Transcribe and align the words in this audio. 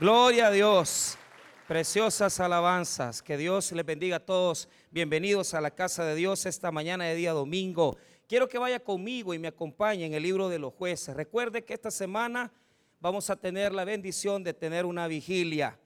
Gloria 0.00 0.46
a 0.46 0.50
Dios. 0.52 1.18
Preciosas 1.66 2.38
alabanzas. 2.38 3.20
Que 3.20 3.36
Dios 3.36 3.72
les 3.72 3.84
bendiga 3.84 4.18
a 4.18 4.24
todos. 4.24 4.68
Bienvenidos 4.92 5.54
a 5.54 5.60
la 5.60 5.72
casa 5.72 6.04
de 6.04 6.14
Dios 6.14 6.46
esta 6.46 6.70
mañana 6.70 7.02
de 7.02 7.16
día 7.16 7.32
domingo. 7.32 7.96
Quiero 8.28 8.48
que 8.48 8.58
vaya 8.58 8.78
conmigo 8.78 9.34
y 9.34 9.40
me 9.40 9.48
acompañe 9.48 10.06
en 10.06 10.14
el 10.14 10.22
libro 10.22 10.48
de 10.48 10.60
los 10.60 10.72
jueces. 10.72 11.16
Recuerde 11.16 11.64
que 11.64 11.74
esta 11.74 11.90
semana 11.90 12.52
vamos 13.00 13.28
a 13.28 13.34
tener 13.34 13.74
la 13.74 13.84
bendición 13.84 14.44
de 14.44 14.54
tener 14.54 14.86
una 14.86 15.08
vigilia. 15.08 15.76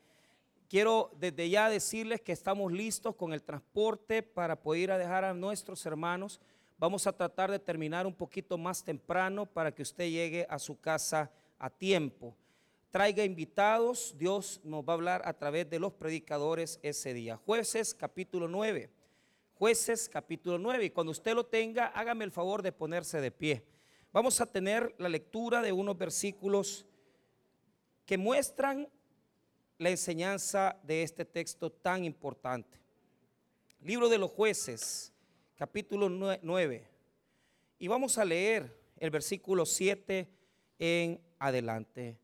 Quiero 0.68 1.10
desde 1.18 1.48
ya 1.48 1.70
decirles 1.70 2.20
que 2.20 2.32
estamos 2.32 2.70
listos 2.70 3.14
con 3.16 3.32
el 3.32 3.42
transporte 3.42 4.22
para 4.22 4.56
poder 4.56 4.90
a 4.90 4.98
dejar 4.98 5.24
a 5.24 5.32
nuestros 5.32 5.86
hermanos. 5.86 6.38
Vamos 6.76 7.06
a 7.06 7.16
tratar 7.16 7.50
de 7.50 7.58
terminar 7.58 8.06
un 8.06 8.14
poquito 8.14 8.58
más 8.58 8.84
temprano 8.84 9.46
para 9.46 9.72
que 9.72 9.80
usted 9.80 10.10
llegue 10.10 10.46
a 10.50 10.58
su 10.58 10.79
casa 10.79 11.30
a 11.58 11.70
tiempo 11.70 12.36
traiga 12.93 13.24
invitados, 13.24 14.14
Dios 14.18 14.61
nos 14.64 14.84
va 14.84 14.93
a 14.93 14.96
hablar 14.96 15.22
a 15.25 15.32
través 15.32 15.68
de 15.68 15.80
los 15.80 15.94
predicadores 15.94 16.79
ese 16.82 17.14
día. 17.14 17.39
Jueces 17.39 17.94
capítulo 17.94 18.49
9. 18.49 18.90
Jueces 19.54 20.11
capítulo 20.11 20.58
9. 20.58 20.85
Y 20.85 20.90
cuando 20.90 21.11
usted 21.11 21.35
lo 21.35 21.46
tenga, 21.46 21.86
hágame 21.86 22.25
el 22.25 22.30
favor 22.30 22.61
de 22.63 22.71
ponerse 22.71 23.22
de 23.22 23.30
pie. 23.30 23.64
Vamos 24.13 24.43
a 24.43 24.46
tener 24.46 24.94
la 24.99 25.08
lectura 25.08 25.63
de 25.63 25.72
unos 25.72 25.96
versículos 25.96 26.85
que 28.04 28.18
muestran 28.18 28.86
la 29.79 29.88
enseñanza 29.88 30.79
de 30.82 31.02
este 31.02 31.24
texto 31.24 31.72
tan 31.72 32.05
importante. 32.05 32.78
Libro 33.80 34.11
de 34.11 34.19
los 34.19 34.30
jueces, 34.30 35.14
capítulo 35.56 36.11
9. 36.11 36.88
Y 37.78 37.88
vamos 37.88 38.19
a 38.19 38.24
leer 38.27 38.78
el 38.98 39.11
versículo 39.11 39.64
7 39.64 40.28
en 40.78 41.19
adelante. 41.38 42.19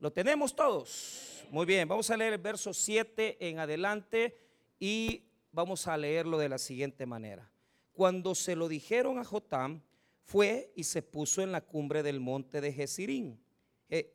¿Lo 0.00 0.10
tenemos 0.10 0.56
todos? 0.56 1.44
Muy 1.50 1.66
bien, 1.66 1.86
vamos 1.86 2.08
a 2.08 2.16
leer 2.16 2.32
el 2.32 2.38
verso 2.38 2.72
7 2.72 3.36
en 3.38 3.58
adelante 3.58 4.34
y 4.78 5.24
vamos 5.52 5.86
a 5.86 5.96
leerlo 5.98 6.38
de 6.38 6.48
la 6.48 6.56
siguiente 6.56 7.04
manera. 7.04 7.52
Cuando 7.92 8.34
se 8.34 8.56
lo 8.56 8.66
dijeron 8.66 9.18
a 9.18 9.24
Jotam, 9.24 9.82
fue 10.22 10.72
y 10.74 10.84
se 10.84 11.02
puso 11.02 11.42
en 11.42 11.52
la 11.52 11.60
cumbre 11.60 12.02
del 12.02 12.18
monte 12.18 12.62
de 12.62 12.72
Jesirín, 12.72 13.44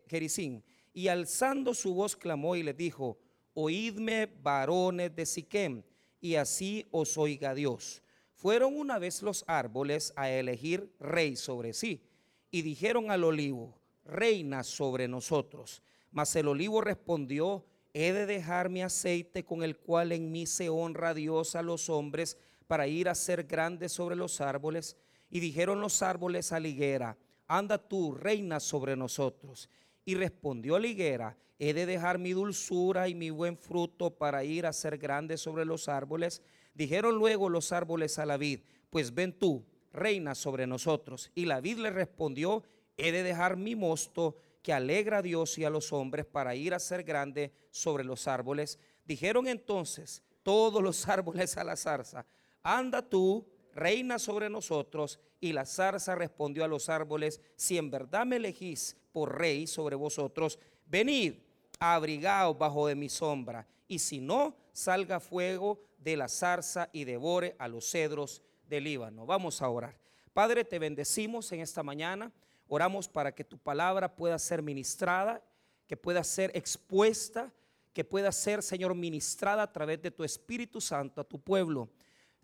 Jericín, 0.07 0.63
y 0.91 1.07
alzando 1.09 1.75
su 1.75 1.93
voz 1.93 2.15
clamó 2.15 2.55
y 2.55 2.63
le 2.63 2.73
dijo, 2.73 3.19
oídme 3.53 4.25
varones 4.25 5.15
de 5.15 5.27
Siquem, 5.27 5.83
y 6.19 6.33
así 6.33 6.87
os 6.89 7.15
oiga 7.15 7.53
Dios. 7.53 8.01
Fueron 8.33 8.75
una 8.75 8.97
vez 8.97 9.21
los 9.21 9.43
árboles 9.45 10.13
a 10.15 10.31
elegir 10.31 10.91
rey 10.99 11.35
sobre 11.35 11.73
sí, 11.73 12.01
y 12.49 12.63
dijeron 12.63 13.11
al 13.11 13.23
olivo, 13.23 13.79
reina 14.05 14.63
sobre 14.63 15.07
nosotros. 15.07 15.81
Mas 16.11 16.35
el 16.35 16.47
olivo 16.47 16.81
respondió, 16.81 17.65
he 17.93 18.13
de 18.13 18.25
dejar 18.25 18.69
mi 18.69 18.81
aceite 18.81 19.43
con 19.43 19.63
el 19.63 19.77
cual 19.77 20.11
en 20.11 20.31
mí 20.31 20.45
se 20.45 20.69
honra 20.69 21.13
Dios 21.13 21.55
a 21.55 21.61
los 21.61 21.89
hombres 21.89 22.37
para 22.67 22.87
ir 22.87 23.09
a 23.09 23.15
ser 23.15 23.43
grande 23.43 23.89
sobre 23.89 24.15
los 24.15 24.41
árboles. 24.41 24.97
Y 25.29 25.39
dijeron 25.39 25.81
los 25.81 26.01
árboles 26.01 26.51
a 26.51 26.59
la 26.59 26.67
higuera, 26.67 27.17
anda 27.47 27.77
tú, 27.77 28.13
reina 28.13 28.59
sobre 28.59 28.95
nosotros. 28.95 29.69
Y 30.05 30.15
respondió 30.15 30.79
la 30.79 30.87
higuera, 30.87 31.37
he 31.57 31.73
de 31.73 31.85
dejar 31.85 32.19
mi 32.19 32.33
dulzura 32.33 33.07
y 33.07 33.15
mi 33.15 33.29
buen 33.29 33.57
fruto 33.57 34.11
para 34.11 34.43
ir 34.43 34.65
a 34.65 34.73
ser 34.73 34.97
grande 34.97 35.37
sobre 35.37 35.65
los 35.65 35.89
árboles. 35.89 36.41
Dijeron 36.73 37.17
luego 37.17 37.49
los 37.49 37.71
árboles 37.71 38.19
a 38.19 38.25
la 38.25 38.37
vid, 38.37 38.59
pues 38.89 39.13
ven 39.13 39.33
tú, 39.33 39.65
reina 39.91 40.35
sobre 40.35 40.67
nosotros. 40.67 41.31
Y 41.33 41.45
la 41.45 41.61
vid 41.61 41.77
le 41.77 41.89
respondió, 41.89 42.63
he 42.97 43.11
de 43.11 43.23
dejar 43.23 43.57
mi 43.57 43.75
mosto 43.75 44.35
que 44.61 44.73
alegra 44.73 45.19
a 45.19 45.21
Dios 45.21 45.57
y 45.57 45.63
a 45.63 45.69
los 45.69 45.93
hombres 45.93 46.25
para 46.25 46.55
ir 46.55 46.73
a 46.73 46.79
ser 46.79 47.03
grande 47.03 47.53
sobre 47.69 48.03
los 48.03 48.27
árboles. 48.27 48.79
Dijeron 49.05 49.47
entonces 49.47 50.23
todos 50.41 50.81
los 50.81 51.07
árboles 51.09 51.57
a 51.57 51.63
la 51.63 51.75
zarza, 51.75 52.25
anda 52.63 53.01
tú, 53.07 53.47
reina 53.73 54.17
sobre 54.17 54.49
nosotros. 54.49 55.19
Y 55.39 55.53
la 55.53 55.65
zarza 55.65 56.15
respondió 56.15 56.63
a 56.63 56.67
los 56.67 56.89
árboles, 56.89 57.41
si 57.55 57.77
en 57.77 57.91
verdad 57.91 58.25
me 58.25 58.37
elegís 58.37 58.97
por 59.11 59.37
rey 59.37 59.67
sobre 59.67 59.95
vosotros, 59.95 60.57
venid, 60.87 61.35
abrigaos 61.79 62.57
bajo 62.57 62.87
de 62.87 62.95
mi 62.95 63.09
sombra. 63.09 63.67
Y 63.87 63.99
si 63.99 64.19
no, 64.19 64.55
salga 64.71 65.19
fuego 65.19 65.79
de 65.99 66.17
la 66.17 66.27
zarza 66.27 66.89
y 66.91 67.03
devore 67.03 67.55
a 67.59 67.67
los 67.67 67.89
cedros 67.89 68.41
del 68.67 68.85
Líbano. 68.85 69.25
Vamos 69.25 69.61
a 69.61 69.69
orar. 69.69 69.99
Padre, 70.33 70.65
te 70.65 70.79
bendecimos 70.79 71.51
en 71.51 71.61
esta 71.61 71.83
mañana. 71.83 72.31
Oramos 72.67 73.07
para 73.07 73.33
que 73.33 73.43
tu 73.43 73.57
palabra 73.57 74.15
pueda 74.15 74.39
ser 74.39 74.61
ministrada, 74.61 75.43
que 75.87 75.95
pueda 75.95 76.23
ser 76.23 76.51
expuesta, 76.55 77.53
que 77.93 78.03
pueda 78.03 78.31
ser, 78.31 78.63
Señor, 78.63 78.95
ministrada 78.95 79.63
a 79.63 79.71
través 79.71 80.01
de 80.01 80.11
tu 80.11 80.23
Espíritu 80.23 80.81
Santo 80.81 81.21
a 81.21 81.23
tu 81.23 81.39
pueblo. 81.39 81.89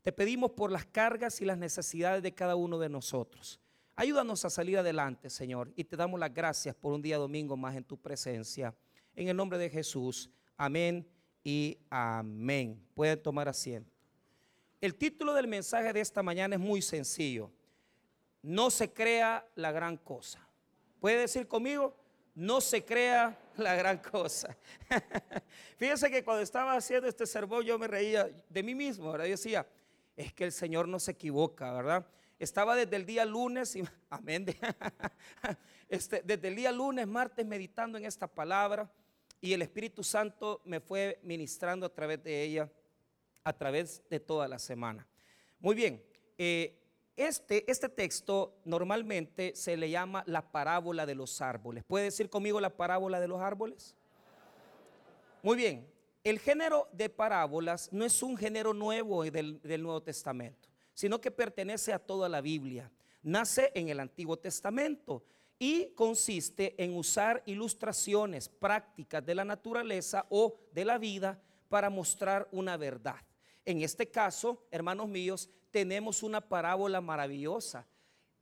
Te 0.02 0.12
pedimos 0.12 0.52
por 0.52 0.72
las 0.72 0.86
cargas 0.86 1.42
y 1.42 1.46
las 1.46 1.58
necesidades 1.58 2.24
de 2.24 2.34
cada 2.34 2.56
uno 2.56 2.80
de 2.80 2.90
nosotros. 2.90 3.60
Ayúdanos 3.96 4.46
a 4.46 4.50
salir 4.50 4.78
adelante, 4.78 5.30
Señor, 5.30 5.72
y 5.76 5.84
te 5.84 5.98
damos 5.98 6.20
las 6.20 6.34
gracias 6.34 6.76
por 6.76 6.94
un 6.94 7.02
día 7.02 7.18
domingo 7.18 7.58
más 7.58 7.76
en 7.76 7.84
tu 7.84 7.98
presencia. 7.98 8.74
En 9.16 9.28
el 9.28 9.36
nombre 9.36 9.58
de 9.58 9.70
Jesús, 9.70 10.30
amén 10.56 11.08
y 11.44 11.78
amén. 11.90 12.82
Pueden 12.94 13.22
tomar 13.22 13.50
asiento. 13.50 13.92
El 14.80 14.96
título 14.96 15.34
del 15.34 15.48
mensaje 15.48 15.92
de 15.94 16.00
esta 16.00 16.24
mañana 16.24 16.56
es 16.56 16.62
muy 16.62 16.82
sencillo 16.82 17.52
no 18.42 18.70
se 18.70 18.92
crea 18.92 19.48
la 19.56 19.72
gran 19.72 19.98
cosa. 19.98 20.40
¿Puede 21.00 21.20
decir 21.20 21.48
conmigo? 21.48 21.96
No 22.36 22.62
se 22.62 22.86
crea 22.86 23.38
la 23.58 23.76
gran 23.76 23.98
cosa. 24.00 24.56
Fíjense 25.78 26.10
que 26.10 26.24
cuando 26.24 26.44
estaba 26.44 26.76
haciendo 26.76 27.08
este 27.08 27.26
sermón 27.26 27.64
yo 27.64 27.78
me 27.78 27.88
reía 27.88 28.30
de 28.50 28.64
mí 28.64 28.74
mismo, 28.76 29.12
¿verdad? 29.12 29.26
Yo 29.26 29.32
decía, 29.32 29.68
es 30.16 30.34
que 30.34 30.46
el 30.46 30.52
Señor 30.52 30.88
no 30.88 31.00
se 31.00 31.12
equivoca, 31.12 31.72
¿verdad? 31.74 32.06
Estaba 32.40 32.76
desde 32.76 32.96
el 32.96 33.06
día 33.06 33.26
lunes, 33.26 33.76
y, 33.76 33.84
amén, 34.10 34.46
este, 35.90 36.22
desde 36.24 36.48
el 36.48 36.56
día 36.56 36.72
lunes, 36.72 37.08
martes, 37.08 37.46
meditando 37.46 37.98
en 37.98 38.06
esta 38.06 38.28
palabra 38.28 38.92
y 39.42 39.54
el 39.54 39.64
Espíritu 39.64 40.04
Santo 40.04 40.62
me 40.66 40.80
fue 40.80 41.20
ministrando 41.24 41.86
a 41.88 41.90
través 41.90 42.24
de 42.24 42.44
ella, 42.44 42.72
a 43.44 43.54
través 43.54 44.08
de 44.08 44.20
toda 44.20 44.48
la 44.48 44.60
semana. 44.60 45.08
Muy 45.60 45.74
bien, 45.74 46.04
eh, 46.38 46.81
este, 47.18 47.70
este 47.70 47.90
texto 47.90 48.56
normalmente 48.66 49.56
se 49.56 49.78
le 49.78 49.90
llama 49.90 50.24
la 50.26 50.52
parábola 50.52 51.06
de 51.06 51.16
los 51.16 51.42
árboles. 51.42 51.84
¿Puede 51.84 52.06
decir 52.06 52.30
conmigo 52.30 52.60
la 52.62 52.70
parábola 52.70 53.20
de 53.20 53.28
los 53.28 53.42
árboles? 53.42 53.96
Muy 55.44 55.58
bien, 55.58 55.88
el 56.24 56.40
género 56.40 56.88
de 56.94 57.10
parábolas 57.10 57.92
no 57.92 58.06
es 58.06 58.22
un 58.22 58.38
género 58.38 58.74
nuevo 58.74 59.24
del, 59.24 59.62
del 59.62 59.84
Nuevo 59.84 60.02
Testamento, 60.02 60.70
sino 60.94 61.20
que 61.20 61.32
pertenece 61.32 61.94
a 61.94 62.00
toda 62.00 62.30
la 62.30 62.42
Biblia. 62.42 62.92
Nace 63.24 63.72
en 63.76 63.90
el 63.90 64.00
Antiguo 64.00 64.38
Testamento 64.38 65.24
y 65.58 65.92
consiste 65.94 66.74
en 66.84 66.96
usar 66.96 67.44
ilustraciones 67.46 68.50
prácticas 68.50 69.24
de 69.24 69.36
la 69.36 69.46
naturaleza 69.46 70.26
o 70.30 70.60
de 70.72 70.86
la 70.86 70.98
vida 70.98 71.40
para 71.70 71.90
mostrar 71.90 72.48
una 72.52 72.78
verdad. 72.78 73.18
En 73.64 73.82
este 73.82 74.10
caso, 74.10 74.66
hermanos 74.72 75.08
míos, 75.08 75.50
tenemos 75.72 76.22
una 76.22 76.42
parábola 76.42 77.02
maravillosa. 77.02 77.88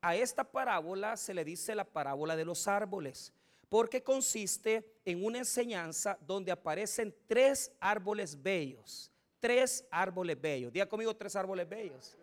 A 0.02 0.16
esta 0.16 0.44
parábola 0.44 1.16
se 1.18 1.34
le 1.34 1.46
dice 1.46 1.76
la 1.76 1.84
parábola 1.84 2.36
de 2.36 2.46
los 2.46 2.68
árboles, 2.68 3.34
porque 3.70 4.02
consiste 4.02 5.00
en 5.06 5.24
una 5.24 5.40
enseñanza 5.40 6.18
donde 6.22 6.52
aparecen 6.52 7.16
tres 7.28 7.72
árboles 7.80 8.42
bellos, 8.42 9.12
tres 9.40 9.86
árboles 9.92 10.40
bellos. 10.40 10.74
Diga 10.74 10.88
conmigo 10.88 11.16
tres 11.16 11.36
árboles 11.36 11.68
bellos. 11.70 12.18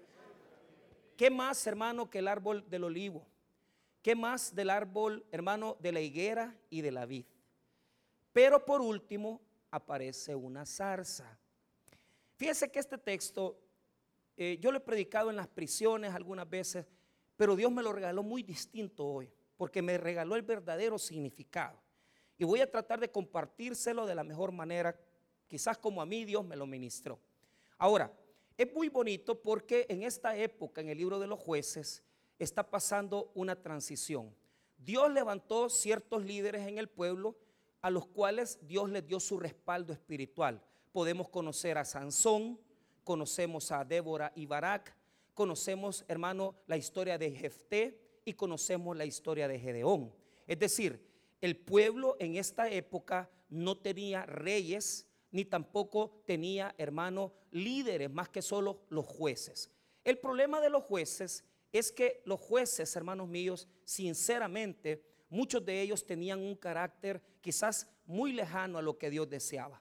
¿Qué 1.17 1.31
más, 1.31 1.67
hermano, 1.67 2.11
que 2.11 2.19
el 2.19 2.29
árbol 2.29 2.69
del 2.69 2.85
olivo? 2.85 3.27
¿Qué 4.03 4.15
más 4.15 4.55
del 4.55 4.71
árbol, 4.71 5.25
hermano, 5.33 5.77
de 5.81 5.93
la 5.93 6.01
higuera 6.01 6.55
y 6.69 6.81
de 6.81 6.93
la 6.93 7.07
vid? 7.07 7.25
Pero 8.33 8.65
por 8.65 8.81
último 8.81 9.41
aparece 9.71 10.35
una 10.35 10.67
zarza. 10.67 11.39
Fíjese 12.37 12.71
que 12.71 12.79
este 12.79 12.99
texto 12.99 13.59
eh, 14.37 14.59
yo 14.61 14.71
lo 14.71 14.79
he 14.79 14.81
predicado 14.81 15.31
en 15.31 15.37
las 15.37 15.49
prisiones 15.49 16.15
algunas 16.15 16.49
veces, 16.49 16.87
pero 17.37 17.57
Dios 17.57 17.71
me 17.73 17.83
lo 17.83 17.93
regaló 17.93 18.23
muy 18.23 18.43
distinto 18.43 19.07
hoy, 19.07 19.33
porque 19.57 19.83
me 19.83 19.99
regaló 19.99 20.37
el 20.37 20.43
verdadero 20.43 20.99
significado. 20.99 21.81
Y 22.39 22.45
voy 22.45 22.61
a 22.61 22.71
tratar 22.71 23.01
de 23.01 23.11
compartírselo 23.11 24.07
de 24.07 24.15
la 24.15 24.25
mejor 24.25 24.53
manera, 24.53 24.99
quizás 25.49 25.79
como 25.79 26.03
a 26.03 26.07
mí 26.07 26.25
Dios 26.25 26.45
me 26.45 26.57
lo 26.57 26.67
ministró. 26.67 27.19
Ahora, 27.79 28.13
es 28.57 28.73
muy 28.73 28.89
bonito 28.89 29.41
porque 29.41 29.87
en 29.89 30.03
esta 30.03 30.37
época, 30.37 30.81
en 30.81 30.89
el 30.89 30.99
libro 30.99 31.19
de 31.19 31.27
los 31.27 31.39
jueces, 31.39 32.03
está 32.39 32.69
pasando 32.71 33.31
una 33.35 33.61
transición. 33.61 34.35
Dios 34.79 35.11
levantó 35.13 35.69
ciertos 35.69 36.25
líderes 36.25 36.67
en 36.67 36.79
el 36.79 36.89
pueblo 36.89 37.37
a 37.83 37.91
los 37.91 38.07
cuales 38.07 38.59
Dios 38.63 38.91
les 38.91 39.07
dio 39.07 39.21
su 39.21 39.39
respaldo 39.39 39.93
espiritual. 39.93 40.63
Podemos 40.93 41.29
conocer 41.29 41.79
a 41.79 41.85
Sansón, 41.85 42.59
conocemos 43.07 43.71
a 43.71 43.85
Débora 43.85 44.33
y 44.35 44.47
Barak, 44.47 44.93
conocemos, 45.33 46.05
hermano, 46.09 46.57
la 46.67 46.77
historia 46.77 47.17
de 47.17 47.31
Jefté 47.31 48.01
y 48.25 48.33
conocemos 48.33 48.97
la 48.97 49.05
historia 49.05 49.47
de 49.47 49.61
Gedeón. 49.61 50.13
Es 50.45 50.59
decir, 50.59 51.01
el 51.41 51.57
pueblo 51.57 52.17
en 52.19 52.37
esta 52.37 52.69
época 52.69 53.31
no 53.49 53.79
tenía 53.79 54.27
reyes, 54.27 55.07
ni 55.31 55.45
tampoco 55.45 56.21
tenía, 56.27 56.75
hermano, 56.79 57.33
líderes, 57.53 58.11
más 58.11 58.29
que 58.29 58.43
solo 58.43 58.81
los 58.89 59.07
jueces. 59.07 59.71
El 60.03 60.19
problema 60.19 60.61
de 60.61 60.71
los 60.71 60.83
jueces 60.83 61.45
es 61.71 61.93
que 61.93 62.23
los 62.25 62.41
jueces, 62.41 62.97
hermanos 62.97 63.29
míos, 63.29 63.69
sinceramente, 63.85 65.05
muchos 65.29 65.65
de 65.65 65.81
ellos 65.81 66.05
tenían 66.05 66.41
un 66.41 66.57
carácter 66.57 67.23
quizás 67.41 67.89
muy 68.05 68.33
lejano 68.33 68.79
a 68.79 68.83
lo 68.83 68.99
que 68.99 69.11
Dios 69.11 69.31
deseaba. 69.31 69.81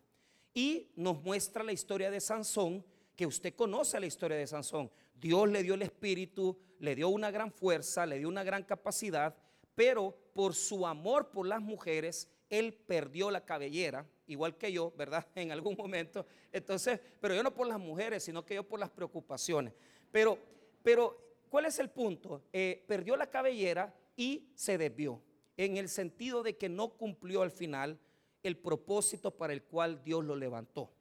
Y 0.54 0.92
nos 0.96 1.24
muestra 1.24 1.64
la 1.64 1.74
historia 1.74 2.12
de 2.12 2.22
Sansón, 2.22 2.86
que 3.16 3.26
usted 3.26 3.56
conoce 3.56 4.00
la 4.00 4.06
historia 4.06 4.38
de 4.38 4.48
Sansón. 4.48 4.92
Dios 5.16 5.50
le 5.50 5.64
dio 5.64 5.76
el 5.76 5.82
espíritu, 5.82 6.58
le 6.80 6.96
dio 6.96 7.10
una 7.10 7.32
gran 7.32 7.52
fuerza, 7.52 8.06
le 8.06 8.20
dio 8.20 8.28
una 8.28 8.44
gran 8.44 8.64
capacidad, 8.64 9.36
pero 9.74 10.16
por 10.34 10.54
su 10.54 10.86
amor 10.86 11.32
por 11.32 11.48
las 11.48 11.62
mujeres, 11.62 12.30
él 12.50 12.74
perdió 12.74 13.32
la 13.32 13.46
cabellera, 13.46 14.06
igual 14.28 14.58
que 14.58 14.72
yo, 14.72 14.92
¿verdad? 14.98 15.26
En 15.36 15.52
algún 15.52 15.76
momento. 15.78 16.26
Entonces, 16.52 17.00
pero 17.20 17.34
yo 17.34 17.44
no 17.44 17.54
por 17.54 17.68
las 17.68 17.80
mujeres, 17.80 18.24
sino 18.24 18.46
que 18.46 18.56
yo 18.56 18.64
por 18.64 18.80
las 18.80 18.90
preocupaciones. 18.90 19.74
Pero, 20.12 20.38
pero, 20.84 21.18
¿cuál 21.50 21.66
es 21.66 21.80
el 21.80 21.90
punto? 21.90 22.44
Eh, 22.52 22.84
perdió 22.88 23.16
la 23.16 23.30
cabellera 23.30 23.94
y 24.16 24.50
se 24.56 24.78
desvió, 24.78 25.22
en 25.58 25.78
el 25.78 25.90
sentido 25.90 26.44
de 26.44 26.58
que 26.58 26.70
no 26.70 26.90
cumplió 26.90 27.42
al 27.42 27.52
final 27.52 28.00
el 28.44 28.58
propósito 28.58 29.32
para 29.32 29.54
el 29.54 29.64
cual 29.64 30.04
Dios 30.04 30.24
lo 30.24 30.36
levantó. 30.36 30.92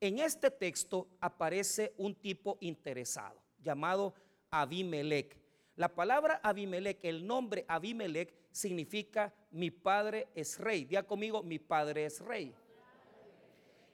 En 0.00 0.18
este 0.18 0.50
texto 0.50 1.08
aparece 1.20 1.94
un 1.96 2.14
tipo 2.14 2.58
interesado 2.60 3.40
llamado 3.62 4.14
Abimelech. 4.50 5.38
La 5.76 5.94
palabra 5.94 6.40
Abimelech, 6.42 6.98
el 7.02 7.26
nombre 7.26 7.64
Abimelech 7.66 8.34
significa 8.50 9.32
mi 9.50 9.70
padre 9.70 10.28
es 10.34 10.58
rey. 10.58 10.84
Día 10.84 11.06
conmigo, 11.06 11.42
mi 11.42 11.58
padre 11.58 12.04
es 12.04 12.20
rey. 12.20 12.54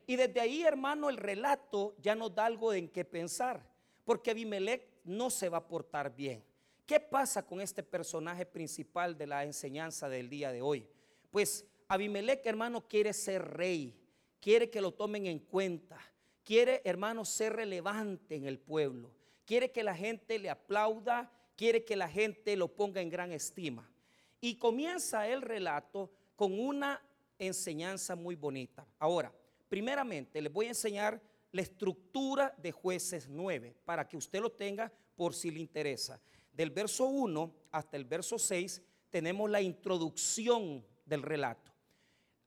Y 0.06 0.16
desde 0.16 0.40
ahí, 0.40 0.62
hermano, 0.62 1.08
el 1.08 1.16
relato 1.16 1.94
ya 2.00 2.14
nos 2.16 2.34
da 2.34 2.46
algo 2.46 2.72
en 2.72 2.88
qué 2.88 3.04
pensar, 3.04 3.64
porque 4.04 4.32
Abimelech 4.32 4.88
no 5.04 5.30
se 5.30 5.48
va 5.48 5.58
a 5.58 5.68
portar 5.68 6.14
bien. 6.14 6.44
¿Qué 6.84 6.98
pasa 6.98 7.46
con 7.46 7.60
este 7.60 7.84
personaje 7.84 8.44
principal 8.44 9.16
de 9.16 9.28
la 9.28 9.44
enseñanza 9.44 10.08
del 10.08 10.28
día 10.28 10.50
de 10.50 10.60
hoy? 10.62 10.86
Pues 11.30 11.64
Abimelech, 11.86 12.44
hermano, 12.44 12.86
quiere 12.88 13.12
ser 13.12 13.42
rey, 13.56 13.96
quiere 14.42 14.68
que 14.68 14.80
lo 14.80 14.92
tomen 14.92 15.26
en 15.26 15.38
cuenta, 15.38 15.98
quiere, 16.42 16.82
hermano, 16.84 17.24
ser 17.24 17.54
relevante 17.54 18.34
en 18.34 18.44
el 18.44 18.58
pueblo, 18.58 19.14
quiere 19.46 19.70
que 19.70 19.84
la 19.84 19.94
gente 19.94 20.38
le 20.40 20.50
aplauda, 20.50 21.32
quiere 21.56 21.84
que 21.84 21.94
la 21.94 22.08
gente 22.08 22.56
lo 22.56 22.66
ponga 22.66 23.00
en 23.00 23.08
gran 23.08 23.32
estima. 23.32 23.88
Y 24.40 24.56
comienza 24.56 25.28
el 25.28 25.42
relato 25.42 26.10
con 26.34 26.58
una 26.58 27.00
enseñanza 27.38 28.16
muy 28.16 28.34
bonita. 28.34 28.84
Ahora, 28.98 29.32
primeramente 29.68 30.42
les 30.42 30.52
voy 30.52 30.66
a 30.66 30.70
enseñar 30.70 31.22
la 31.52 31.62
estructura 31.62 32.52
de 32.58 32.72
jueces 32.72 33.28
9 33.28 33.76
para 33.84 34.08
que 34.08 34.16
usted 34.16 34.40
lo 34.40 34.50
tenga 34.50 34.92
por 35.14 35.34
si 35.34 35.52
le 35.52 35.60
interesa. 35.60 36.20
Del 36.52 36.70
verso 36.70 37.06
1 37.06 37.54
hasta 37.70 37.96
el 37.96 38.04
verso 38.04 38.40
6 38.40 38.82
tenemos 39.08 39.48
la 39.48 39.60
introducción 39.60 40.84
del 41.06 41.22
relato. 41.22 41.72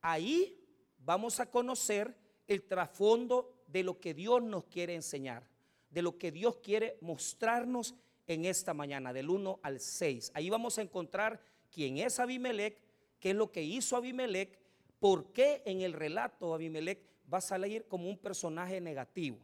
Ahí 0.01 0.64
vamos 1.05 1.39
a 1.39 1.49
conocer 1.49 2.15
el 2.47 2.63
trasfondo 2.63 3.63
de 3.67 3.83
lo 3.83 3.99
que 3.99 4.13
Dios 4.13 4.41
nos 4.41 4.65
quiere 4.65 4.95
enseñar, 4.95 5.47
de 5.89 6.01
lo 6.01 6.17
que 6.17 6.31
Dios 6.31 6.57
quiere 6.57 6.97
mostrarnos 7.01 7.95
en 8.27 8.45
esta 8.45 8.73
mañana, 8.73 9.13
del 9.13 9.29
1 9.29 9.59
al 9.61 9.79
6. 9.79 10.31
Ahí 10.33 10.49
vamos 10.49 10.77
a 10.77 10.81
encontrar 10.81 11.39
quién 11.69 11.97
es 11.99 12.19
Abimelech, 12.19 12.81
qué 13.19 13.29
es 13.31 13.35
lo 13.35 13.51
que 13.51 13.63
hizo 13.63 13.95
Abimelech, 13.95 14.59
por 14.99 15.31
qué 15.31 15.61
en 15.65 15.81
el 15.81 15.93
relato 15.93 16.53
Abimelech 16.53 16.99
va 17.31 17.37
a 17.37 17.41
salir 17.41 17.87
como 17.87 18.09
un 18.09 18.17
personaje 18.17 18.81
negativo. 18.81 19.37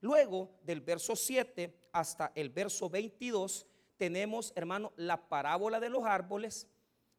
Luego, 0.00 0.50
del 0.62 0.80
verso 0.80 1.16
7 1.16 1.74
hasta 1.92 2.30
el 2.36 2.50
verso 2.50 2.88
22, 2.88 3.66
tenemos, 3.96 4.52
hermano, 4.54 4.92
la 4.96 5.28
parábola 5.28 5.80
de 5.80 5.90
los 5.90 6.04
árboles 6.04 6.68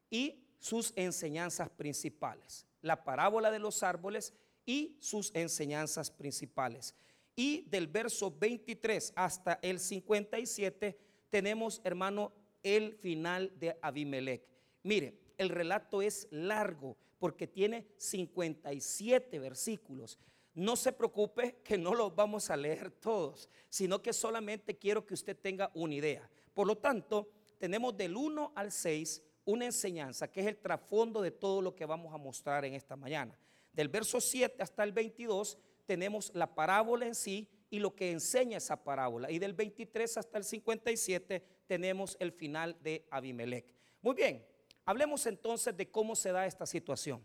y 0.08 0.42
sus 0.58 0.94
enseñanzas 0.96 1.68
principales 1.68 2.69
la 2.82 3.04
parábola 3.04 3.50
de 3.50 3.58
los 3.58 3.82
árboles 3.82 4.34
y 4.64 4.96
sus 5.00 5.34
enseñanzas 5.34 6.10
principales. 6.10 6.94
Y 7.36 7.62
del 7.68 7.86
verso 7.86 8.30
23 8.30 9.12
hasta 9.16 9.58
el 9.62 9.80
57 9.80 10.98
tenemos, 11.30 11.80
hermano, 11.84 12.32
el 12.62 12.94
final 12.96 13.52
de 13.58 13.76
Abimelech. 13.80 14.42
Mire, 14.82 15.18
el 15.38 15.48
relato 15.48 16.02
es 16.02 16.28
largo 16.30 16.96
porque 17.18 17.46
tiene 17.46 17.86
57 17.96 19.38
versículos. 19.38 20.18
No 20.54 20.76
se 20.76 20.92
preocupe 20.92 21.60
que 21.62 21.78
no 21.78 21.94
los 21.94 22.14
vamos 22.14 22.50
a 22.50 22.56
leer 22.56 22.90
todos, 22.90 23.48
sino 23.68 24.02
que 24.02 24.12
solamente 24.12 24.76
quiero 24.76 25.06
que 25.06 25.14
usted 25.14 25.36
tenga 25.36 25.70
una 25.74 25.94
idea. 25.94 26.28
Por 26.52 26.66
lo 26.66 26.76
tanto, 26.76 27.30
tenemos 27.58 27.96
del 27.96 28.16
1 28.16 28.52
al 28.54 28.72
6 28.72 29.22
una 29.50 29.66
enseñanza 29.66 30.30
que 30.30 30.40
es 30.40 30.46
el 30.46 30.56
trasfondo 30.56 31.20
de 31.20 31.30
todo 31.30 31.60
lo 31.60 31.74
que 31.74 31.86
vamos 31.86 32.14
a 32.14 32.18
mostrar 32.18 32.64
en 32.64 32.74
esta 32.74 32.96
mañana. 32.96 33.36
Del 33.72 33.88
verso 33.88 34.20
7 34.20 34.62
hasta 34.62 34.82
el 34.82 34.92
22 34.92 35.58
tenemos 35.86 36.30
la 36.34 36.54
parábola 36.54 37.06
en 37.06 37.14
sí 37.14 37.48
y 37.68 37.78
lo 37.78 37.94
que 37.94 38.10
enseña 38.10 38.58
esa 38.58 38.82
parábola. 38.82 39.30
Y 39.30 39.38
del 39.38 39.54
23 39.54 40.16
hasta 40.16 40.38
el 40.38 40.44
57 40.44 41.42
tenemos 41.66 42.16
el 42.20 42.32
final 42.32 42.76
de 42.82 43.06
Abimelech. 43.10 43.74
Muy 44.02 44.14
bien, 44.14 44.44
hablemos 44.84 45.26
entonces 45.26 45.76
de 45.76 45.90
cómo 45.90 46.16
se 46.16 46.32
da 46.32 46.46
esta 46.46 46.66
situación. 46.66 47.24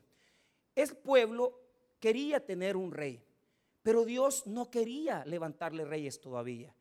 El 0.75 0.95
pueblo 0.97 1.59
quería 1.99 2.45
tener 2.45 2.75
un 2.77 2.91
rey, 2.91 3.23
pero 3.81 4.05
Dios 4.05 4.45
no 4.45 4.69
quería 4.69 5.23
levantarle 5.25 5.85
reyes 5.85 6.19
todavía. 6.19 6.75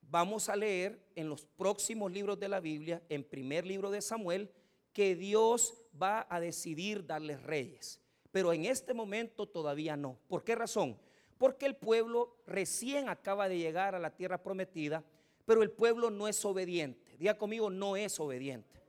Vamos 0.00 0.48
a 0.48 0.56
leer 0.56 1.00
en 1.14 1.28
los 1.28 1.44
próximos 1.44 2.12
libros 2.12 2.38
de 2.38 2.48
la 2.48 2.60
Biblia, 2.60 3.02
en 3.08 3.24
primer 3.24 3.66
libro 3.66 3.90
de 3.90 4.00
Samuel, 4.00 4.50
que 4.96 5.14
Dios 5.14 5.74
va 6.02 6.26
a 6.30 6.40
decidir 6.40 7.04
darles 7.04 7.42
reyes. 7.42 8.00
Pero 8.32 8.54
en 8.54 8.64
este 8.64 8.94
momento 8.94 9.46
todavía 9.46 9.94
no. 9.94 10.18
¿Por 10.26 10.42
qué 10.42 10.54
razón? 10.54 10.98
Porque 11.36 11.66
el 11.66 11.76
pueblo 11.76 12.38
recién 12.46 13.10
acaba 13.10 13.46
de 13.46 13.58
llegar 13.58 13.94
a 13.94 13.98
la 13.98 14.16
tierra 14.16 14.42
prometida, 14.42 15.04
pero 15.44 15.62
el 15.62 15.70
pueblo 15.70 16.08
no 16.08 16.28
es 16.28 16.42
obediente. 16.46 17.14
Diga 17.18 17.36
conmigo, 17.36 17.68
no 17.68 17.94
es 17.94 18.18
obediente. 18.18 18.80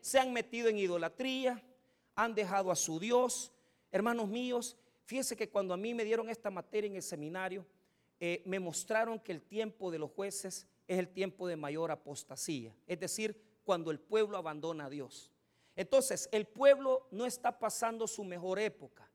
Se 0.00 0.18
han 0.18 0.32
metido 0.32 0.68
en 0.68 0.78
idolatría, 0.78 1.62
han 2.16 2.34
dejado 2.34 2.72
a 2.72 2.76
su 2.76 2.98
Dios. 2.98 3.52
Hermanos 3.92 4.28
míos, 4.28 4.76
fíjense 5.04 5.36
que 5.36 5.48
cuando 5.48 5.74
a 5.74 5.76
mí 5.76 5.94
me 5.94 6.04
dieron 6.04 6.28
esta 6.28 6.50
materia 6.50 6.88
en 6.88 6.96
el 6.96 7.02
seminario, 7.02 7.64
eh, 8.18 8.42
me 8.46 8.58
mostraron 8.58 9.20
que 9.20 9.30
el 9.30 9.42
tiempo 9.42 9.92
de 9.92 10.00
los 10.00 10.10
jueces 10.10 10.66
es 10.88 10.98
el 10.98 11.06
tiempo 11.06 11.46
de 11.46 11.54
mayor 11.54 11.92
apostasía. 11.92 12.74
Es 12.88 12.98
decir, 12.98 13.53
cuando 13.64 13.90
el 13.90 13.98
pueblo 13.98 14.36
abandona 14.36 14.86
a 14.86 14.90
Dios. 14.90 15.32
Entonces, 15.76 16.28
el 16.30 16.46
pueblo 16.46 17.08
no 17.10 17.26
está 17.26 17.58
pasando 17.58 18.06
su 18.06 18.24
mejor 18.24 18.58
época. 18.58 19.10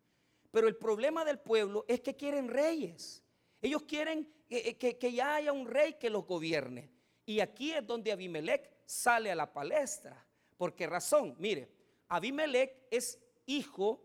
Pero 0.52 0.68
el 0.68 0.76
problema 0.76 1.24
del 1.24 1.40
pueblo 1.40 1.86
es 1.88 2.02
que 2.02 2.16
quieren 2.16 2.50
reyes. 2.50 3.24
Ellos 3.62 3.84
quieren 3.84 4.28
que, 4.48 4.78
que, 4.78 5.14
ya 5.14 5.36
haya 5.36 5.54
un 5.54 5.68
rey 5.68 5.94
que 5.94 6.10
los 6.10 6.26
gobierne. 6.26 6.92
Y 7.26 7.40
aquí 7.40 7.72
es 7.72 7.86
donde 7.86 8.12
Abimelech 8.12 8.70
sale 8.86 9.32
a 9.32 9.36
la 9.36 9.54
palestra. 9.54 10.26
¿Por 10.58 10.76
qué 10.76 10.88
razón? 10.88 11.36
Mire, 11.38 11.70
Abimelech 12.08 12.88
es 12.90 13.20
hijo 13.46 14.04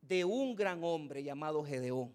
de 0.00 0.24
un 0.24 0.54
gran 0.54 0.84
hombre 0.84 1.22
llamado 1.22 1.64
Gedeón. 1.64 2.14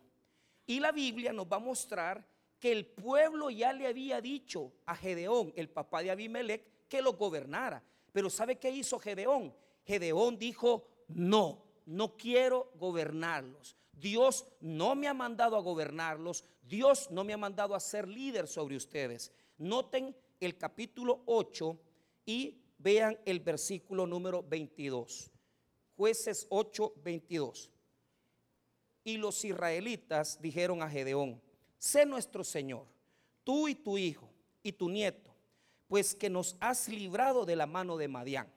Y 0.67 0.79
la 0.79 0.91
Biblia 0.91 1.33
nos 1.33 1.47
va 1.47 1.57
a 1.57 1.59
mostrar 1.59 2.25
que 2.59 2.71
el 2.71 2.85
pueblo 2.85 3.49
ya 3.49 3.73
le 3.73 3.87
había 3.87 4.21
dicho 4.21 4.73
a 4.85 4.95
Gedeón, 4.95 5.53
el 5.55 5.69
papá 5.69 6.01
de 6.01 6.11
Abimelech, 6.11 6.74
que 6.87 7.01
lo 7.01 7.13
gobernara. 7.13 7.83
Pero 8.11 8.29
¿sabe 8.29 8.57
qué 8.57 8.69
hizo 8.69 8.99
Gedeón? 8.99 9.53
Gedeón 9.85 10.37
dijo, 10.37 10.87
no, 11.07 11.63
no 11.85 12.15
quiero 12.17 12.71
gobernarlos. 12.75 13.75
Dios 13.91 14.45
no 14.61 14.95
me 14.95 15.07
ha 15.07 15.13
mandado 15.13 15.55
a 15.55 15.61
gobernarlos. 15.61 16.43
Dios 16.63 17.11
no 17.11 17.23
me 17.23 17.33
ha 17.33 17.37
mandado 17.37 17.75
a 17.75 17.79
ser 17.79 18.07
líder 18.07 18.47
sobre 18.47 18.75
ustedes. 18.75 19.31
Noten 19.57 20.15
el 20.39 20.57
capítulo 20.57 21.21
8 21.25 21.77
y 22.25 22.61
vean 22.77 23.19
el 23.25 23.39
versículo 23.39 24.07
número 24.07 24.43
22. 24.43 25.31
Jueces 25.95 26.47
8, 26.49 26.93
22. 27.03 27.71
Y 29.03 29.17
los 29.17 29.45
israelitas 29.45 30.41
dijeron 30.41 30.81
a 30.81 30.89
Gedeón, 30.89 31.41
sé 31.77 32.05
nuestro 32.05 32.43
Señor, 32.43 32.87
tú 33.43 33.67
y 33.67 33.75
tu 33.75 33.97
hijo 33.97 34.29
y 34.63 34.71
tu 34.71 34.89
nieto 34.89 35.34
pues 35.87 36.15
que 36.15 36.29
nos 36.29 36.57
has 36.59 36.87
librado 36.87 37.45
de 37.45 37.55
la 37.55 37.65
mano 37.65 37.97
de 37.97 38.07
Madián. 38.07 38.51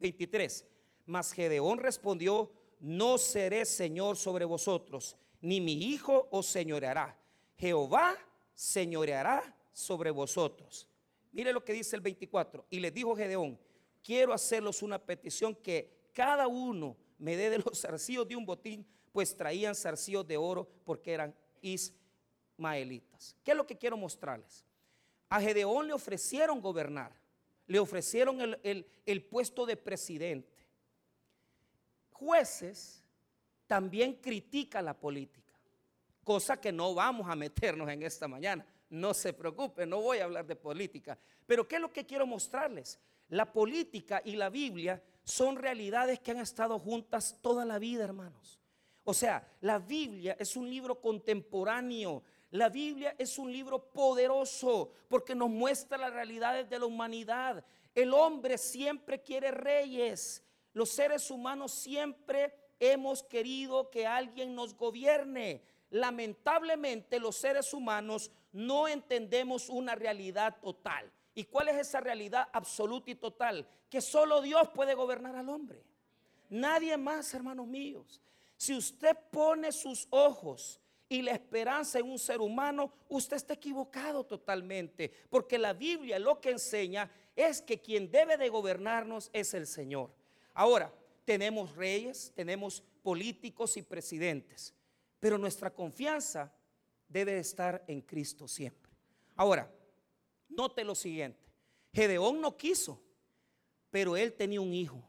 23. 0.00 0.64
Mas 1.06 1.32
Gedeón 1.32 1.78
respondió, 1.78 2.52
no 2.80 3.18
seré 3.18 3.64
señor 3.64 4.16
sobre 4.16 4.44
vosotros, 4.44 5.16
ni 5.40 5.60
mi 5.60 5.72
hijo 5.72 6.28
os 6.30 6.46
señoreará. 6.46 7.18
Jehová 7.56 8.16
señoreará 8.54 9.54
sobre 9.72 10.10
vosotros. 10.10 10.88
Mire 11.32 11.52
lo 11.52 11.64
que 11.64 11.72
dice 11.72 11.96
el 11.96 12.02
24. 12.02 12.66
Y 12.70 12.80
le 12.80 12.90
dijo 12.90 13.14
Gedeón, 13.14 13.58
quiero 14.02 14.32
hacerlos 14.32 14.82
una 14.82 14.98
petición 14.98 15.54
que 15.54 16.08
cada 16.12 16.48
uno 16.48 16.96
me 17.18 17.36
dé 17.36 17.50
de 17.50 17.58
los 17.58 17.80
zarcillos 17.80 18.26
de 18.26 18.36
un 18.36 18.46
botín, 18.46 18.86
pues 19.12 19.36
traían 19.36 19.74
zarcillos 19.74 20.26
de 20.26 20.36
oro 20.36 20.68
porque 20.84 21.12
eran 21.12 21.34
ismaelitas. 21.60 23.36
¿Qué 23.44 23.52
es 23.52 23.56
lo 23.56 23.66
que 23.66 23.76
quiero 23.76 23.96
mostrarles? 23.96 24.64
A 25.28 25.40
Gedeón 25.40 25.88
le 25.88 25.92
ofrecieron 25.92 26.60
gobernar, 26.60 27.12
le 27.66 27.78
ofrecieron 27.78 28.40
el, 28.40 28.86
el 29.04 29.24
puesto 29.24 29.66
de 29.66 29.76
presidente. 29.76 30.66
Jueces 32.10 33.04
también 33.66 34.14
critica 34.14 34.80
la 34.80 34.94
política, 34.98 35.52
cosa 36.22 36.60
que 36.60 36.72
no 36.72 36.94
vamos 36.94 37.28
a 37.28 37.36
meternos 37.36 37.88
en 37.90 38.02
esta 38.02 38.28
mañana. 38.28 38.64
No 38.88 39.12
se 39.14 39.32
preocupe, 39.32 39.84
no 39.84 40.00
voy 40.00 40.18
a 40.18 40.24
hablar 40.24 40.46
de 40.46 40.54
política. 40.54 41.18
Pero 41.44 41.66
¿qué 41.66 41.76
es 41.76 41.80
lo 41.80 41.92
que 41.92 42.06
quiero 42.06 42.26
mostrarles? 42.26 43.00
La 43.28 43.52
política 43.52 44.22
y 44.24 44.36
la 44.36 44.48
Biblia 44.48 45.02
son 45.24 45.56
realidades 45.56 46.20
que 46.20 46.30
han 46.30 46.38
estado 46.38 46.78
juntas 46.78 47.38
toda 47.42 47.64
la 47.64 47.80
vida, 47.80 48.04
hermanos. 48.04 48.60
O 49.02 49.12
sea, 49.12 49.46
la 49.60 49.78
Biblia 49.78 50.36
es 50.38 50.56
un 50.56 50.70
libro 50.70 51.00
contemporáneo. 51.00 52.22
La 52.50 52.68
Biblia 52.68 53.14
es 53.18 53.38
un 53.38 53.50
libro 53.52 53.90
poderoso 53.90 54.92
porque 55.08 55.34
nos 55.34 55.50
muestra 55.50 55.98
las 55.98 56.12
realidades 56.12 56.68
de 56.68 56.78
la 56.78 56.86
humanidad. 56.86 57.64
El 57.94 58.14
hombre 58.14 58.56
siempre 58.56 59.20
quiere 59.20 59.50
reyes. 59.50 60.44
Los 60.72 60.90
seres 60.90 61.30
humanos 61.30 61.72
siempre 61.72 62.54
hemos 62.78 63.22
querido 63.22 63.90
que 63.90 64.06
alguien 64.06 64.54
nos 64.54 64.74
gobierne. 64.74 65.62
Lamentablemente 65.90 67.18
los 67.18 67.36
seres 67.36 67.72
humanos 67.72 68.30
no 68.52 68.86
entendemos 68.86 69.68
una 69.68 69.94
realidad 69.94 70.56
total. 70.60 71.10
¿Y 71.34 71.44
cuál 71.44 71.68
es 71.68 71.76
esa 71.76 72.00
realidad 72.00 72.48
absoluta 72.52 73.10
y 73.10 73.14
total? 73.14 73.68
Que 73.90 74.00
solo 74.00 74.40
Dios 74.40 74.68
puede 74.70 74.94
gobernar 74.94 75.36
al 75.36 75.48
hombre. 75.48 75.82
Nadie 76.48 76.96
más, 76.96 77.34
hermanos 77.34 77.66
míos. 77.66 78.22
Si 78.56 78.74
usted 78.74 79.16
pone 79.30 79.72
sus 79.72 80.06
ojos 80.10 80.80
y 81.08 81.22
la 81.22 81.32
esperanza 81.32 81.98
en 81.98 82.10
un 82.10 82.18
ser 82.18 82.40
humano, 82.40 82.92
usted 83.08 83.36
está 83.36 83.54
equivocado 83.54 84.24
totalmente. 84.24 85.12
Porque 85.30 85.58
la 85.58 85.72
Biblia 85.72 86.18
lo 86.18 86.40
que 86.40 86.50
enseña 86.50 87.10
es 87.34 87.62
que 87.62 87.80
quien 87.80 88.10
debe 88.10 88.36
de 88.36 88.48
gobernarnos 88.48 89.30
es 89.32 89.54
el 89.54 89.66
Señor. 89.66 90.10
Ahora, 90.54 90.92
tenemos 91.24 91.74
reyes, 91.76 92.32
tenemos 92.34 92.82
políticos 93.02 93.76
y 93.76 93.82
presidentes, 93.82 94.74
pero 95.20 95.38
nuestra 95.38 95.70
confianza 95.70 96.52
debe 97.08 97.38
estar 97.38 97.84
en 97.86 98.00
Cristo 98.00 98.48
siempre. 98.48 98.92
Ahora, 99.36 99.70
Note 100.48 100.84
lo 100.84 100.94
siguiente. 100.94 101.40
Gedeón 101.92 102.40
no 102.40 102.56
quiso, 102.56 103.02
pero 103.90 104.16
él 104.16 104.32
tenía 104.32 104.60
un 104.60 104.72
hijo. 104.72 105.02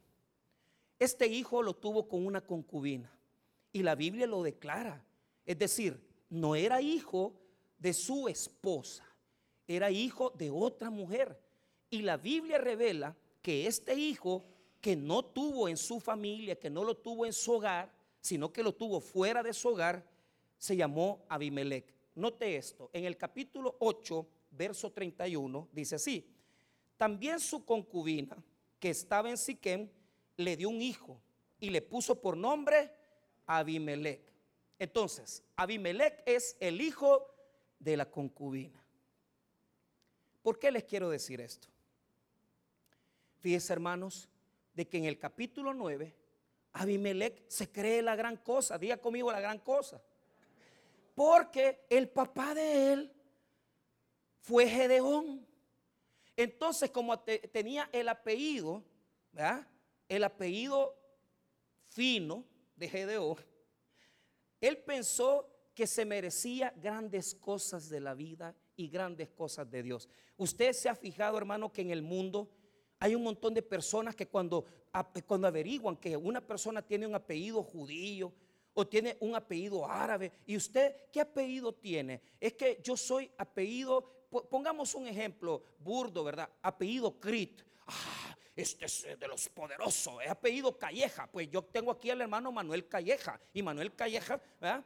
Este 0.99 1.27
hijo 1.27 1.61
lo 1.61 1.75
tuvo 1.75 2.07
con 2.07 2.25
una 2.25 2.41
concubina. 2.41 3.11
Y 3.71 3.83
la 3.83 3.95
Biblia 3.95 4.25
lo 4.25 4.43
declara. 4.43 5.03
Es 5.47 5.57
decir, 5.57 5.99
no 6.29 6.55
era 6.55 6.81
hijo 6.81 7.33
de 7.79 7.93
su 7.93 8.27
esposa, 8.27 9.03
era 9.65 9.89
hijo 9.89 10.29
de 10.31 10.51
otra 10.51 10.89
mujer. 10.89 11.41
Y 11.89 12.01
la 12.01 12.17
Biblia 12.17 12.57
revela 12.57 13.15
que 13.41 13.65
este 13.65 13.95
hijo 13.95 14.45
que 14.81 14.95
no 14.95 15.23
tuvo 15.23 15.69
en 15.69 15.77
su 15.77 16.01
familia, 16.01 16.59
que 16.59 16.69
no 16.69 16.83
lo 16.83 16.97
tuvo 16.97 17.25
en 17.25 17.31
su 17.33 17.53
hogar, 17.53 17.91
sino 18.19 18.51
que 18.51 18.61
lo 18.61 18.75
tuvo 18.75 18.99
fuera 18.99 19.41
de 19.41 19.53
su 19.53 19.69
hogar, 19.69 20.05
se 20.57 20.75
llamó 20.75 21.25
Abimelech. 21.29 21.93
Note 22.15 22.57
esto, 22.57 22.89
en 22.91 23.05
el 23.05 23.15
capítulo 23.15 23.77
8 23.79 24.27
verso 24.51 24.91
31, 24.91 25.69
dice 25.71 25.95
así, 25.95 26.29
también 26.97 27.39
su 27.39 27.63
concubina, 27.63 28.35
que 28.79 28.89
estaba 28.89 29.29
en 29.29 29.37
Siquem, 29.37 29.89
le 30.35 30.57
dio 30.57 30.69
un 30.69 30.81
hijo 30.81 31.21
y 31.59 31.69
le 31.69 31.81
puso 31.81 32.19
por 32.19 32.35
nombre 32.35 32.91
Abimelech. 33.45 34.36
Entonces, 34.79 35.43
Abimelech 35.55 36.21
es 36.25 36.55
el 36.59 36.81
hijo 36.81 37.33
de 37.79 37.97
la 37.97 38.09
concubina. 38.09 38.83
¿Por 40.41 40.59
qué 40.59 40.71
les 40.71 40.83
quiero 40.83 41.09
decir 41.09 41.41
esto? 41.41 41.67
Fíjense, 43.39 43.73
hermanos, 43.73 44.29
de 44.73 44.87
que 44.87 44.97
en 44.97 45.05
el 45.05 45.17
capítulo 45.17 45.73
9, 45.73 46.15
Abimelech 46.73 47.49
se 47.49 47.71
cree 47.71 48.01
la 48.01 48.15
gran 48.15 48.37
cosa. 48.37 48.77
Diga 48.77 48.97
conmigo 48.97 49.31
la 49.31 49.39
gran 49.39 49.59
cosa. 49.59 50.01
Porque 51.15 51.85
el 51.89 52.09
papá 52.09 52.53
de 52.53 52.93
él 52.93 53.11
fue 54.41 54.69
Gedeón. 54.69 55.45
Entonces, 56.35 56.91
como 56.91 57.19
tenía 57.19 57.89
el 57.91 58.07
apellido, 58.07 58.83
¿verdad? 59.31 59.67
El 60.07 60.23
apellido 60.23 60.95
fino 61.89 62.45
de 62.75 62.87
Gedeón, 62.87 63.37
él 64.61 64.77
pensó 64.77 65.49
que 65.73 65.87
se 65.87 66.05
merecía 66.05 66.73
grandes 66.81 67.35
cosas 67.35 67.89
de 67.89 67.99
la 67.99 68.13
vida 68.13 68.55
y 68.75 68.87
grandes 68.87 69.29
cosas 69.29 69.69
de 69.69 69.83
Dios. 69.83 70.09
Usted 70.37 70.73
se 70.73 70.89
ha 70.89 70.95
fijado, 70.95 71.37
hermano, 71.37 71.71
que 71.71 71.81
en 71.81 71.91
el 71.91 72.01
mundo 72.01 72.49
hay 72.99 73.13
un 73.15 73.23
montón 73.23 73.53
de 73.53 73.61
personas 73.61 74.15
que 74.15 74.27
cuando, 74.27 74.65
cuando 75.25 75.47
averiguan 75.47 75.97
que 75.97 76.17
una 76.17 76.41
persona 76.41 76.81
tiene 76.81 77.05
un 77.05 77.15
apellido 77.15 77.61
judío, 77.63 78.33
o 78.79 78.85
tiene 78.85 79.17
un 79.21 79.35
apellido 79.35 79.89
árabe. 79.89 80.31
¿Y 80.45 80.55
usted 80.55 80.95
qué 81.11 81.21
apellido 81.21 81.73
tiene? 81.73 82.21
Es 82.39 82.53
que 82.53 82.79
yo 82.83 82.95
soy 82.95 83.27
apellido 83.35 84.17
pongamos 84.49 84.93
un 84.95 85.07
ejemplo 85.07 85.63
burdo, 85.79 86.23
¿verdad? 86.23 86.49
Apellido 86.61 87.19
Crit. 87.19 87.61
Ah, 87.87 88.16
este 88.57 88.85
es 88.85 89.03
eh, 89.05 89.15
de 89.15 89.27
los 89.27 89.47
poderosos, 89.49 90.21
es 90.23 90.29
apellido 90.29 90.77
Calleja. 90.77 91.27
Pues 91.27 91.49
yo 91.49 91.63
tengo 91.63 91.91
aquí 91.91 92.09
al 92.09 92.21
hermano 92.21 92.51
Manuel 92.51 92.87
Calleja. 92.87 93.39
Y 93.53 93.61
Manuel 93.61 93.93
Calleja, 93.93 94.41
¿verdad? 94.59 94.83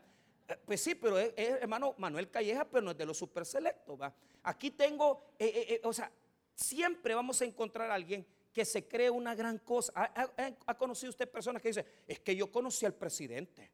Eh, 0.47 0.57
pues 0.65 0.81
sí, 0.81 0.93
pero 0.95 1.17
es, 1.17 1.33
hermano 1.37 1.95
Manuel 1.97 2.29
Calleja, 2.29 2.65
pero 2.65 2.81
no 2.81 2.91
es 2.91 2.97
de 2.97 3.05
los 3.05 3.17
super 3.17 3.45
selectos. 3.45 3.97
Aquí 4.43 4.71
tengo, 4.71 5.23
eh, 5.39 5.79
o 5.83 5.93
sea, 5.93 6.11
siempre 6.53 7.15
vamos 7.15 7.41
a 7.41 7.45
encontrar 7.45 7.89
a 7.89 7.93
alguien 7.93 8.25
que 8.51 8.65
se 8.65 8.85
cree 8.87 9.09
una 9.09 9.33
gran 9.35 9.59
cosa. 9.59 9.93
¿Ha, 9.95 10.77
conocido 10.77 11.09
usted 11.09 11.29
personas 11.29 11.61
que 11.61 11.69
dicen, 11.69 11.85
es 12.05 12.19
que 12.19 12.35
yo 12.35 12.51
conocí 12.51 12.85
al 12.85 12.93
presidente? 12.93 13.71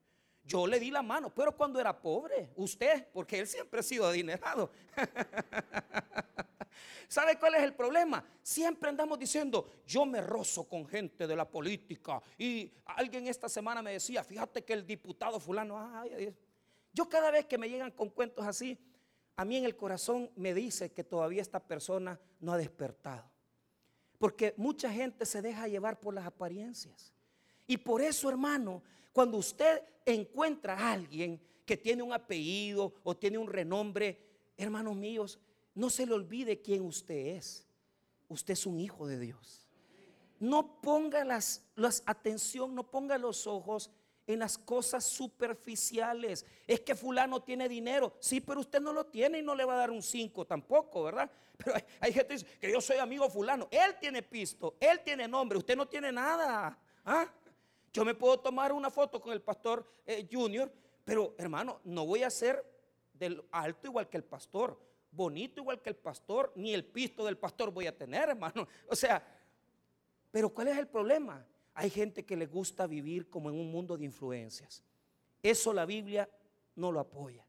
Yo 0.47 0.65
le 0.65 0.79
di 0.79 0.89
la 0.89 1.01
mano, 1.01 1.29
pero 1.29 1.55
cuando 1.55 1.79
era 1.79 1.99
pobre, 1.99 2.51
usted, 2.55 3.07
porque 3.11 3.39
él 3.39 3.47
siempre 3.47 3.81
ha 3.81 3.83
sido 3.83 4.07
adinerado. 4.07 4.71
¿Sabe 7.09 7.37
cuál 7.37 7.55
es 7.55 7.63
el 7.63 7.73
problema? 7.73 8.23
Siempre 8.41 8.89
andamos 8.89 9.19
diciendo, 9.19 9.69
yo 9.85 10.05
me 10.05 10.21
rozo 10.21 10.63
con 10.63 10.87
gente 10.87 11.27
de 11.27 11.35
la 11.35 11.49
política. 11.49 12.21
Y 12.37 12.71
alguien 12.85 13.27
esta 13.27 13.49
semana 13.49 13.81
me 13.81 13.91
decía, 13.91 14.23
fíjate 14.23 14.63
que 14.63 14.71
el 14.71 14.85
diputado 14.85 15.39
fulano, 15.39 16.05
yo 16.93 17.09
cada 17.09 17.29
vez 17.29 17.45
que 17.45 17.57
me 17.57 17.69
llegan 17.69 17.91
con 17.91 18.09
cuentos 18.09 18.45
así, 18.45 18.79
a 19.35 19.43
mí 19.43 19.57
en 19.57 19.65
el 19.65 19.75
corazón 19.75 20.31
me 20.37 20.53
dice 20.53 20.93
que 20.93 21.03
todavía 21.03 21.41
esta 21.41 21.59
persona 21.59 22.17
no 22.39 22.53
ha 22.53 22.57
despertado. 22.57 23.29
Porque 24.17 24.53
mucha 24.55 24.91
gente 24.91 25.25
se 25.25 25.41
deja 25.41 25.67
llevar 25.67 25.99
por 25.99 26.13
las 26.13 26.25
apariencias. 26.25 27.13
Y 27.67 27.77
por 27.77 28.01
eso, 28.01 28.29
hermano, 28.29 28.81
cuando 29.11 29.37
usted 29.37 29.83
encuentra 30.05 30.73
a 30.73 30.93
alguien 30.93 31.39
que 31.65 31.75
tiene 31.75 32.01
un 32.01 32.13
apellido 32.13 32.93
o 33.03 33.15
tiene 33.15 33.37
un 33.37 33.47
renombre, 33.47 34.17
hermanos 34.55 34.95
míos, 34.95 35.37
no 35.75 35.89
se 35.89 36.05
le 36.05 36.13
olvide 36.13 36.61
quién 36.61 36.83
usted 36.83 37.35
es. 37.37 37.67
Usted 38.29 38.53
es 38.53 38.65
un 38.65 38.79
hijo 38.79 39.05
de 39.05 39.19
Dios. 39.19 39.67
No 40.39 40.81
ponga 40.81 41.23
las, 41.23 41.63
las 41.75 42.03
atención, 42.05 42.73
no 42.73 42.89
ponga 42.89 43.17
los 43.17 43.47
ojos 43.47 43.91
en 44.27 44.39
las 44.39 44.57
cosas 44.57 45.03
superficiales. 45.05 46.45
Es 46.67 46.81
que 46.81 46.95
fulano 46.95 47.41
tiene 47.41 47.67
dinero. 47.67 48.13
Sí, 48.19 48.41
pero 48.41 48.59
usted 48.59 48.81
no 48.81 48.93
lo 48.93 49.05
tiene 49.05 49.39
y 49.39 49.43
no 49.43 49.55
le 49.55 49.65
va 49.65 49.73
a 49.73 49.77
dar 49.77 49.91
un 49.91 50.01
5 50.01 50.45
tampoco, 50.45 51.03
¿verdad? 51.03 51.29
Pero 51.57 51.75
hay, 51.99 52.13
gente 52.13 52.27
que 52.27 52.33
dice 52.33 52.59
que 52.59 52.71
yo 52.71 52.79
soy 52.79 52.97
amigo 52.97 53.29
fulano. 53.29 53.67
Él 53.71 53.95
tiene 53.99 54.21
pisto, 54.21 54.75
él 54.79 55.01
tiene 55.03 55.27
nombre, 55.27 55.57
usted 55.57 55.75
no 55.75 55.87
tiene 55.87 56.11
nada. 56.11 56.77
¿Ah? 57.03 57.27
Yo 57.97 58.05
me 58.05 58.13
puedo 58.13 58.39
tomar 58.39 58.73
una 58.73 58.91
foto 58.91 59.19
con 59.19 59.33
el 59.33 59.41
pastor 59.41 59.83
eh, 60.05 60.27
Junior, 60.31 60.71
pero 61.03 61.33
hermano, 61.35 61.81
no 61.83 62.05
voy 62.05 62.21
a 62.21 62.29
ser 62.29 62.63
del 63.11 63.43
alto 63.51 63.87
igual 63.87 64.07
que 64.07 64.17
el 64.17 64.23
pastor, 64.23 64.79
bonito 65.09 65.61
igual 65.61 65.81
que 65.81 65.89
el 65.89 65.95
pastor, 65.95 66.53
ni 66.55 66.75
el 66.75 66.85
pisto 66.85 67.25
del 67.25 67.39
pastor 67.39 67.71
voy 67.71 67.87
a 67.87 67.97
tener, 67.97 68.29
hermano. 68.29 68.67
O 68.87 68.95
sea, 68.95 69.25
pero 70.29 70.49
¿cuál 70.53 70.67
es 70.67 70.77
el 70.77 70.87
problema? 70.87 71.43
Hay 71.73 71.89
gente 71.89 72.23
que 72.23 72.37
le 72.37 72.45
gusta 72.45 72.85
vivir 72.85 73.31
como 73.31 73.49
en 73.49 73.55
un 73.55 73.71
mundo 73.71 73.97
de 73.97 74.05
influencias. 74.05 74.83
Eso 75.41 75.73
la 75.73 75.87
Biblia 75.87 76.29
no 76.75 76.91
lo 76.91 76.99
apoya. 76.99 77.47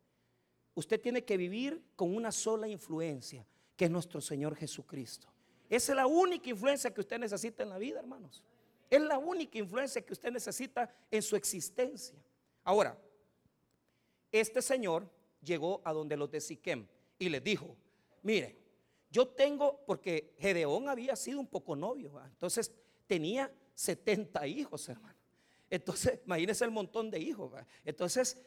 Usted 0.75 0.99
tiene 0.99 1.27
que 1.27 1.37
vivir 1.37 1.83
con 1.95 2.17
una 2.17 2.33
sola 2.33 2.67
influencia, 2.67 3.47
que 3.77 3.85
es 3.85 3.91
nuestro 3.91 4.23
Señor 4.23 4.57
Jesucristo. 4.57 5.29
Esa 5.69 5.93
es 5.93 5.97
la 5.97 6.07
única 6.07 6.49
influencia 6.49 6.91
que 6.95 7.03
usted 7.03 7.19
necesita 7.19 7.63
en 7.63 7.69
la 7.69 7.77
vida, 7.77 7.99
hermanos. 7.99 8.43
Es 8.91 9.01
la 9.01 9.19
única 9.19 9.59
influencia 9.59 10.05
que 10.05 10.13
usted 10.13 10.33
necesita 10.33 10.93
en 11.11 11.23
su 11.23 11.37
existencia. 11.37 12.19
Ahora, 12.65 12.99
este 14.33 14.63
señor 14.63 15.09
llegó 15.43 15.81
a 15.85 15.93
donde 15.93 16.17
los 16.17 16.31
de 16.31 16.41
Siquem 16.41 16.87
y 17.19 17.29
les 17.29 17.43
dijo, 17.43 17.77
mire, 18.23 18.57
yo 19.11 19.29
tengo, 19.29 19.85
porque 19.87 20.35
Gedeón 20.39 20.89
había 20.89 21.17
sido 21.17 21.41
un 21.41 21.47
poco 21.47 21.75
novio, 21.75 22.21
entonces 22.27 22.73
tenía 23.07 23.51
70 23.75 24.47
hijos, 24.47 24.89
hermano. 24.89 25.19
Entonces, 25.71 26.21
imagínense 26.27 26.65
el 26.65 26.71
montón 26.71 27.11
de 27.11 27.19
hijos. 27.19 27.53
Entonces, 27.85 28.39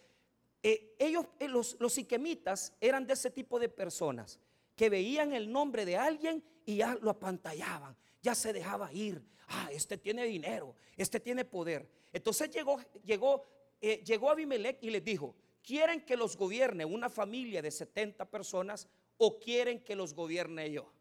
eh, 0.64 0.96
ellos, 1.00 1.26
eh, 1.40 1.48
los, 1.48 1.78
los 1.80 1.94
siquemitas, 1.94 2.74
eran 2.80 3.08
de 3.08 3.14
ese 3.14 3.32
tipo 3.32 3.60
de 3.60 3.70
personas 3.70 4.40
que 4.76 4.90
veían 4.90 5.34
el 5.34 5.52
nombre 5.52 5.86
de 5.86 5.98
alguien 5.98 6.44
y 6.66 6.78
ya 6.78 6.98
lo 7.02 7.12
apantallaban, 7.12 7.96
ya 8.22 8.36
se 8.36 8.54
dejaba 8.54 8.92
ir. 8.94 9.24
Ah, 9.54 9.70
este 9.72 9.98
tiene 9.98 10.24
dinero, 10.24 10.76
este 10.96 11.20
tiene 11.20 11.44
poder. 11.44 11.88
Entonces 12.14 12.50
llegó, 12.50 12.80
llegó, 13.04 13.46
eh, 13.82 14.02
llegó 14.06 14.30
Abimelech 14.30 14.78
y 14.82 14.90
les 14.90 15.04
dijo: 15.04 15.36
¿Quieren 15.62 16.06
que 16.06 16.16
los 16.16 16.38
gobierne 16.38 16.86
una 16.86 17.10
familia 17.10 17.62
de 17.62 17.70
70 17.70 18.30
personas 18.30 18.88
o 19.18 19.40
quieren 19.40 19.84
que 19.84 19.96
los 19.96 20.14
gobierne 20.14 20.72
yo? 20.72 20.92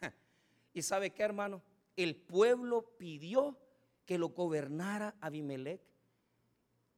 ¿Y 0.72 0.82
sabe 0.82 1.10
qué, 1.10 1.22
hermano? 1.22 1.62
El 1.96 2.16
pueblo 2.16 2.96
pidió 2.96 3.58
que 4.06 4.16
lo 4.16 4.30
gobernara 4.30 5.14
Abimelech. 5.20 5.82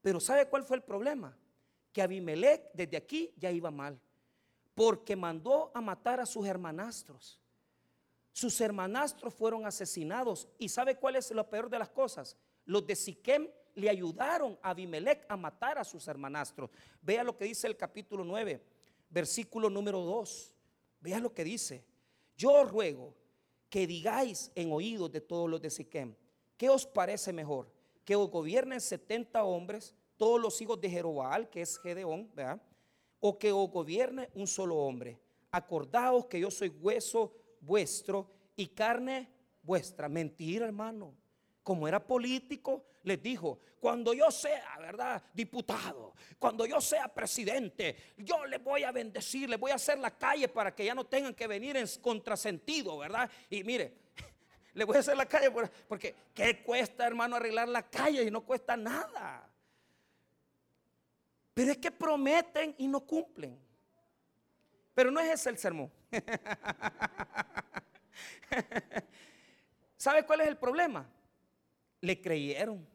Pero 0.01 0.21
¿sabe 0.21 0.47
cuál 0.47 0.63
fue 0.63 0.77
el 0.77 0.85
problema? 0.85 1.37
Que 1.93 2.03
Abimelech 2.03 2.71
desde 2.73 2.97
aquí 2.97 3.35
ya 3.37 3.51
iba 3.51 3.71
mal 3.71 4.01
porque 4.75 5.17
mandó 5.17 5.71
a 5.75 5.81
matar 5.81 6.21
a 6.21 6.27
sus 6.27 6.47
hermanastros. 6.47 7.40
Sus 8.33 8.61
hermanastros 8.61 9.35
fueron 9.35 9.67
asesinados. 9.67 10.49
¿Y 10.59 10.69
sabe 10.69 10.97
cuál 10.97 11.17
es 11.17 11.31
lo 11.31 11.49
peor 11.49 11.69
de 11.69 11.79
las 11.79 11.91
cosas? 11.91 12.37
Los 12.65 12.87
de 12.87 12.97
Siquem 12.97 13.49
le 13.75 13.91
ayudaron 13.91 14.59
a 14.63 14.71
Abimelech 14.71 15.25
a 15.29 15.37
matar 15.37 15.79
a 15.79 15.85
sus 15.85 16.07
hermanastros. 16.09 16.71
Vea 17.03 17.25
lo 17.25 17.37
que 17.37 17.45
dice 17.45 17.67
el 17.67 17.77
capítulo 17.77 18.25
9, 18.25 18.63
versículo 19.09 19.71
número 19.71 20.01
2. 20.01 20.55
Vea 21.01 21.19
lo 21.19 21.33
que 21.33 21.45
dice. 21.45 21.85
Yo 22.37 22.65
ruego 22.65 23.15
que 23.69 23.87
digáis 23.87 24.51
en 24.55 24.73
oídos 24.73 25.11
de 25.13 25.21
todos 25.21 25.49
los 25.49 25.61
de 25.61 25.71
Siquem, 25.71 26.15
¿qué 26.57 26.69
os 26.69 26.87
parece 26.87 27.33
mejor? 27.33 27.71
Que 28.05 28.17
os 28.17 28.31
gobiernen 28.31 28.81
70 28.81 29.45
hombres, 29.45 29.95
todos 30.17 30.41
los 30.41 30.61
hijos 30.61 30.81
de 30.81 30.91
Jerobaal, 30.91 31.49
que 31.49 31.63
es 31.63 31.79
Gedeón, 31.79 32.31
o 33.21 33.39
que 33.39 33.53
os 33.53 33.71
gobierne 33.71 34.31
un 34.35 34.47
solo 34.47 34.77
hombre. 34.77 35.21
Acordaos 35.51 36.27
que 36.27 36.41
yo 36.41 36.51
soy 36.51 36.69
hueso 36.69 37.33
vuestro 37.61 38.31
y 38.57 38.69
carne 38.69 39.29
vuestra. 39.63 40.09
Mentira, 40.09 40.67
hermano. 40.67 41.15
Como 41.63 41.87
era 41.87 42.05
político, 42.05 42.85
les 43.03 43.23
dijo, 43.23 43.61
cuando 43.81 44.13
yo 44.13 44.31
sea, 44.31 44.77
¿verdad? 44.79 45.23
Diputado, 45.33 46.15
cuando 46.39 46.67
yo 46.67 46.81
sea 46.81 47.09
presidente, 47.09 48.15
yo 48.19 48.45
les 48.47 48.63
voy 48.63 48.85
a 48.85 48.93
bendecir, 48.93 49.49
les 49.49 49.59
voy 49.59 49.71
a 49.71 49.77
hacer 49.77 49.99
la 49.99 50.11
calle 50.17 50.49
para 50.49 50.75
que 50.75 50.85
ya 50.85 50.95
no 50.95 51.05
tengan 51.05 51.35
que 51.35 51.47
venir 51.47 51.77
en 51.77 51.87
contrasentido, 52.01 52.99
¿verdad? 52.99 53.31
Y 53.49 53.65
mire, 53.65 53.95
le 54.75 54.85
voy 54.85 54.97
a 54.97 55.01
hacer 55.01 55.17
la 55.17 55.27
calle 55.27 55.51
porque 55.89 56.15
¿qué 56.35 56.63
cuesta, 56.63 57.07
hermano, 57.07 57.37
arreglar 57.37 57.69
la 57.69 57.83
calle 57.89 58.23
y 58.23 58.31
no 58.31 58.43
cuesta 58.43 58.77
nada? 58.77 59.49
Pero 61.55 61.73
es 61.73 61.79
que 61.79 61.91
prometen 61.91 62.75
y 62.79 62.87
no 62.87 63.01
cumplen. 63.01 63.59
Pero 64.95 65.11
no 65.11 65.21
es 65.21 65.31
ese 65.31 65.51
el 65.51 65.59
sermón. 65.59 65.91
¿Sabe 69.97 70.25
cuál 70.25 70.41
es 70.43 70.49
el 70.49 70.57
problema? 70.57 71.09
Le 72.01 72.21
creyeron. 72.21 72.87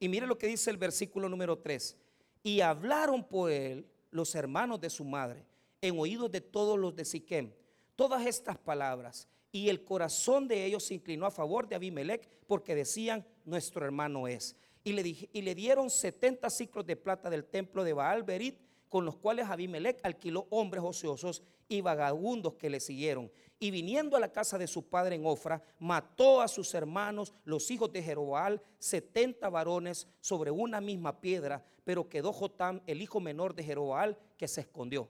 Y 0.00 0.08
mire 0.08 0.26
lo 0.26 0.38
que 0.38 0.46
dice 0.46 0.70
el 0.70 0.76
versículo 0.76 1.28
número 1.28 1.58
3. 1.58 1.96
Y 2.42 2.60
hablaron 2.60 3.24
por 3.24 3.50
él 3.50 3.86
los 4.10 4.34
hermanos 4.34 4.80
de 4.80 4.90
su 4.90 5.04
madre 5.04 5.44
en 5.80 5.98
oídos 5.98 6.30
de 6.30 6.40
todos 6.40 6.78
los 6.78 6.94
de 6.94 7.04
Siquem 7.04 7.52
todas 7.98 8.24
estas 8.26 8.56
palabras. 8.56 9.26
Y 9.50 9.68
el 9.68 9.82
corazón 9.82 10.46
de 10.46 10.64
ellos 10.64 10.84
se 10.84 10.94
inclinó 10.94 11.26
a 11.26 11.32
favor 11.32 11.68
de 11.68 11.74
Abimelech 11.74 12.28
porque 12.46 12.76
decían, 12.76 13.26
nuestro 13.44 13.84
hermano 13.84 14.28
es 14.28 14.56
y 14.84 14.92
le, 14.92 15.28
y 15.32 15.42
le 15.42 15.54
dieron 15.54 15.90
70 15.90 16.48
ciclos 16.48 16.86
de 16.86 16.96
plata 16.96 17.28
del 17.28 17.44
templo 17.44 17.82
de 17.82 17.92
Baal 17.92 18.22
Berit, 18.22 18.56
con 18.88 19.04
los 19.04 19.16
cuales 19.16 19.48
Abimelech 19.48 20.00
alquiló 20.02 20.46
hombres 20.50 20.82
ociosos 20.84 21.42
y 21.68 21.80
vagabundos 21.80 22.54
que 22.54 22.70
le 22.70 22.80
siguieron. 22.80 23.30
Y 23.60 23.70
viniendo 23.70 24.16
a 24.16 24.20
la 24.20 24.32
casa 24.32 24.56
de 24.56 24.66
su 24.66 24.88
padre 24.88 25.16
en 25.16 25.26
Ofra, 25.26 25.62
mató 25.78 26.40
a 26.40 26.48
sus 26.48 26.72
hermanos, 26.74 27.34
los 27.44 27.70
hijos 27.70 27.92
de 27.92 28.02
Jeroboal, 28.02 28.62
70 28.78 29.48
varones 29.50 30.06
sobre 30.20 30.50
una 30.50 30.80
misma 30.80 31.20
piedra, 31.20 31.64
pero 31.84 32.08
quedó 32.08 32.32
Jotam, 32.32 32.80
el 32.86 33.02
hijo 33.02 33.20
menor 33.20 33.54
de 33.54 33.64
Jeroboal, 33.64 34.16
que 34.36 34.48
se 34.48 34.60
escondió. 34.60 35.08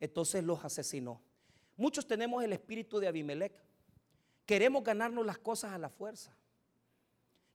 Entonces 0.00 0.42
los 0.42 0.64
asesinó. 0.64 1.20
Muchos 1.76 2.06
tenemos 2.06 2.42
el 2.42 2.52
espíritu 2.52 2.98
de 2.98 3.08
Abimelech. 3.08 3.52
Queremos 4.46 4.82
ganarnos 4.82 5.24
las 5.24 5.38
cosas 5.38 5.72
a 5.72 5.78
la 5.78 5.90
fuerza. 5.90 6.34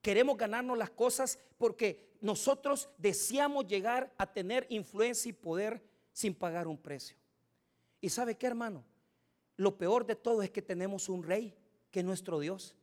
Queremos 0.05 0.37
ganarnos 0.37 0.77
las 0.77 0.91
cosas 0.91 1.39
porque 1.57 2.13
nosotros 2.21 2.89
deseamos 2.99 3.65
llegar 3.65 4.13
a 4.19 4.31
tener 4.31 4.67
influencia 4.69 5.29
y 5.29 5.33
poder 5.33 5.81
sin 6.13 6.35
pagar 6.35 6.67
un 6.67 6.77
precio. 6.77 7.17
¿Y 8.01 8.09
sabe 8.09 8.37
qué, 8.37 8.45
hermano? 8.45 8.85
Lo 9.57 9.79
peor 9.79 10.05
de 10.05 10.15
todo 10.15 10.43
es 10.43 10.51
que 10.51 10.61
tenemos 10.61 11.09
un 11.09 11.23
rey 11.23 11.55
que 11.89 12.01
es 12.01 12.05
nuestro 12.05 12.39
Dios. 12.39 12.75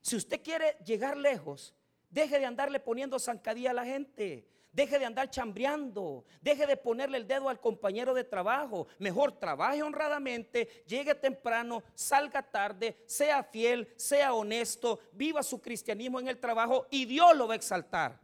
Si 0.00 0.16
usted 0.16 0.40
quiere 0.40 0.78
llegar 0.86 1.18
lejos, 1.18 1.74
deje 2.08 2.38
de 2.38 2.46
andarle 2.46 2.80
poniendo 2.80 3.18
zancadilla 3.18 3.72
a 3.72 3.74
la 3.74 3.84
gente. 3.84 4.48
Deje 4.74 4.98
de 4.98 5.04
andar 5.04 5.30
chambreando. 5.30 6.24
Deje 6.42 6.66
de 6.66 6.76
ponerle 6.76 7.18
el 7.18 7.28
dedo 7.28 7.48
al 7.48 7.60
compañero 7.60 8.12
de 8.12 8.24
trabajo. 8.24 8.88
Mejor 8.98 9.38
trabaje 9.38 9.84
honradamente, 9.84 10.84
llegue 10.86 11.14
temprano, 11.14 11.84
salga 11.94 12.42
tarde, 12.42 12.96
sea 13.06 13.44
fiel, 13.44 13.88
sea 13.96 14.34
honesto, 14.34 14.98
viva 15.12 15.44
su 15.44 15.62
cristianismo 15.62 16.18
en 16.18 16.26
el 16.26 16.40
trabajo 16.40 16.88
y 16.90 17.04
Dios 17.04 17.36
lo 17.36 17.46
va 17.46 17.54
a 17.54 17.56
exaltar. 17.56 18.20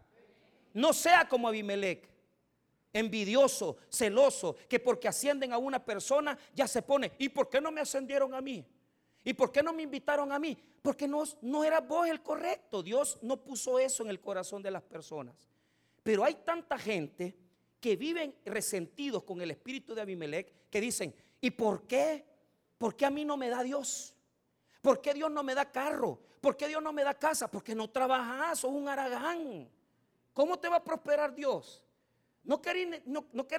No 0.74 0.92
sea 0.92 1.28
como 1.28 1.46
Abimelech, 1.46 2.08
envidioso, 2.92 3.76
celoso, 3.88 4.56
que 4.68 4.80
porque 4.80 5.06
ascienden 5.06 5.52
a 5.52 5.58
una 5.58 5.84
persona 5.84 6.36
ya 6.52 6.66
se 6.66 6.82
pone, 6.82 7.12
¿y 7.18 7.28
por 7.28 7.48
qué 7.48 7.60
no 7.60 7.70
me 7.70 7.80
ascendieron 7.80 8.34
a 8.34 8.40
mí? 8.40 8.66
¿Y 9.22 9.34
por 9.34 9.52
qué 9.52 9.62
no 9.62 9.72
me 9.72 9.82
invitaron 9.82 10.32
a 10.32 10.38
mí? 10.40 10.58
Porque 10.82 11.06
no, 11.06 11.22
no 11.42 11.62
era 11.62 11.80
vos 11.80 12.08
el 12.08 12.22
correcto. 12.22 12.82
Dios 12.82 13.18
no 13.22 13.36
puso 13.36 13.78
eso 13.78 14.02
en 14.02 14.10
el 14.10 14.20
corazón 14.20 14.62
de 14.62 14.70
las 14.70 14.82
personas. 14.82 15.34
Pero 16.02 16.24
hay 16.24 16.34
tanta 16.36 16.78
gente 16.78 17.36
que 17.80 17.96
viven 17.96 18.34
resentidos 18.44 19.24
con 19.24 19.40
el 19.40 19.50
espíritu 19.50 19.94
de 19.94 20.02
Abimelech 20.02 20.68
que 20.70 20.80
dicen, 20.80 21.14
¿y 21.40 21.50
por 21.50 21.86
qué? 21.86 22.24
¿Por 22.78 22.96
qué 22.96 23.06
a 23.06 23.10
mí 23.10 23.24
no 23.24 23.36
me 23.36 23.48
da 23.48 23.62
Dios? 23.62 24.14
¿Por 24.80 25.00
qué 25.00 25.14
Dios 25.14 25.30
no 25.30 25.42
me 25.42 25.54
da 25.54 25.70
carro? 25.70 26.18
¿Por 26.40 26.56
qué 26.56 26.68
Dios 26.68 26.82
no 26.82 26.92
me 26.92 27.04
da 27.04 27.14
casa? 27.14 27.50
Porque 27.50 27.74
no 27.74 27.90
trabajas, 27.90 28.60
sos 28.60 28.70
un 28.70 28.88
aragán. 28.88 29.68
¿Cómo 30.32 30.58
te 30.58 30.68
va 30.68 30.76
a 30.76 30.84
prosperar 30.84 31.34
Dios? 31.34 31.84
No 32.44 32.60
querés, 32.62 33.02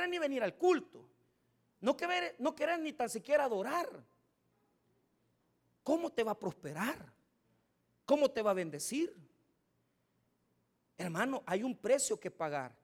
ni 0.10 0.20
venir 0.20 0.44
al 0.44 0.56
culto. 0.56 1.08
No 1.80 1.96
querés, 1.96 2.34
no 2.40 2.56
querés 2.56 2.80
ni 2.80 2.94
tan 2.94 3.10
siquiera 3.10 3.44
adorar. 3.44 3.88
¿Cómo 5.84 6.12
te 6.12 6.24
va 6.24 6.32
a 6.32 6.40
prosperar? 6.40 7.14
¿Cómo 8.06 8.30
te 8.30 8.42
va 8.42 8.52
a 8.52 8.56
bendecir? 8.56 9.16
Hermano, 11.02 11.42
hay 11.48 11.64
un 11.64 11.76
precio 11.76 12.20
que 12.20 12.30
pagar. 12.30 12.78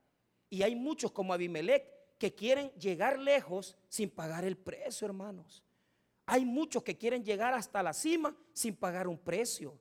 Y 0.49 0.63
hay 0.63 0.75
muchos 0.75 1.11
como 1.11 1.33
Abimelech 1.33 1.85
que 2.17 2.33
quieren 2.33 2.71
llegar 2.71 3.19
lejos 3.19 3.77
sin 3.89 4.09
pagar 4.09 4.43
el 4.43 4.57
precio, 4.57 5.05
hermanos. 5.05 5.63
Hay 6.25 6.43
muchos 6.43 6.81
que 6.81 6.97
quieren 6.97 7.23
llegar 7.23 7.53
hasta 7.53 7.83
la 7.83 7.93
cima 7.93 8.35
sin 8.53 8.75
pagar 8.75 9.07
un 9.07 9.19
precio. 9.19 9.79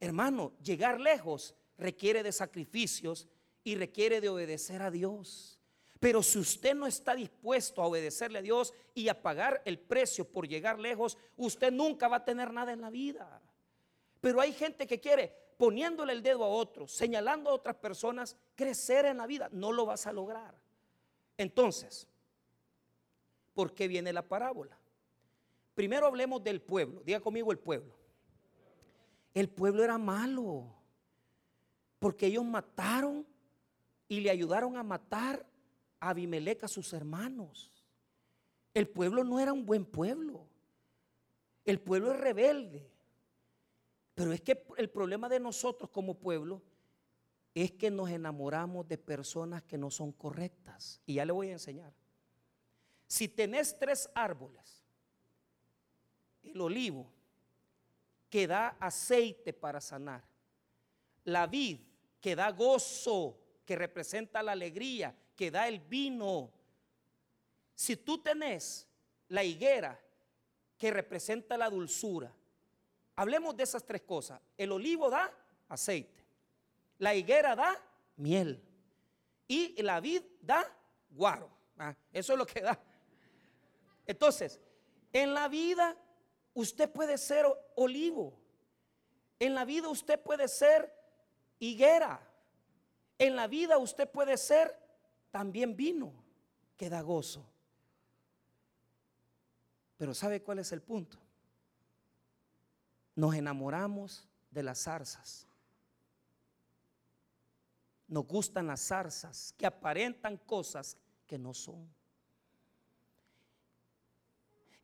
Hermano, 0.00 0.52
llegar 0.62 1.00
lejos 1.00 1.54
requiere 1.78 2.22
de 2.22 2.30
sacrificios 2.30 3.26
y 3.64 3.74
requiere 3.74 4.20
de 4.20 4.28
obedecer 4.28 4.82
a 4.82 4.90
Dios. 4.90 5.58
Pero 5.98 6.22
si 6.22 6.38
usted 6.38 6.74
no 6.74 6.86
está 6.86 7.14
dispuesto 7.14 7.80
a 7.80 7.86
obedecerle 7.86 8.40
a 8.40 8.42
Dios 8.42 8.74
y 8.94 9.08
a 9.08 9.22
pagar 9.22 9.62
el 9.64 9.78
precio 9.78 10.30
por 10.30 10.46
llegar 10.46 10.78
lejos, 10.78 11.16
usted 11.38 11.72
nunca 11.72 12.06
va 12.06 12.18
a 12.18 12.24
tener 12.24 12.52
nada 12.52 12.72
en 12.72 12.82
la 12.82 12.90
vida. 12.90 13.40
Pero 14.20 14.42
hay 14.42 14.52
gente 14.52 14.86
que 14.86 15.00
quiere, 15.00 15.34
poniéndole 15.58 16.14
el 16.14 16.22
dedo 16.22 16.44
a 16.44 16.48
otros, 16.48 16.92
señalando 16.92 17.50
a 17.50 17.54
otras 17.54 17.76
personas, 17.76 18.36
crecer 18.54 19.04
en 19.04 19.18
la 19.18 19.26
vida. 19.26 19.50
No 19.52 19.72
lo 19.72 19.84
vas 19.84 20.06
a 20.06 20.12
lograr. 20.12 20.54
Entonces, 21.36 22.06
¿por 23.52 23.74
qué 23.74 23.88
viene 23.88 24.12
la 24.12 24.22
parábola? 24.22 24.78
Primero 25.74 26.06
hablemos 26.06 26.42
del 26.42 26.62
pueblo. 26.62 27.02
Diga 27.04 27.20
conmigo 27.20 27.52
el 27.52 27.58
pueblo. 27.58 27.92
El 29.34 29.48
pueblo 29.48 29.82
era 29.82 29.98
malo. 29.98 30.64
Porque 31.98 32.26
ellos 32.26 32.44
mataron 32.44 33.26
y 34.08 34.20
le 34.20 34.30
ayudaron 34.30 34.76
a 34.76 34.84
matar 34.84 35.44
a 35.98 36.10
Abimelech 36.10 36.62
a 36.62 36.68
sus 36.68 36.92
hermanos. 36.92 37.72
El 38.74 38.88
pueblo 38.88 39.24
no 39.24 39.40
era 39.40 39.52
un 39.52 39.66
buen 39.66 39.84
pueblo. 39.84 40.46
El 41.64 41.80
pueblo 41.80 42.12
es 42.12 42.20
rebelde. 42.20 42.88
Pero 44.18 44.32
es 44.32 44.40
que 44.40 44.60
el 44.78 44.90
problema 44.90 45.28
de 45.28 45.38
nosotros 45.38 45.90
como 45.90 46.18
pueblo 46.18 46.60
es 47.54 47.70
que 47.70 47.88
nos 47.88 48.10
enamoramos 48.10 48.88
de 48.88 48.98
personas 48.98 49.62
que 49.62 49.78
no 49.78 49.92
son 49.92 50.10
correctas. 50.10 51.00
Y 51.06 51.14
ya 51.14 51.24
le 51.24 51.30
voy 51.30 51.50
a 51.50 51.52
enseñar. 51.52 51.94
Si 53.06 53.28
tenés 53.28 53.78
tres 53.78 54.10
árboles, 54.16 54.82
el 56.42 56.60
olivo 56.60 57.12
que 58.28 58.48
da 58.48 58.76
aceite 58.80 59.52
para 59.52 59.80
sanar, 59.80 60.24
la 61.22 61.46
vid 61.46 61.78
que 62.20 62.34
da 62.34 62.50
gozo, 62.50 63.38
que 63.64 63.76
representa 63.76 64.42
la 64.42 64.50
alegría, 64.50 65.16
que 65.36 65.52
da 65.52 65.68
el 65.68 65.78
vino. 65.78 66.50
Si 67.72 67.94
tú 67.94 68.20
tenés 68.20 68.88
la 69.28 69.44
higuera, 69.44 69.96
que 70.76 70.90
representa 70.90 71.56
la 71.56 71.70
dulzura, 71.70 72.34
hablemos 73.18 73.56
de 73.56 73.64
esas 73.64 73.84
tres 73.84 74.02
cosas. 74.02 74.40
El 74.56 74.70
olivo 74.70 75.10
da 75.10 75.32
aceite, 75.68 76.24
la 76.98 77.16
higuera 77.16 77.56
da 77.56 77.76
miel 78.16 78.62
y 79.48 79.82
la 79.82 79.98
vid 79.98 80.22
da 80.40 80.64
guaro. 81.10 81.50
Ah, 81.76 81.96
eso 82.12 82.32
es 82.32 82.38
lo 82.38 82.46
que 82.46 82.60
da. 82.60 82.78
Entonces, 84.06 84.60
en 85.12 85.34
la 85.34 85.48
vida 85.48 85.96
usted 86.54 86.88
puede 86.90 87.18
ser 87.18 87.44
olivo. 87.74 88.38
En 89.40 89.54
la 89.54 89.64
vida 89.64 89.88
usted 89.88 90.20
puede 90.22 90.46
ser 90.46 90.92
higuera. 91.58 92.20
En 93.18 93.34
la 93.34 93.48
vida 93.48 93.78
usted 93.78 94.08
puede 94.08 94.36
ser 94.36 94.78
también 95.32 95.76
vino 95.76 96.12
que 96.76 96.88
da 96.88 97.00
gozo. 97.00 97.44
Pero 99.96 100.14
¿sabe 100.14 100.40
cuál 100.40 100.60
es 100.60 100.70
el 100.70 100.82
punto? 100.82 101.18
Nos 103.18 103.34
enamoramos 103.34 104.28
de 104.48 104.62
las 104.62 104.84
zarzas. 104.84 105.44
Nos 108.06 108.24
gustan 108.28 108.68
las 108.68 108.80
zarzas 108.80 109.52
que 109.58 109.66
aparentan 109.66 110.36
cosas 110.36 110.96
que 111.26 111.36
no 111.36 111.52
son. 111.52 111.92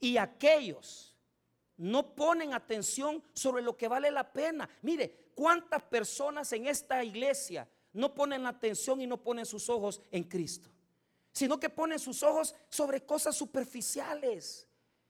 Y 0.00 0.16
aquellos 0.16 1.14
no 1.76 2.12
ponen 2.16 2.54
atención 2.54 3.22
sobre 3.34 3.62
lo 3.62 3.76
que 3.76 3.86
vale 3.86 4.10
la 4.10 4.32
pena. 4.32 4.68
Mire, 4.82 5.30
¿cuántas 5.36 5.84
personas 5.84 6.52
en 6.54 6.66
esta 6.66 7.04
iglesia 7.04 7.68
no 7.92 8.16
ponen 8.16 8.46
atención 8.46 9.00
y 9.00 9.06
no 9.06 9.22
ponen 9.22 9.46
sus 9.46 9.70
ojos 9.70 10.00
en 10.10 10.24
Cristo? 10.24 10.70
Sino 11.30 11.60
que 11.60 11.70
ponen 11.70 12.00
sus 12.00 12.20
ojos 12.24 12.52
sobre 12.68 13.06
cosas 13.06 13.36
superficiales. 13.36 14.66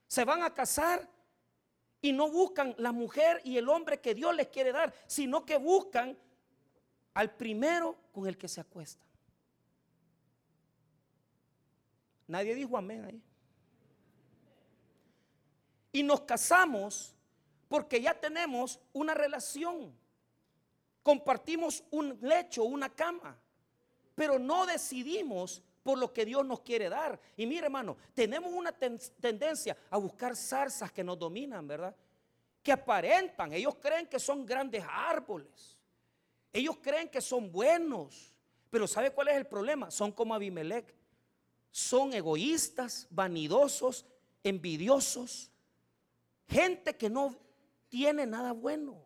Se 0.06 0.26
van 0.26 0.42
a 0.42 0.52
casar 0.52 1.13
y 2.04 2.12
no 2.12 2.28
buscan 2.28 2.74
la 2.76 2.92
mujer 2.92 3.40
y 3.44 3.56
el 3.56 3.66
hombre 3.66 3.98
que 3.98 4.14
Dios 4.14 4.36
les 4.36 4.48
quiere 4.48 4.72
dar, 4.72 4.92
sino 5.06 5.46
que 5.46 5.56
buscan 5.56 6.14
al 7.14 7.34
primero 7.34 7.96
con 8.12 8.26
el 8.26 8.36
que 8.36 8.46
se 8.46 8.60
acuestan. 8.60 9.06
Nadie 12.26 12.54
dijo 12.54 12.76
amén 12.76 13.06
ahí. 13.06 13.22
Y 15.92 16.02
nos 16.02 16.20
casamos 16.20 17.14
porque 17.68 18.02
ya 18.02 18.12
tenemos 18.12 18.78
una 18.92 19.14
relación. 19.14 19.96
Compartimos 21.02 21.84
un 21.90 22.18
lecho, 22.20 22.64
una 22.64 22.90
cama. 22.90 23.34
Pero 24.14 24.38
no 24.38 24.66
decidimos 24.66 25.62
por 25.85 25.99
lo 25.99 26.12
que 26.12 26.25
Dios 26.25 26.44
nos 26.44 26.61
quiere 26.61 26.88
dar. 26.88 27.20
Y 27.37 27.47
mire, 27.47 27.66
hermano, 27.66 27.97
tenemos 28.14 28.51
una 28.51 28.73
tendencia 28.73 29.77
a 29.90 29.99
buscar 29.99 30.35
zarzas 30.35 30.90
que 30.90 31.05
nos 31.05 31.18
dominan, 31.18 31.68
¿verdad? 31.68 31.94
Que 32.62 32.73
aparentan. 32.73 33.53
Ellos 33.53 33.77
creen 33.77 34.09
que 34.09 34.18
son 34.18 34.47
grandes 34.47 34.83
árboles. 34.88 35.79
Ellos 36.53 36.79
creen 36.81 37.11
que 37.11 37.20
son 37.20 37.53
buenos. 37.53 38.33
Pero 38.70 38.88
¿sabe 38.88 39.11
cuál 39.11 39.29
es 39.29 39.37
el 39.37 39.47
problema? 39.47 39.90
Son 39.90 40.11
como 40.11 40.35
Abimelech. 40.35 40.92
Son 41.70 42.14
egoístas, 42.14 43.07
vanidosos, 43.11 44.07
envidiosos. 44.42 45.51
Gente 46.49 46.97
que 46.97 47.11
no 47.11 47.37
tiene 47.90 48.25
nada 48.25 48.53
bueno. 48.53 49.05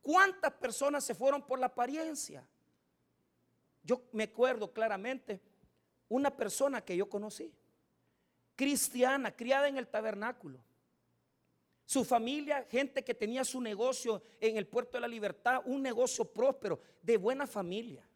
¿Cuántas 0.00 0.52
personas 0.54 1.04
se 1.04 1.14
fueron 1.14 1.42
por 1.42 1.60
la 1.60 1.66
apariencia? 1.66 2.44
Yo 3.82 4.02
me 4.12 4.24
acuerdo 4.24 4.72
claramente 4.72 5.40
una 6.08 6.34
persona 6.36 6.84
que 6.84 6.96
yo 6.96 7.08
conocí, 7.08 7.52
cristiana, 8.54 9.34
criada 9.34 9.68
en 9.68 9.78
el 9.78 9.88
tabernáculo. 9.88 10.62
Su 11.84 12.04
familia, 12.04 12.66
gente 12.70 13.02
que 13.02 13.14
tenía 13.14 13.44
su 13.44 13.60
negocio 13.60 14.22
en 14.40 14.56
el 14.56 14.66
puerto 14.66 14.96
de 14.96 15.00
la 15.00 15.08
libertad, 15.08 15.62
un 15.64 15.82
negocio 15.82 16.24
próspero, 16.24 16.80
de 17.02 17.16
buena 17.16 17.46
familia. 17.46 18.06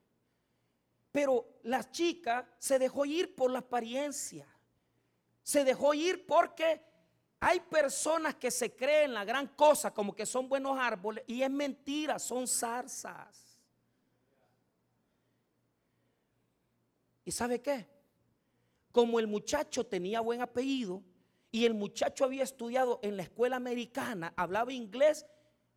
Pero 1.10 1.46
la 1.62 1.90
chica 1.90 2.48
se 2.58 2.78
dejó 2.78 3.04
ir 3.06 3.34
por 3.34 3.50
la 3.50 3.60
apariencia. 3.60 4.46
Se 5.42 5.64
dejó 5.64 5.94
ir 5.94 6.26
porque 6.26 6.80
hay 7.40 7.60
personas 7.60 8.34
que 8.34 8.50
se 8.50 8.74
creen 8.74 9.14
la 9.14 9.24
gran 9.24 9.48
cosa 9.48 9.92
como 9.92 10.14
que 10.14 10.26
son 10.26 10.48
buenos 10.48 10.78
árboles 10.78 11.24
y 11.26 11.42
es 11.42 11.50
mentira, 11.50 12.18
son 12.18 12.46
zarzas. 12.46 13.45
¿Y 17.26 17.32
sabe 17.32 17.60
qué? 17.60 17.86
Como 18.92 19.18
el 19.18 19.26
muchacho 19.26 19.84
tenía 19.84 20.20
buen 20.20 20.40
apellido 20.40 21.02
y 21.50 21.66
el 21.66 21.74
muchacho 21.74 22.24
había 22.24 22.44
estudiado 22.44 23.00
en 23.02 23.16
la 23.16 23.24
escuela 23.24 23.56
americana, 23.56 24.32
hablaba 24.36 24.72
inglés, 24.72 25.26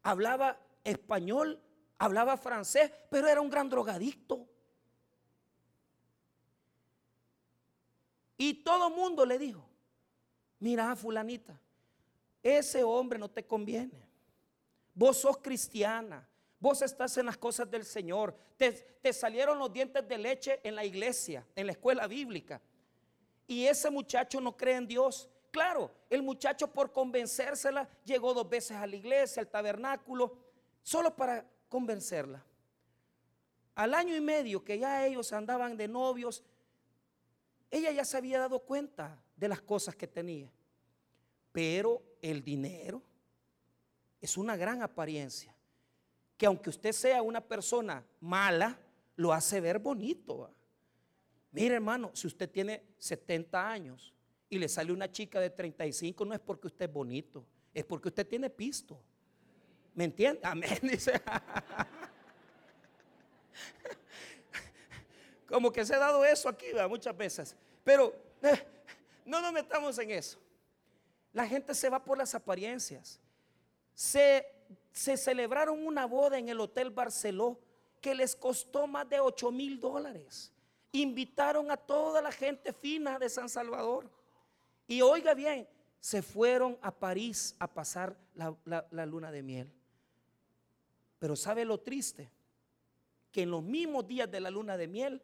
hablaba 0.04 0.62
español, 0.84 1.60
hablaba 1.98 2.38
francés, 2.38 2.92
pero 3.10 3.28
era 3.28 3.42
un 3.42 3.50
gran 3.50 3.68
drogadicto. 3.68 4.48
Y 8.38 8.64
todo 8.64 8.90
el 8.90 8.94
mundo 8.94 9.26
le 9.26 9.40
dijo, 9.40 9.68
mira, 10.60 10.96
fulanita, 10.96 11.60
ese 12.44 12.84
hombre 12.84 13.18
no 13.18 13.30
te 13.30 13.46
conviene. 13.46 14.08
Vos 14.94 15.18
sos 15.18 15.40
cristiana, 15.40 16.30
vos 16.60 16.82
estás 16.82 17.18
en 17.18 17.26
las 17.26 17.38
cosas 17.38 17.70
del 17.70 17.86
Señor, 17.86 18.36
te, 18.58 19.14
salieron 19.14 19.58
los 19.58 19.72
dientes 19.72 20.08
de 20.08 20.18
leche 20.18 20.60
en 20.64 20.76
la 20.76 20.84
iglesia, 20.84 21.46
en 21.56 21.66
la 21.66 21.72
escuela 21.72 22.08
bíblica. 22.08 22.62
Y 23.48 23.66
ese 23.66 23.90
muchacho 23.90 24.40
no 24.42 24.56
cree 24.56 24.76
en 24.76 24.88
Dios. 24.88 25.30
Claro, 25.52 25.92
el 26.10 26.22
muchacho 26.22 26.72
por 26.72 26.92
convencérsela 26.92 27.90
llegó 28.04 28.34
dos 28.34 28.48
veces 28.48 28.78
a 28.78 28.86
la 28.86 28.96
iglesia, 28.96 29.42
al 29.42 29.48
tabernáculo, 29.48 30.38
solo 30.84 31.16
para 31.16 31.46
convencerla. 31.68 32.46
Al 33.74 33.94
año 33.94 34.16
y 34.16 34.22
medio 34.22 34.64
que 34.64 34.78
ya 34.78 35.06
ellos 35.06 35.32
andaban 35.32 35.78
de 35.78 35.88
novios, 35.88 36.44
ella 37.72 37.92
ya 37.92 38.04
se 38.04 38.18
había 38.18 38.40
dado 38.40 38.60
cuenta 38.60 39.24
de 39.36 39.48
las 39.48 39.62
cosas 39.62 39.96
que 39.96 40.08
tenía. 40.08 40.52
Pero 41.52 42.04
el 42.22 42.44
dinero 42.44 43.02
es 44.22 44.38
una 44.38 44.58
gran 44.58 44.84
apariencia. 44.84 45.56
Que 46.40 46.46
aunque 46.46 46.72
usted 46.72 46.94
sea 46.94 47.22
una 47.22 47.42
persona 47.42 48.04
mala, 48.22 48.80
lo 49.18 49.34
hace 49.34 49.60
ver 49.60 49.78
bonito. 49.78 50.50
Mire 51.52 51.76
hermano, 51.76 52.12
si 52.14 52.28
usted 52.28 52.50
tiene 52.50 52.82
70 52.98 53.70
años 53.70 54.14
y 54.50 54.58
le 54.58 54.70
sale 54.70 54.94
una 54.94 55.12
chica 55.12 55.42
de 55.42 55.50
35, 55.50 56.24
no 56.24 56.34
es 56.34 56.40
porque 56.40 56.68
usted 56.68 56.86
es 56.86 56.94
bonito, 56.94 57.46
es 57.74 57.84
porque 57.84 58.08
usted 58.08 58.26
tiene 58.26 58.50
pisto. 58.50 58.98
¿Me 59.94 60.06
entiende? 60.06 60.40
Amén, 60.44 60.80
dice. 60.82 61.22
Como 65.46 65.74
que 65.74 65.86
se 65.86 65.96
ha 65.96 66.00
dado 66.00 66.24
eso 66.24 66.48
aquí 66.48 66.68
muchas 66.88 67.18
veces. 67.18 67.58
Pero 67.84 68.16
no 69.26 69.42
nos 69.42 69.52
metamos 69.52 70.00
en 70.00 70.12
eso. 70.12 70.40
La 71.34 71.46
gente 71.46 71.76
se 71.76 71.90
va 71.90 72.02
por 72.02 72.18
las 72.18 72.34
apariencias. 72.34 73.20
Se, 73.94 74.46
celebraron 74.92 75.86
una 75.86 76.06
boda 76.06 76.38
en 76.38 76.50
el 76.50 76.60
Hotel 76.60 76.90
Barceló 76.90 77.60
que 78.02 78.16
les 78.16 78.36
costó 78.36 78.88
más 78.88 79.08
de 79.10 79.20
8 79.20 79.52
mil 79.52 79.80
dólares. 79.80 80.52
Invitaron 80.92 81.70
a 81.72 81.78
toda 81.78 82.22
la 82.22 82.32
gente 82.32 82.74
fina 82.74 83.20
de 83.20 83.30
San 83.30 83.50
Salvador. 83.50 84.10
Y 84.88 85.02
oiga 85.02 85.34
bien, 85.34 85.68
se 86.00 86.22
fueron 86.22 86.78
a 86.82 86.92
París 86.92 87.56
a 87.60 87.68
pasar 87.68 88.18
la, 88.34 88.56
la 88.66 89.06
luna 89.06 89.32
de 89.32 89.44
miel. 89.44 89.72
Pero 91.20 91.36
¿sabe 91.36 91.66
lo 91.66 91.80
triste? 91.80 92.32
Que 93.32 93.44
en 93.44 93.52
los 93.52 93.62
mismos 93.62 94.08
días 94.08 94.32
de 94.32 94.40
la 94.40 94.50
luna 94.50 94.78
de 94.78 94.88
miel, 94.88 95.22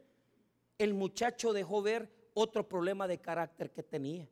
el 0.78 0.93
muchacho 0.93 1.54
dejó 1.54 1.82
ver 1.82 2.12
otro 2.34 2.67
problema 2.67 3.08
de 3.08 3.19
carácter 3.19 3.71
que 3.71 3.82
tenía. 3.82 4.28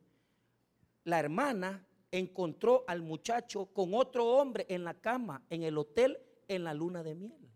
La 1.04 1.18
hermana 1.18 1.84
encontró 2.18 2.84
al 2.86 3.02
muchacho 3.02 3.66
con 3.66 3.92
otro 3.92 4.24
hombre 4.26 4.66
en 4.68 4.84
la 4.84 4.94
cama, 4.94 5.42
en 5.50 5.64
el 5.64 5.76
hotel, 5.76 6.18
en 6.46 6.62
la 6.62 6.72
luna 6.72 7.02
de 7.02 7.14
miel. 7.16 7.50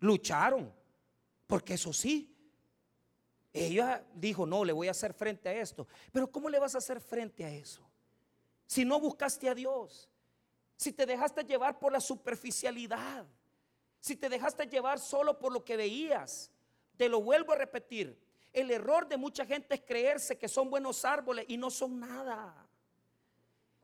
Lucharon, 0.00 0.72
porque 1.46 1.74
eso 1.74 1.92
sí, 1.92 2.34
ella 3.52 4.06
dijo, 4.14 4.46
no, 4.46 4.64
le 4.64 4.72
voy 4.72 4.88
a 4.88 4.92
hacer 4.92 5.12
frente 5.12 5.50
a 5.50 5.52
esto. 5.52 5.86
Pero 6.12 6.30
¿cómo 6.30 6.48
le 6.48 6.58
vas 6.58 6.74
a 6.76 6.78
hacer 6.78 7.00
frente 7.00 7.44
a 7.44 7.50
eso? 7.50 7.86
Si 8.66 8.84
no 8.84 9.00
buscaste 9.00 9.48
a 9.48 9.54
Dios, 9.54 10.08
si 10.76 10.92
te 10.92 11.04
dejaste 11.04 11.44
llevar 11.44 11.78
por 11.78 11.92
la 11.92 12.00
superficialidad, 12.00 13.26
si 14.00 14.16
te 14.16 14.28
dejaste 14.28 14.66
llevar 14.66 14.98
solo 14.98 15.38
por 15.38 15.52
lo 15.52 15.64
que 15.64 15.76
veías, 15.76 16.50
te 16.96 17.08
lo 17.08 17.20
vuelvo 17.20 17.52
a 17.52 17.56
repetir. 17.56 18.18
El 18.52 18.70
error 18.70 19.08
de 19.08 19.16
mucha 19.16 19.44
gente 19.44 19.74
es 19.74 19.80
creerse 19.82 20.38
que 20.38 20.48
son 20.48 20.70
buenos 20.70 21.04
árboles 21.04 21.44
y 21.48 21.56
no 21.56 21.70
son 21.70 22.00
nada. 22.00 22.64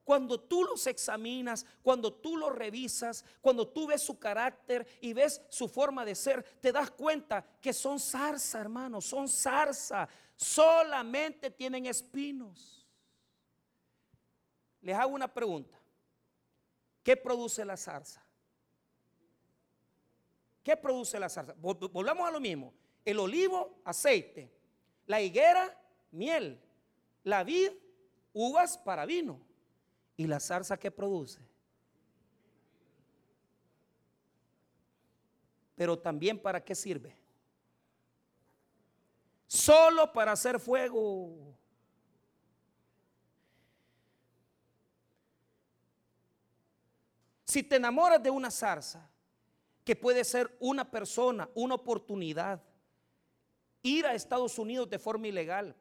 cuando 0.04 0.38
tú 0.38 0.64
los 0.64 0.86
examinas, 0.86 1.64
cuando 1.82 2.12
tú 2.12 2.36
los 2.36 2.54
revisas, 2.54 3.24
cuando 3.40 3.66
tú 3.66 3.86
ves 3.86 4.02
su 4.02 4.18
carácter 4.18 4.86
y 5.00 5.14
ves 5.14 5.40
su 5.48 5.66
forma 5.66 6.04
de 6.04 6.14
ser, 6.14 6.42
te 6.60 6.72
das 6.72 6.90
cuenta 6.90 7.42
que 7.60 7.72
son 7.72 7.98
zarza, 7.98 8.60
hermano, 8.60 9.00
son 9.00 9.28
zarza. 9.28 10.06
Solamente 10.36 11.50
tienen 11.50 11.86
espinos. 11.86 12.86
Les 14.82 14.94
hago 14.94 15.14
una 15.14 15.32
pregunta. 15.32 15.80
¿Qué 17.02 17.16
produce 17.16 17.64
la 17.64 17.76
zarza? 17.76 18.23
¿Qué 20.64 20.76
produce 20.78 21.20
la 21.20 21.28
zarza? 21.28 21.54
Volvamos 21.58 22.26
a 22.26 22.30
lo 22.30 22.40
mismo. 22.40 22.72
El 23.04 23.18
olivo, 23.18 23.82
aceite. 23.84 24.50
La 25.06 25.20
higuera, 25.20 25.78
miel. 26.10 26.58
La 27.22 27.44
vid, 27.44 27.70
uvas 28.32 28.78
para 28.78 29.04
vino. 29.04 29.38
¿Y 30.16 30.26
la 30.26 30.40
zarza 30.40 30.78
qué 30.78 30.90
produce? 30.90 31.38
Pero 35.76 35.98
también 35.98 36.38
para 36.38 36.64
qué 36.64 36.74
sirve? 36.74 37.14
Solo 39.46 40.10
para 40.10 40.32
hacer 40.32 40.58
fuego. 40.58 41.54
Si 47.44 47.62
te 47.62 47.76
enamoras 47.76 48.22
de 48.22 48.30
una 48.30 48.50
zarza, 48.50 49.10
que 49.84 49.94
puede 49.94 50.24
ser 50.24 50.56
una 50.60 50.90
persona, 50.90 51.48
una 51.54 51.74
oportunidad, 51.74 52.62
ir 53.82 54.06
a 54.06 54.14
Estados 54.14 54.58
Unidos 54.58 54.88
de 54.88 54.98
forma 54.98 55.28
ilegal, 55.28 55.76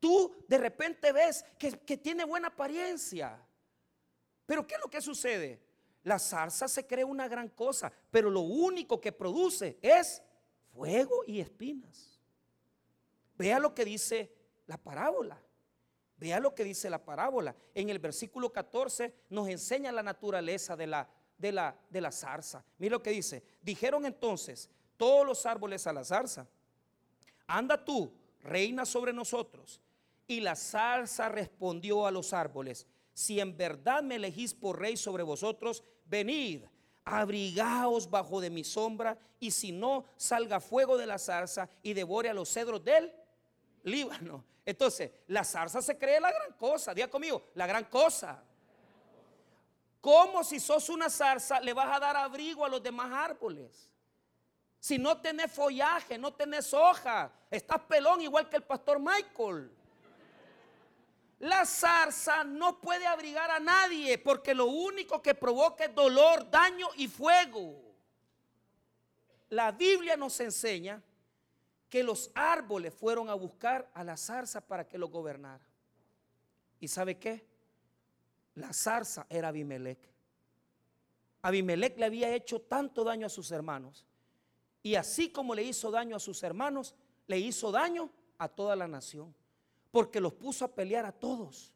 tú 0.00 0.34
de 0.48 0.58
repente 0.58 1.12
ves 1.12 1.44
que, 1.58 1.70
que 1.70 1.96
tiene 1.96 2.24
buena 2.24 2.48
apariencia, 2.48 3.40
pero 4.44 4.66
¿qué 4.66 4.74
es 4.74 4.80
lo 4.80 4.90
que 4.90 5.00
sucede? 5.00 5.62
La 6.02 6.18
zarza 6.18 6.68
se 6.68 6.86
cree 6.86 7.04
una 7.04 7.28
gran 7.28 7.48
cosa, 7.48 7.92
pero 8.10 8.30
lo 8.30 8.40
único 8.40 9.00
que 9.00 9.12
produce 9.12 9.78
es 9.82 10.22
fuego 10.72 11.22
y 11.26 11.40
espinas. 11.40 12.18
Vea 13.36 13.58
lo 13.58 13.74
que 13.74 13.84
dice 13.84 14.32
la 14.66 14.78
parábola. 14.78 15.40
Vea 16.16 16.40
lo 16.40 16.54
que 16.54 16.64
dice 16.64 16.90
la 16.90 17.04
parábola. 17.04 17.54
En 17.74 17.90
el 17.90 17.98
versículo 18.00 18.52
14 18.52 19.14
nos 19.30 19.48
enseña 19.48 19.92
la 19.92 20.02
naturaleza 20.02 20.76
de 20.76 20.88
la, 20.88 21.08
de 21.38 21.52
la, 21.52 21.74
de 21.88 22.00
la 22.00 22.12
zarza. 22.12 22.64
Mira 22.78 22.96
lo 22.96 23.02
que 23.02 23.10
dice. 23.10 23.42
Dijeron 23.62 24.04
entonces 24.04 24.68
todos 24.96 25.24
los 25.24 25.46
árboles 25.46 25.86
a 25.86 25.92
la 25.92 26.04
zarza, 26.04 26.46
anda 27.46 27.82
tú, 27.82 28.12
reina 28.40 28.84
sobre 28.84 29.12
nosotros. 29.12 29.80
Y 30.26 30.40
la 30.40 30.56
zarza 30.56 31.28
respondió 31.30 32.06
a 32.06 32.10
los 32.10 32.34
árboles, 32.34 32.86
si 33.14 33.40
en 33.40 33.56
verdad 33.56 34.02
me 34.02 34.16
elegís 34.16 34.52
por 34.52 34.78
rey 34.78 34.96
sobre 34.96 35.22
vosotros, 35.22 35.82
venid, 36.04 36.64
abrigaos 37.04 38.10
bajo 38.10 38.40
de 38.40 38.50
mi 38.50 38.64
sombra, 38.64 39.16
y 39.40 39.50
si 39.50 39.72
no, 39.72 40.04
salga 40.16 40.60
fuego 40.60 40.98
de 40.98 41.06
la 41.06 41.18
zarza 41.18 41.70
y 41.82 41.94
devore 41.94 42.28
a 42.28 42.34
los 42.34 42.52
cedros 42.52 42.84
del 42.84 43.10
Líbano. 43.84 44.44
Entonces, 44.66 45.10
la 45.28 45.44
zarza 45.44 45.80
se 45.80 45.96
cree 45.96 46.20
la 46.20 46.30
gran 46.30 46.52
cosa, 46.52 46.92
diga 46.92 47.08
conmigo, 47.08 47.44
la 47.54 47.66
gran 47.66 47.84
cosa. 47.84 48.44
¿Cómo 50.00 50.44
si 50.44 50.60
sos 50.60 50.88
una 50.88 51.10
zarza 51.10 51.60
le 51.60 51.72
vas 51.72 51.94
a 51.94 51.98
dar 51.98 52.16
abrigo 52.16 52.64
a 52.64 52.68
los 52.68 52.82
demás 52.82 53.10
árboles? 53.12 53.90
Si 54.78 54.96
no 54.96 55.20
tenés 55.20 55.50
follaje, 55.50 56.16
no 56.16 56.32
tenés 56.32 56.72
hoja, 56.72 57.32
estás 57.50 57.80
pelón 57.82 58.20
igual 58.20 58.48
que 58.48 58.56
el 58.56 58.62
pastor 58.62 59.00
Michael. 59.00 59.72
La 61.40 61.64
zarza 61.64 62.44
no 62.44 62.80
puede 62.80 63.06
abrigar 63.06 63.50
a 63.50 63.60
nadie 63.60 64.18
porque 64.18 64.54
lo 64.54 64.66
único 64.66 65.22
que 65.22 65.34
provoca 65.34 65.84
es 65.84 65.94
dolor, 65.94 66.48
daño 66.50 66.88
y 66.96 67.08
fuego. 67.08 67.80
La 69.50 69.72
Biblia 69.72 70.16
nos 70.16 70.38
enseña 70.40 71.02
que 71.88 72.02
los 72.02 72.30
árboles 72.34 72.92
fueron 72.92 73.30
a 73.30 73.34
buscar 73.34 73.90
a 73.94 74.04
la 74.04 74.16
zarza 74.16 74.60
para 74.60 74.86
que 74.86 74.98
lo 74.98 75.08
gobernara. 75.08 75.64
¿Y 76.80 76.88
sabe 76.88 77.18
qué? 77.18 77.47
La 78.58 78.72
zarza 78.72 79.26
era 79.28 79.48
Abimelech. 79.48 79.98
Abimelech 81.42 81.96
le 81.98 82.04
había 82.04 82.34
hecho 82.34 82.60
tanto 82.60 83.04
daño 83.04 83.26
a 83.26 83.30
sus 83.30 83.50
hermanos. 83.50 84.06
Y 84.82 84.94
así 84.94 85.30
como 85.30 85.54
le 85.54 85.62
hizo 85.62 85.90
daño 85.90 86.16
a 86.16 86.20
sus 86.20 86.42
hermanos, 86.42 86.94
le 87.26 87.38
hizo 87.38 87.70
daño 87.70 88.10
a 88.38 88.48
toda 88.48 88.76
la 88.76 88.86
nación 88.86 89.34
porque 89.90 90.20
los 90.20 90.34
puso 90.34 90.64
a 90.64 90.74
pelear 90.74 91.06
a 91.06 91.12
todos. 91.12 91.72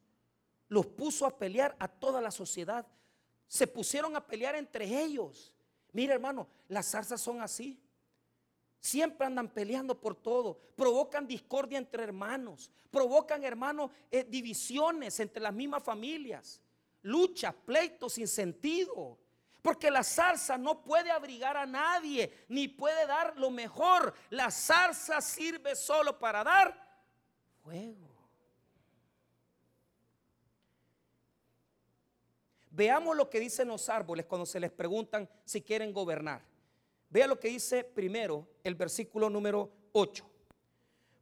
Los 0.68 0.86
puso 0.86 1.26
a 1.26 1.36
pelear 1.36 1.76
a 1.78 1.88
toda 1.88 2.20
la 2.20 2.30
sociedad. 2.30 2.86
Se 3.46 3.66
pusieron 3.66 4.16
a 4.16 4.26
pelear 4.26 4.54
entre 4.54 4.86
ellos. 5.02 5.54
Mira, 5.92 6.14
hermano, 6.14 6.48
las 6.68 6.90
zarzas 6.90 7.20
son 7.20 7.40
así. 7.40 7.78
Siempre 8.80 9.26
andan 9.26 9.48
peleando 9.48 10.00
por 10.00 10.14
todo. 10.14 10.58
Provocan 10.76 11.26
discordia 11.26 11.78
entre 11.78 12.02
hermanos. 12.02 12.70
Provocan, 12.90 13.44
hermanos, 13.44 13.90
eh, 14.10 14.24
divisiones 14.24 15.18
entre 15.20 15.42
las 15.42 15.54
mismas 15.54 15.82
familias. 15.82 16.60
Luchas, 17.02 17.54
pleitos 17.54 18.14
sin 18.14 18.28
sentido. 18.28 19.18
Porque 19.62 19.90
la 19.90 20.02
zarza 20.02 20.58
no 20.58 20.82
puede 20.82 21.10
abrigar 21.10 21.56
a 21.56 21.64
nadie, 21.64 22.44
ni 22.48 22.66
puede 22.66 23.06
dar 23.06 23.38
lo 23.38 23.50
mejor. 23.50 24.12
La 24.30 24.50
zarza 24.50 25.20
sirve 25.20 25.76
solo 25.76 26.18
para 26.18 26.42
dar 26.42 26.76
fuego. 27.62 28.08
Veamos 32.70 33.16
lo 33.16 33.28
que 33.28 33.38
dicen 33.38 33.68
los 33.68 33.88
árboles 33.88 34.26
cuando 34.26 34.46
se 34.46 34.58
les 34.58 34.72
preguntan 34.72 35.28
si 35.44 35.60
quieren 35.60 35.92
gobernar. 35.92 36.42
Vea 37.10 37.26
lo 37.26 37.38
que 37.38 37.48
dice 37.48 37.84
primero 37.84 38.48
el 38.64 38.74
versículo 38.74 39.28
número 39.28 39.70
8. 39.92 40.28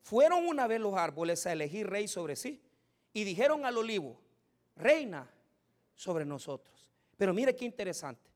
Fueron 0.03 0.47
una 0.47 0.67
vez 0.67 0.81
los 0.81 0.95
árboles 0.95 1.45
a 1.47 1.53
elegir 1.53 1.91
rey 1.91 2.09
sobre 2.09 2.37
sí 2.37 2.63
y 3.13 3.25
dijeron 3.25 3.67
al 3.67 3.77
olivo, 3.77 4.19
reina 4.77 5.29
sobre 6.01 6.25
nosotros. 6.25 6.89
Pero 7.19 7.35
mire 7.35 7.55
qué 7.55 7.67
interesante. 7.67 8.31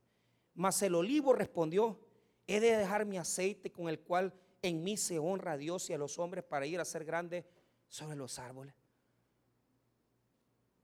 Mas 0.54 0.82
el 0.82 0.94
olivo 0.94 1.32
respondió, 1.32 1.98
he 2.46 2.60
de 2.60 2.76
dejar 2.76 3.06
mi 3.06 3.16
aceite 3.16 3.72
con 3.72 3.88
el 3.88 4.00
cual 4.00 4.34
en 4.60 4.84
mí 4.84 4.98
se 4.98 5.18
honra 5.18 5.52
a 5.52 5.56
Dios 5.56 5.88
y 5.88 5.94
a 5.94 5.98
los 5.98 6.18
hombres 6.18 6.44
para 6.44 6.66
ir 6.66 6.78
a 6.78 6.84
ser 6.84 7.06
grande 7.06 7.46
sobre 7.88 8.16
los 8.16 8.38
árboles. 8.38 8.74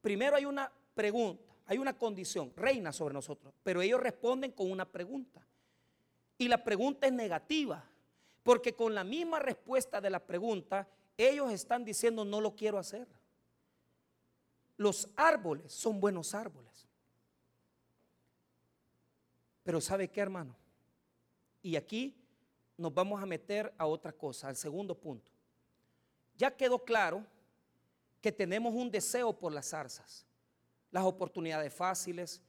Primero 0.00 0.36
hay 0.36 0.46
una 0.46 0.72
pregunta, 0.94 1.54
hay 1.66 1.76
una 1.76 1.98
condición, 1.98 2.50
reina 2.56 2.94
sobre 2.94 3.12
nosotros, 3.12 3.52
pero 3.62 3.82
ellos 3.82 4.00
responden 4.00 4.52
con 4.52 4.70
una 4.70 4.90
pregunta. 4.90 5.46
Y 6.38 6.48
la 6.48 6.64
pregunta 6.64 7.06
es 7.06 7.12
negativa, 7.12 7.84
porque 8.42 8.74
con 8.74 8.94
la 8.94 9.04
misma 9.04 9.38
respuesta 9.38 10.00
de 10.00 10.08
la 10.08 10.20
pregunta, 10.20 10.88
ellos 11.18 11.52
están 11.52 11.84
diciendo 11.84 12.24
no 12.24 12.40
lo 12.40 12.56
quiero 12.56 12.78
hacer. 12.78 13.06
Los 14.78 15.10
árboles 15.14 15.74
son 15.74 16.00
buenos 16.00 16.34
árboles. 16.34 16.69
Pero 19.70 19.80
¿sabe 19.80 20.08
qué, 20.08 20.20
hermano? 20.20 20.56
Y 21.62 21.76
aquí 21.76 22.20
nos 22.76 22.92
vamos 22.92 23.22
a 23.22 23.24
meter 23.24 23.72
a 23.78 23.86
otra 23.86 24.10
cosa, 24.10 24.48
al 24.48 24.56
segundo 24.56 24.98
punto. 24.98 25.30
Ya 26.36 26.50
quedó 26.56 26.84
claro 26.84 27.24
que 28.20 28.32
tenemos 28.32 28.74
un 28.74 28.90
deseo 28.90 29.32
por 29.32 29.52
las 29.52 29.68
zarzas, 29.68 30.26
las 30.90 31.04
oportunidades 31.04 31.72
fáciles, 31.72 32.42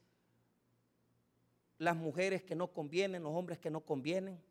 las 1.78 1.94
mujeres 1.94 2.42
que 2.42 2.56
no 2.56 2.66
convienen, 2.66 3.22
los 3.22 3.32
hombres 3.32 3.60
que 3.60 3.70
no 3.70 3.82
convienen, 3.82 4.42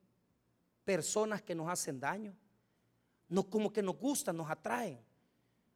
personas 0.85 1.41
que 1.41 1.53
nos 1.53 1.67
hacen 1.67 1.99
daño, 1.99 2.33
no 3.27 3.49
como 3.49 3.73
que 3.73 3.83
nos 3.83 3.97
gustan, 3.97 4.37
nos 4.37 4.49
atraen. 4.49 4.97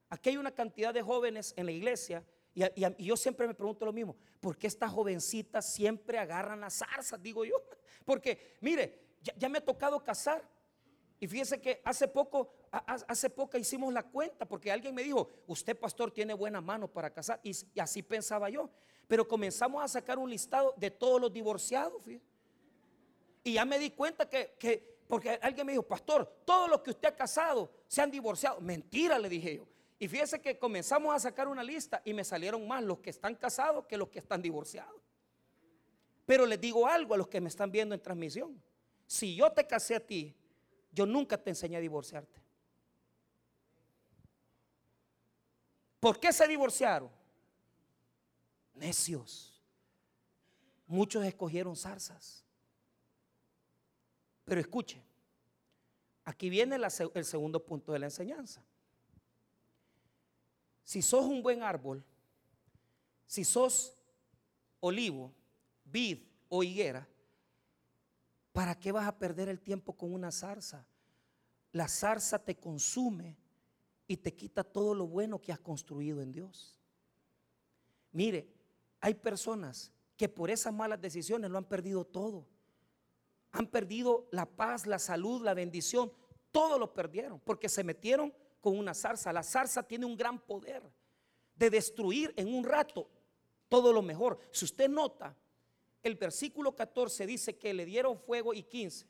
Aquí 0.10 0.30
hay 0.30 0.38
una 0.38 0.52
cantidad 0.56 0.94
de 0.94 1.02
jóvenes 1.02 1.54
en 1.58 1.66
la 1.66 1.74
iglesia 1.74 2.24
y, 2.56 3.04
yo 3.04 3.18
siempre 3.18 3.48
me 3.48 3.54
pregunto 3.54 3.86
lo 3.86 3.92
mismo, 3.92 4.16
¿por 4.40 4.58
qué 4.58 4.68
estas 4.68 4.92
jovencitas 4.92 5.72
siempre 5.72 6.18
agarran 6.18 6.62
las 6.62 6.76
zarzas? 6.76 7.22
Digo 7.22 7.44
yo, 7.44 7.56
porque 8.06 8.56
mire, 8.62 9.02
ya, 9.38 9.50
me 9.50 9.58
ha 9.58 9.66
tocado 9.66 10.02
casar 10.04 10.42
y 11.20 11.28
fíjese 11.28 11.60
que 11.60 11.82
hace 11.84 12.08
poco, 12.08 12.54
hace 12.72 13.30
poco 13.30 13.58
hicimos 13.58 13.94
la 13.94 14.04
cuenta 14.04 14.46
porque 14.46 14.72
alguien 14.72 14.96
me 14.96 15.04
dijo, 15.04 15.30
usted 15.48 15.78
pastor 15.78 16.12
tiene 16.12 16.34
buena 16.34 16.62
mano 16.62 16.88
para 16.88 17.12
casar. 17.12 17.40
Y, 17.44 17.54
así 17.80 18.02
pensaba 18.02 18.50
yo. 18.50 18.70
Pero 19.08 19.28
comenzamos 19.28 19.84
a 19.84 19.88
sacar 19.88 20.18
un 20.18 20.30
listado 20.30 20.74
de 20.78 20.92
todos 20.92 21.22
los 21.22 21.32
divorciados. 21.32 22.04
Y 23.44 23.54
ya 23.54 23.66
me 23.66 23.80
di 23.80 23.92
cuenta 23.92 24.30
que, 24.30 25.00
porque 25.08 25.40
alguien 25.42 25.66
me 25.66 25.74
dijo, 25.74 25.84
pastor, 25.84 26.42
todos 26.46 26.70
los 26.70 26.82
que 26.82 26.92
usted 26.92 27.10
ha 27.10 27.16
casado 27.16 27.72
se 27.88 28.02
han 28.02 28.12
divorciado. 28.12 28.60
Mentira, 28.62 29.20
le 29.20 29.30
dije 29.30 29.58
yo. 29.58 29.68
Y 29.98 30.08
fíjese 30.08 30.42
que 30.42 30.60
comenzamos 30.60 31.16
a 31.16 31.20
sacar 31.20 31.48
una 31.48 31.64
lista 31.64 32.02
y 32.04 32.14
me 32.14 32.24
salieron 32.24 32.68
más 32.68 32.84
los 32.84 33.00
que 33.00 33.10
están 33.10 33.36
casados 33.36 33.86
que 33.86 33.98
los 33.98 34.10
que 34.10 34.20
están 34.20 34.42
divorciados. 34.42 35.02
Pero 36.26 36.46
les 36.46 36.60
digo 36.60 36.88
algo 36.88 37.14
a 37.14 37.18
los 37.18 37.28
que 37.28 37.40
me 37.40 37.50
están 37.50 37.72
viendo 37.72 37.96
en 37.96 38.02
transmisión. 38.02 38.62
Si 39.08 39.36
yo 39.36 39.52
te 39.52 39.66
casé 39.66 39.96
a 39.96 40.00
ti 40.00 40.36
yo 40.96 41.06
nunca 41.06 41.38
te 41.38 41.50
enseñé 41.50 41.76
a 41.76 41.82
divorciarte. 41.82 42.42
¿Por 46.00 46.20
qué 46.20 46.32
se 46.32 46.48
divorciaron? 46.48 47.10
Necios. 48.74 49.62
Muchos 50.88 51.26
escogieron 51.26 51.76
zarzas. 51.76 52.46
Pero 54.46 54.62
escuche, 54.62 55.04
aquí 56.24 56.50
viene 56.50 56.78
el 56.78 57.26
segundo 57.26 57.66
punto 57.66 57.92
de 57.92 58.00
la 58.00 58.06
enseñanza. 58.06 58.64
Si 60.86 61.02
sos 61.02 61.26
un 61.26 61.42
buen 61.42 61.64
árbol, 61.64 62.06
si 63.26 63.44
sos 63.44 63.98
olivo, 64.80 65.34
vid 65.84 66.20
o 66.48 66.64
higuera, 66.64 67.08
¿para 68.54 68.80
qué 68.80 68.92
vas 68.92 69.08
a 69.08 69.18
perder 69.18 69.50
el 69.50 69.60
tiempo 69.60 69.98
con 69.98 70.14
una 70.14 70.32
zarza? 70.32 70.86
La 71.72 71.88
zarza 71.88 72.38
te 72.38 72.56
consume 72.56 73.36
y 74.08 74.18
te 74.18 74.36
quita 74.36 74.64
todo 74.64 74.94
lo 74.94 75.08
bueno 75.08 75.42
que 75.42 75.52
has 75.52 75.60
construido 75.60 76.22
en 76.22 76.32
Dios. 76.32 76.80
Mire, 78.12 78.48
hay 79.02 79.16
personas 79.16 79.92
que 80.16 80.30
por 80.30 80.52
esas 80.52 80.72
malas 80.72 81.02
decisiones 81.02 81.50
lo 81.50 81.58
han 81.58 81.66
perdido 81.66 82.06
todo. 82.06 82.46
Han 83.52 83.66
perdido 83.66 84.28
la 84.32 84.46
paz, 84.46 84.86
la 84.86 85.00
salud, 85.00 85.42
la 85.42 85.56
bendición. 85.56 86.14
Todo 86.52 86.78
lo 86.78 86.94
perdieron 86.94 87.40
porque 87.40 87.70
se 87.70 87.84
metieron 87.84 88.32
con 88.66 88.80
una 88.80 88.96
zarza. 88.96 89.32
La 89.32 89.44
zarza 89.44 89.84
tiene 89.84 90.08
un 90.08 90.18
gran 90.18 90.40
poder 90.40 90.82
de 91.54 91.70
destruir 91.70 92.34
en 92.36 92.52
un 92.52 92.64
rato 92.64 93.08
todo 93.70 93.94
lo 93.94 94.02
mejor. 94.02 94.40
Si 94.50 94.66
usted 94.66 94.90
nota, 94.90 95.38
el 96.02 96.16
versículo 96.16 96.76
14 96.76 97.28
dice 97.28 97.60
que 97.60 97.76
le 97.76 97.86
dieron 97.86 98.18
fuego 98.18 98.56
y 98.56 98.64
15. 98.64 99.06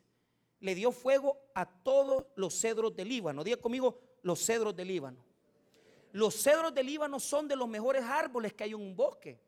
Le 0.60 0.74
dio 0.74 0.92
fuego 0.92 1.40
a 1.54 1.64
todos 1.64 2.26
los 2.34 2.52
cedros 2.52 2.94
del 2.94 3.08
Líbano. 3.08 3.42
Diga 3.42 3.56
conmigo, 3.56 3.98
los 4.20 4.44
cedros 4.44 4.76
del 4.76 4.88
Líbano. 4.88 5.24
Los 6.12 6.34
cedros 6.34 6.74
del 6.74 6.84
Líbano 6.84 7.18
son 7.18 7.48
de 7.48 7.56
los 7.56 7.66
mejores 7.66 8.04
árboles 8.04 8.52
que 8.52 8.64
hay 8.64 8.72
en 8.72 8.80
un 8.82 8.94
bosque. 8.94 9.40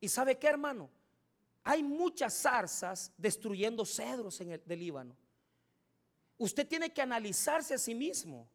¿Y 0.00 0.08
sabe 0.08 0.40
qué, 0.40 0.48
hermano? 0.48 0.90
Hay 1.62 1.84
muchas 1.84 2.34
zarzas 2.34 3.12
destruyendo 3.16 3.86
cedros 3.86 4.40
en 4.40 4.50
el 4.50 4.62
del 4.66 4.80
Líbano. 4.80 5.16
Usted 6.36 6.66
tiene 6.66 6.92
que 6.92 7.00
analizarse 7.00 7.74
a 7.74 7.78
sí 7.78 7.94
mismo. 7.94 8.48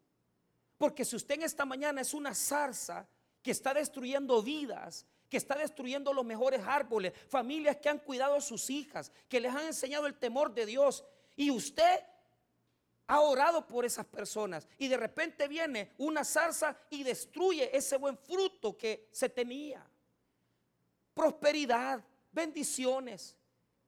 Porque 0.78 1.06
si 1.06 1.16
usted 1.16 1.36
en 1.36 1.44
esta 1.44 1.66
mañana 1.66 2.02
es 2.02 2.14
una 2.14 2.36
zarza 2.36 3.08
que 3.42 3.52
está 3.52 3.74
destruyendo 3.74 4.42
vidas, 4.42 5.06
que 5.30 5.38
está 5.38 5.56
destruyendo 5.56 6.14
los 6.14 6.26
mejores 6.26 6.62
árboles, 6.66 7.14
familias 7.30 7.78
que 7.78 7.90
han 7.90 8.00
cuidado 8.00 8.36
a 8.36 8.42
sus 8.42 8.70
hijas, 8.70 9.12
que 9.30 9.40
les 9.40 9.54
han 9.54 9.66
enseñado 9.66 10.08
el 10.08 10.18
temor 10.18 10.54
de 10.54 10.66
Dios, 10.66 11.04
y 11.36 11.52
usted 11.52 12.02
ha 13.08 13.22
orado 13.22 13.68
por 13.68 13.86
esas 13.86 14.06
personas 14.06 14.68
y 14.78 14.88
de 14.88 14.98
repente 14.98 15.48
viene 15.48 15.94
una 15.98 16.24
zarza 16.24 16.76
y 16.90 17.04
destruye 17.04 17.76
ese 17.76 17.98
buen 17.98 18.18
fruto 18.18 18.78
que 18.78 19.10
se 19.12 19.30
tenía. 19.30 19.86
Prosperidad, 21.14 22.04
bendiciones, 22.32 23.38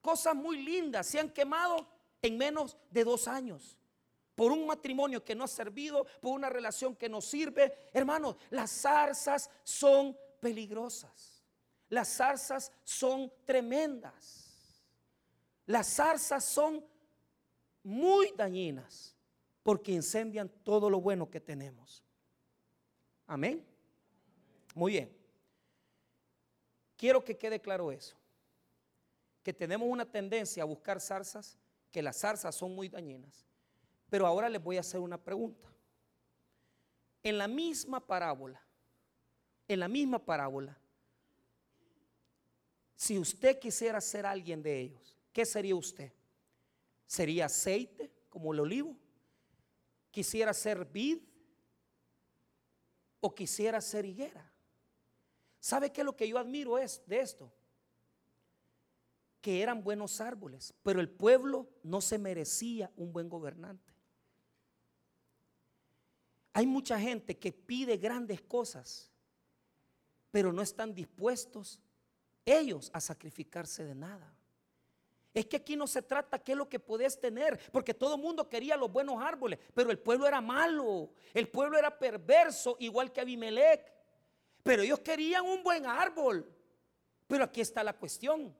cosas 0.01 0.35
muy 0.35 0.61
lindas 0.61 1.07
se 1.07 1.19
han 1.19 1.31
quemado 1.31 1.87
en 2.21 2.37
menos 2.37 2.77
de 2.91 3.03
dos 3.03 3.27
años. 3.27 3.77
Por 4.37 4.51
un 4.51 4.67
matrimonio 4.67 5.25
que 5.25 5.33
no 5.33 5.45
ha 5.45 5.47
servido, 5.47 6.05
por 6.21 6.33
una 6.33 6.47
relación 6.47 6.95
que 6.95 7.09
no 7.09 7.21
sirve. 7.21 7.73
Hermanos, 7.91 8.35
las 8.51 8.69
zarzas 8.69 9.49
son 9.63 10.15
peligrosas. 10.39 11.43
Las 11.89 12.07
zarzas 12.09 12.71
son 12.83 13.33
tremendas. 13.45 14.85
Las 15.65 15.87
zarzas 15.87 16.45
son 16.45 16.85
muy 17.81 18.31
dañinas 18.37 19.15
porque 19.63 19.91
incendian 19.91 20.49
todo 20.63 20.87
lo 20.87 21.01
bueno 21.01 21.31
que 21.31 21.41
tenemos. 21.41 22.03
Amén. 23.25 23.65
Muy 24.75 24.91
bien. 24.91 25.17
Quiero 26.95 27.23
que 27.23 27.35
quede 27.39 27.59
claro 27.59 27.91
eso. 27.91 28.15
Que 29.41 29.51
tenemos 29.51 29.89
una 29.89 30.05
tendencia 30.05 30.61
a 30.61 30.67
buscar 30.67 31.01
zarzas, 31.01 31.57
que 31.89 32.03
las 32.03 32.19
zarzas 32.19 32.53
son 32.53 32.75
muy 32.75 32.87
dañinas. 32.87 33.47
Pero 34.09 34.25
ahora 34.25 34.49
les 34.49 34.63
voy 34.63 34.77
a 34.77 34.81
hacer 34.81 34.99
una 34.99 35.17
pregunta. 35.17 35.67
En 37.23 37.37
la 37.37 37.47
misma 37.47 37.99
parábola, 37.99 38.61
en 39.67 39.79
la 39.79 39.87
misma 39.87 40.19
parábola, 40.19 40.77
si 42.95 43.19
usted 43.19 43.59
quisiera 43.59 44.01
ser 44.01 44.25
alguien 44.25 44.63
de 44.63 44.79
ellos, 44.79 45.15
¿qué 45.33 45.45
sería 45.45 45.75
usted? 45.75 46.11
¿Sería 47.05 47.45
aceite 47.45 48.11
como 48.29 48.53
el 48.53 48.59
olivo? 48.59 48.97
¿Quisiera 50.09 50.53
ser 50.53 50.85
vid? 50.85 51.19
¿O 53.19 53.35
quisiera 53.35 53.81
ser 53.81 54.05
higuera? 54.05 54.51
¿Sabe 55.59 55.91
qué 55.91 56.01
es 56.01 56.05
lo 56.05 56.15
que 56.15 56.27
yo 56.27 56.37
admiro 56.37 56.77
es 56.77 57.01
de 57.05 57.19
esto? 57.19 57.51
Que 59.41 59.61
eran 59.61 59.83
buenos 59.83 60.21
árboles, 60.21 60.73
pero 60.81 60.99
el 60.99 61.09
pueblo 61.09 61.69
no 61.83 62.01
se 62.01 62.17
merecía 62.17 62.91
un 62.95 63.11
buen 63.11 63.29
gobernante. 63.29 63.96
Hay 66.57 66.65
mucha 66.65 66.99
gente 66.99 67.37
que 67.37 67.51
pide 67.51 67.97
grandes 67.97 68.41
cosas, 68.41 69.11
pero 70.31 70.51
no 70.51 70.63
están 70.63 70.91
dispuestos 70.91 71.79
ellos 72.43 72.89
a 72.95 72.99
sacrificarse 72.99 73.85
de 73.85 73.93
nada. 73.93 74.35
Es 75.35 75.45
que 75.45 75.57
aquí 75.57 75.75
no 75.75 75.85
se 75.85 76.01
trata 76.01 76.39
qué 76.39 76.53
es 76.53 76.57
lo 76.57 76.67
que 76.67 76.79
puedes 76.79 77.21
tener, 77.21 77.59
porque 77.71 77.93
todo 77.93 78.15
el 78.15 78.21
mundo 78.23 78.49
quería 78.49 78.75
los 78.75 78.91
buenos 78.91 79.21
árboles, 79.21 79.59
pero 79.75 79.91
el 79.91 79.99
pueblo 79.99 80.25
era 80.25 80.41
malo, 80.41 81.11
el 81.31 81.47
pueblo 81.47 81.77
era 81.77 81.95
perverso, 81.95 82.75
igual 82.79 83.13
que 83.13 83.21
Abimelech. 83.21 83.93
Pero 84.63 84.81
ellos 84.81 85.01
querían 85.01 85.45
un 85.45 85.61
buen 85.61 85.85
árbol. 85.85 86.43
Pero 87.27 87.43
aquí 87.43 87.61
está 87.61 87.83
la 87.83 87.93
cuestión. 87.93 88.51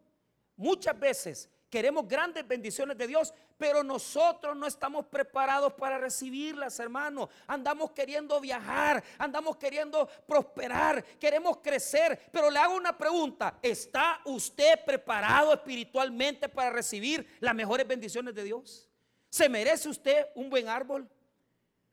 Muchas 0.56 1.00
veces 1.00 1.50
Queremos 1.70 2.08
grandes 2.08 2.48
bendiciones 2.48 2.98
de 2.98 3.08
Dios, 3.08 3.34
pero 3.58 3.84
nosotros 3.84 4.56
no 4.56 4.66
estamos 4.68 5.06
preparados 5.08 5.74
para 5.74 5.98
recibirlas, 5.98 6.80
hermanos. 6.80 7.30
Andamos 7.46 7.92
queriendo 7.92 8.40
viajar, 8.40 9.04
andamos 9.18 9.58
queriendo 9.58 10.08
prosperar, 10.26 11.04
queremos 11.20 11.58
crecer, 11.58 12.30
pero 12.32 12.50
le 12.50 12.60
hago 12.60 12.76
una 12.76 12.98
pregunta. 12.98 13.60
¿Está 13.62 14.22
usted 14.24 14.80
preparado 14.86 15.54
espiritualmente 15.54 16.48
para 16.48 16.70
recibir 16.70 17.38
las 17.42 17.54
mejores 17.54 17.86
bendiciones 17.86 18.34
de 18.34 18.44
Dios? 18.46 18.88
¿Se 19.30 19.50
merece 19.50 19.90
usted 19.90 20.28
un 20.36 20.50
buen 20.50 20.70
árbol? 20.70 21.10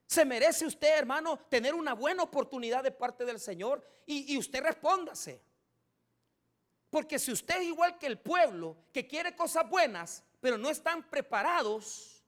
¿Se 0.07 0.25
merece 0.25 0.67
usted, 0.67 0.97
hermano, 0.97 1.37
tener 1.49 1.75
una 1.75 1.95
buena 1.95 2.23
oportunidad 2.23 2.85
de 2.85 2.93
parte 2.93 3.25
del 3.25 3.41
Señor? 3.41 3.85
Y, 4.07 4.35
y 4.35 4.39
usted 4.39 4.63
respóndase. 4.63 5.43
Porque 6.94 7.18
si 7.18 7.33
usted 7.33 7.57
es 7.57 7.64
igual 7.64 7.98
que 7.98 8.07
el 8.07 8.20
pueblo 8.20 8.76
que 8.92 9.04
quiere 9.04 9.35
cosas 9.35 9.68
buenas, 9.68 10.22
pero 10.38 10.57
no 10.57 10.70
están 10.70 11.11
preparados 11.11 12.22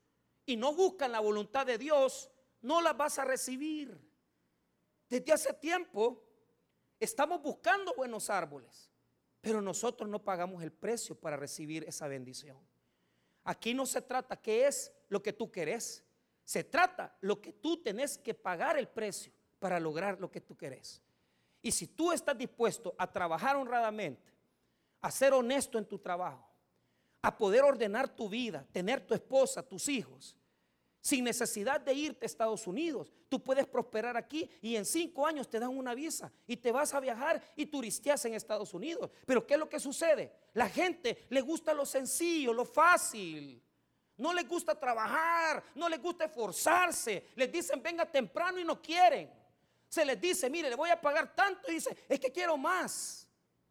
y 0.45 0.57
no 0.57 0.73
buscan 0.73 1.13
la 1.13 1.21
voluntad 1.21 1.65
de 1.65 1.77
Dios, 1.77 2.29
no 2.59 2.81
las 2.81 2.97
vas 2.97 3.17
a 3.17 3.23
recibir. 3.23 3.97
Desde 5.07 5.31
hace 5.31 5.53
tiempo 5.53 6.21
estamos 6.99 7.41
buscando 7.41 7.93
buenos 7.95 8.29
árboles, 8.29 8.91
pero 9.39 9.61
nosotros 9.61 10.09
no 10.09 10.21
pagamos 10.21 10.61
el 10.61 10.73
precio 10.73 11.17
para 11.17 11.37
recibir 11.37 11.85
esa 11.87 12.09
bendición. 12.09 12.59
Aquí 13.45 13.73
no 13.73 13.85
se 13.85 14.01
trata 14.01 14.35
qué 14.35 14.67
es 14.67 14.91
lo 15.07 15.23
que 15.23 15.31
tú 15.31 15.49
querés, 15.49 16.03
se 16.43 16.65
trata 16.65 17.15
lo 17.21 17.39
que 17.39 17.53
tú 17.53 17.81
tenés 17.81 18.17
que 18.17 18.33
pagar 18.33 18.77
el 18.77 18.89
precio 18.89 19.31
para 19.59 19.79
lograr 19.79 20.19
lo 20.19 20.29
que 20.29 20.41
tú 20.41 20.57
querés. 20.57 21.01
Y 21.61 21.71
si 21.71 21.87
tú 21.87 22.11
estás 22.11 22.37
dispuesto 22.37 22.95
a 22.97 23.09
trabajar 23.09 23.55
honradamente, 23.55 24.35
a 25.07 25.11
ser 25.11 25.33
honesto 25.33 25.77
en 25.77 25.85
tu 25.85 25.97
trabajo, 25.97 26.45
a 27.21 27.37
poder 27.37 27.63
ordenar 27.63 28.13
tu 28.13 28.27
vida, 28.27 28.67
tener 28.73 28.99
tu 28.99 29.13
esposa, 29.13 29.63
tus 29.63 29.87
hijos, 29.87 30.35
sin 30.99 31.23
necesidad 31.23 31.79
de 31.79 31.93
irte 31.93 32.25
a 32.25 32.27
Estados 32.27 32.67
Unidos. 32.67 33.13
Tú 33.29 33.41
puedes 33.41 33.65
prosperar 33.65 34.17
aquí 34.17 34.49
y 34.61 34.75
en 34.75 34.85
cinco 34.85 35.25
años 35.25 35.49
te 35.49 35.59
dan 35.59 35.69
una 35.69 35.95
visa 35.95 36.29
y 36.45 36.57
te 36.57 36.73
vas 36.73 36.93
a 36.93 36.99
viajar 36.99 37.41
y 37.55 37.67
turisteas 37.67 38.25
en 38.25 38.33
Estados 38.33 38.73
Unidos. 38.73 39.09
Pero 39.25 39.47
¿qué 39.47 39.53
es 39.53 39.59
lo 39.61 39.69
que 39.69 39.79
sucede? 39.79 40.33
La 40.53 40.67
gente 40.67 41.25
le 41.29 41.39
gusta 41.39 41.73
lo 41.73 41.85
sencillo, 41.85 42.51
lo 42.51 42.65
fácil. 42.65 43.63
No 44.17 44.33
les 44.33 44.45
gusta 44.45 44.77
trabajar, 44.77 45.63
no 45.75 45.87
les 45.87 46.01
gusta 46.01 46.25
esforzarse. 46.25 47.29
Les 47.35 47.49
dicen 47.49 47.81
venga 47.81 48.05
temprano 48.05 48.59
y 48.59 48.65
no 48.65 48.81
quieren. 48.81 49.31
Se 49.87 50.03
les 50.03 50.19
dice, 50.19 50.49
mire, 50.49 50.69
le 50.69 50.75
voy 50.75 50.89
a 50.89 50.99
pagar 50.99 51.33
tanto 51.33 51.71
y 51.71 51.75
dice, 51.75 51.95
es 52.09 52.19
que 52.19 52.29
quiero 52.29 52.57
más. 52.57 53.26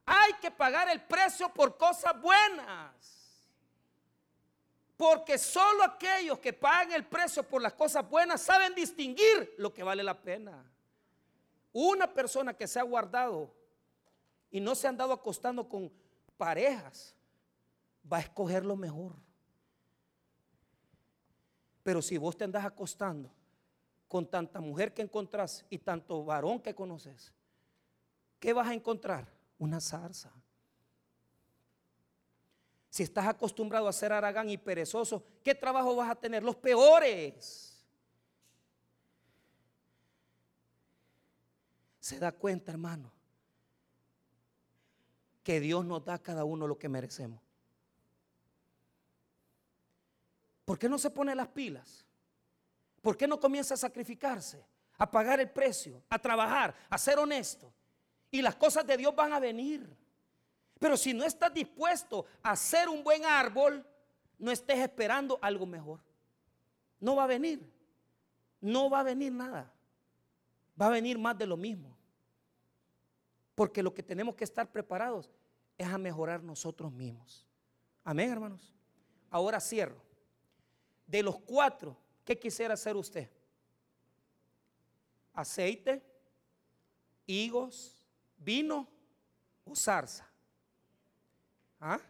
Hay 0.07 0.35
que 0.41 0.51
pagar 0.51 0.89
el 0.89 1.03
precio 1.03 1.53
por 1.53 1.77
cosas 1.77 2.21
buenas. 2.21 3.17
Porque 4.97 5.37
solo 5.37 5.85
aquellos 5.85 6.39
que 6.39 6.53
pagan 6.53 6.93
el 6.93 7.05
precio 7.05 7.43
por 7.43 7.61
las 7.61 7.75
cosas 7.75 8.09
buenas 8.09 8.41
saben 8.41 8.75
distinguir 8.75 9.55
lo 9.59 9.75
que 9.75 9.83
vale 9.83 10.03
la 10.03 10.19
pena. 10.19 10.65
Una 11.73 12.11
persona 12.11 12.55
que 12.55 12.67
se 12.67 12.79
ha 12.79 12.83
guardado 12.83 13.53
y 14.51 14.61
no 14.61 14.75
se 14.75 14.87
ha 14.87 14.91
andado 14.91 15.13
acostando 15.13 15.69
con 15.69 15.93
parejas, 16.39 17.15
va 18.11 18.19
a 18.19 18.21
escoger 18.21 18.65
lo 18.65 18.77
mejor. 18.77 19.13
Pero 21.83 22.01
si 22.01 22.17
vos 22.17 22.37
te 22.37 22.45
andas 22.45 22.65
acostando 22.65 23.31
con 24.09 24.27
tanta 24.27 24.61
mujer 24.61 24.95
que 24.95 25.03
encontrás 25.03 25.65
y 25.69 25.79
tanto 25.79 26.25
varón 26.25 26.61
que 26.61 26.75
conoces, 26.75 27.33
¿qué 28.41 28.53
vas 28.53 28.69
a 28.69 28.75
encontrar? 28.75 29.36
Una 29.59 29.81
zarza. 29.81 30.33
Si 32.91 33.03
estás 33.03 33.27
acostumbrado 33.27 33.89
a 33.89 33.93
ser 33.93 34.13
aragán 34.13 34.49
y 34.49 34.57
perezoso, 34.57 35.23
¿qué 35.45 35.55
trabajo 35.55 35.95
vas 35.95 36.11
a 36.11 36.15
tener? 36.15 36.43
Los 36.43 36.57
peores. 36.57 37.85
Se 42.01 42.19
da 42.19 42.33
cuenta, 42.33 42.73
hermano, 42.73 43.13
que 45.43 45.61
Dios 45.61 45.85
nos 45.85 46.05
da 46.05 46.15
a 46.15 46.23
cada 46.23 46.45
uno 46.45 46.67
lo 46.67 46.79
que 46.79 46.89
merecemos. 46.89 47.43
¿Por 50.65 50.79
qué 50.79 50.89
no 50.89 50.99
se 50.99 51.11
pone 51.11 51.35
las 51.35 51.49
pilas? 51.49 52.05
¿Por 53.03 53.17
qué 53.17 53.29
no 53.29 53.39
comienza 53.39 53.75
a 53.75 53.77
sacrificarse, 53.77 54.65
a 54.99 55.11
pagar 55.11 55.39
el 55.39 55.51
precio, 55.51 56.03
a 56.09 56.19
trabajar, 56.19 56.75
a 56.89 56.99
ser 56.99 57.19
honesto? 57.19 57.73
Y 58.31 58.43
las 58.43 58.57
cosas 58.57 58.87
de 58.87 58.97
Dios 58.97 59.15
van 59.15 59.33
a 59.33 59.41
venir. 59.41 59.89
Pero 60.79 60.97
si 60.97 61.15
no 61.15 61.25
estás 61.25 61.53
dispuesto 61.53 62.27
a 62.43 62.55
ser 62.57 62.89
un 62.89 63.03
buen 63.03 63.25
árbol, 63.25 63.87
no 64.39 64.51
estés 64.51 64.79
esperando 64.79 65.39
algo 65.41 65.67
mejor. 65.67 66.01
No 67.01 67.17
va 67.17 67.25
a 67.25 67.29
venir. 67.29 67.73
No 68.61 68.91
va 68.91 69.01
a 69.01 69.05
venir 69.05 69.33
nada. 69.33 69.73
Va 70.81 70.87
a 70.87 70.91
venir 70.91 71.19
más 71.19 71.37
de 71.39 71.47
lo 71.47 71.57
mismo. 71.57 71.97
Porque 73.55 73.83
lo 73.83 73.95
que 73.95 74.03
tenemos 74.03 74.35
que 74.35 74.45
estar 74.45 74.71
preparados 74.71 75.31
es 75.79 75.87
a 75.87 75.97
mejorar 75.97 76.43
nosotros 76.43 76.93
mismos. 76.93 77.47
Amén, 78.05 78.31
hermanos. 78.31 78.75
Ahora 79.31 79.61
cierro. 79.61 80.01
De 81.07 81.23
los 81.23 81.39
cuatro, 81.39 81.97
¿qué 82.25 82.39
quisiera 82.39 82.75
hacer 82.75 82.97
usted? 82.97 83.31
¿Aceite, 85.33 86.03
higos, 87.27 87.96
vino 88.37 88.89
o 89.65 89.75
zarza? 89.75 90.29
¿Ah? 91.81 92.01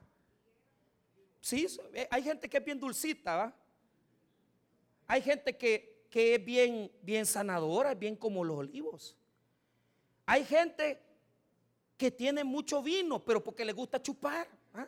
Sí, 1.41 1.67
eh, 1.95 2.09
hay 2.11 2.23
gente 2.23 2.49
que 2.49 2.57
es 2.57 2.65
bien 2.65 2.79
dulcita, 2.79 3.37
¿va? 3.37 3.55
Hay 5.07 5.23
gente 5.23 5.57
que, 5.57 6.07
que 6.11 6.35
es 6.35 6.45
bien, 6.45 6.91
bien 7.03 7.25
sanadora, 7.27 7.95
bien 7.95 8.17
como 8.17 8.45
los 8.45 8.59
olivos. 8.59 9.17
Hay 10.27 10.45
gente 10.45 11.01
que 11.97 12.11
tiene 12.11 12.45
mucho 12.45 12.83
vino, 12.83 13.25
pero 13.25 13.43
porque 13.43 13.65
le 13.65 13.73
gusta 13.73 14.03
chupar. 14.03 14.49
¿ah? 14.75 14.87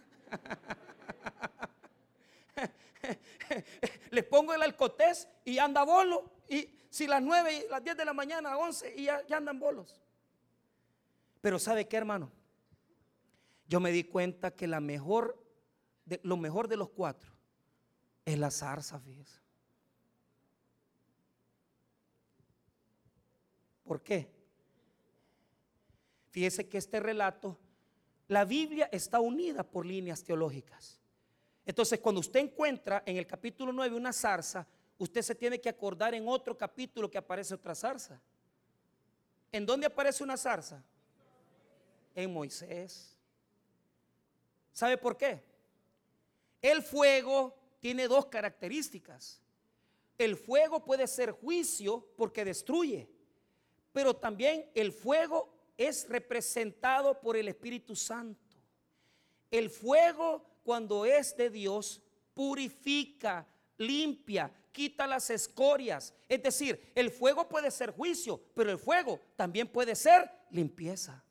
Le 4.11 4.23
pongo 4.23 4.53
el 4.55 4.63
alcotés 4.63 5.29
y 5.45 5.59
anda 5.59 5.83
bolo. 5.85 6.31
Y 6.49 6.69
si 6.91 7.07
las 7.07 7.23
9 7.23 7.65
y 7.67 7.69
las 7.69 7.83
10 7.83 7.97
de 7.97 8.05
la 8.05 8.13
mañana, 8.13 8.57
11 8.57 8.95
y 8.97 9.05
ya, 9.05 9.23
andan 9.33 9.59
bolos. 9.59 10.01
Pero 11.41 11.59
¿sabe 11.59 11.87
qué, 11.87 11.97
hermano? 11.97 12.31
Yo 13.67 13.81
me 13.81 13.93
di 13.93 14.05
cuenta 14.05 14.51
que 14.51 14.67
la 14.67 14.81
mejor, 14.81 15.45
de, 16.05 16.21
lo 16.23 16.37
mejor 16.37 16.69
de 16.69 16.77
los 16.77 16.89
cuatro 16.91 17.33
es 18.25 18.39
la 18.39 18.51
zarza, 18.51 18.99
fíjese. 18.99 19.41
¿Por 23.85 24.03
qué? 24.03 24.31
Fíjese 26.31 26.69
que 26.69 26.79
este 26.79 27.01
relato, 27.01 27.59
la 28.29 28.45
Biblia 28.45 28.89
está 28.93 29.21
unida 29.21 29.63
por 29.63 29.87
líneas 29.87 30.23
teológicas. 30.23 31.01
Entonces, 31.65 32.01
cuando 32.01 32.21
usted 32.21 32.41
encuentra 32.41 33.03
en 33.07 33.17
el 33.17 33.27
capítulo 33.27 33.73
9 33.73 33.97
una 33.97 34.13
zarza, 34.13 34.67
usted 34.99 35.23
se 35.23 35.35
tiene 35.35 35.61
que 35.61 35.69
acordar 35.69 36.15
en 36.15 36.29
otro 36.29 36.57
capítulo 36.57 37.11
que 37.11 37.19
aparece 37.19 37.55
otra 37.55 37.75
zarza. 37.75 38.21
¿En 39.53 39.65
dónde 39.65 39.87
aparece 39.87 40.23
una 40.23 40.37
zarza? 40.37 40.83
En 42.15 42.33
Moisés. 42.33 43.17
¿Sabe 44.73 44.97
por 44.97 45.17
qué? 45.17 45.43
El 46.63 46.83
fuego 46.83 47.55
tiene 47.81 48.09
dos 48.09 48.27
características. 48.27 49.41
El 50.17 50.37
fuego 50.37 50.85
puede 50.85 51.07
ser 51.07 51.31
juicio 51.31 52.09
porque 52.17 52.45
destruye, 52.45 53.09
pero 53.93 54.17
también 54.17 54.69
el 54.75 54.93
fuego 54.93 55.55
es 55.77 56.09
representado 56.09 57.21
por 57.21 57.37
el 57.37 57.49
Espíritu 57.49 57.95
Santo. 57.95 58.57
El 59.51 59.71
fuego 59.71 60.45
cuando 60.65 61.07
es 61.07 61.37
de 61.37 61.51
Dios, 61.51 62.03
purifica, 62.35 63.47
limpia, 63.79 64.53
quita 64.73 65.07
las 65.07 65.31
escorias. 65.31 66.13
Es 66.29 66.43
decir, 66.43 66.93
el 66.95 67.11
fuego 67.11 67.49
puede 67.49 67.71
ser 67.71 67.93
juicio, 67.93 68.41
pero 68.55 68.71
el 68.71 68.79
fuego 68.79 69.21
también 69.37 69.69
puede 69.69 69.95
ser 69.95 70.31
limpieza. 70.51 71.25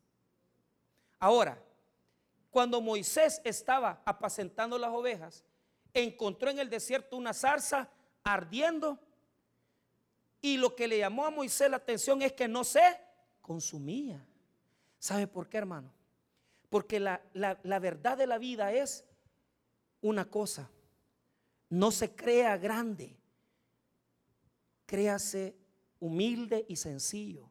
Ahora, 1.20 1.62
cuando 2.50 2.82
Moisés 2.82 3.42
estaba 3.44 4.02
apacentando 4.06 4.78
las 4.78 4.92
ovejas, 4.92 5.44
encontró 5.94 6.50
en 6.50 6.60
el 6.60 6.70
desierto 6.70 7.18
una 7.18 7.34
zarza 7.34 7.90
ardiendo 8.24 9.00
y 10.42 10.58
lo 10.58 10.76
que 10.76 10.88
le 10.88 11.00
llamó 11.00 11.26
a 11.26 11.32
Moisés 11.32 11.70
la 11.70 11.78
atención 11.78 12.22
es 12.22 12.34
que 12.34 12.48
no 12.48 12.64
se 12.64 12.82
consumía. 13.42 14.26
¿Sabe 15.00 15.28
por 15.28 15.50
qué, 15.50 15.58
hermano? 15.58 15.92
Porque 16.70 17.00
la, 17.00 17.22
la 17.34 17.80
verdad 17.80 18.18
de 18.18 18.28
la 18.28 18.38
vida 18.38 18.72
es 18.72 19.06
una 20.02 20.30
cosa, 20.30 20.70
no 21.70 21.92
se 21.92 22.16
crea 22.16 22.58
grande, 22.58 23.18
créase 24.86 25.56
humilde 26.00 26.66
y 26.68 26.76
sencillo. 26.76 27.50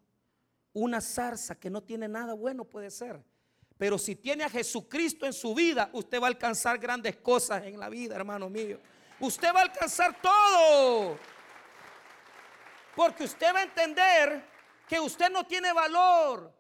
Una 0.72 1.00
zarza 1.00 1.58
que 1.58 1.70
no 1.70 1.82
tiene 1.82 2.08
nada 2.08 2.34
bueno 2.34 2.64
puede 2.64 2.90
ser. 2.90 3.22
Pero 3.78 3.98
si 3.98 4.16
tiene 4.16 4.44
a 4.44 4.48
Jesucristo 4.48 5.26
en 5.26 5.32
su 5.32 5.54
vida, 5.54 5.90
usted 5.92 6.20
va 6.20 6.26
a 6.26 6.28
alcanzar 6.28 6.78
grandes 6.78 7.16
cosas 7.16 7.64
en 7.64 7.78
la 7.78 7.88
vida, 7.88 8.16
hermano 8.16 8.48
mío. 8.48 8.80
Usted 9.20 9.52
va 9.54 9.60
a 9.60 9.62
alcanzar 9.64 10.20
todo. 10.20 11.18
Porque 12.94 13.24
usted 13.24 13.54
va 13.54 13.60
a 13.60 13.64
entender 13.64 14.42
que 14.88 14.98
usted 14.98 15.30
no 15.30 15.44
tiene 15.46 15.72
valor 15.72 16.52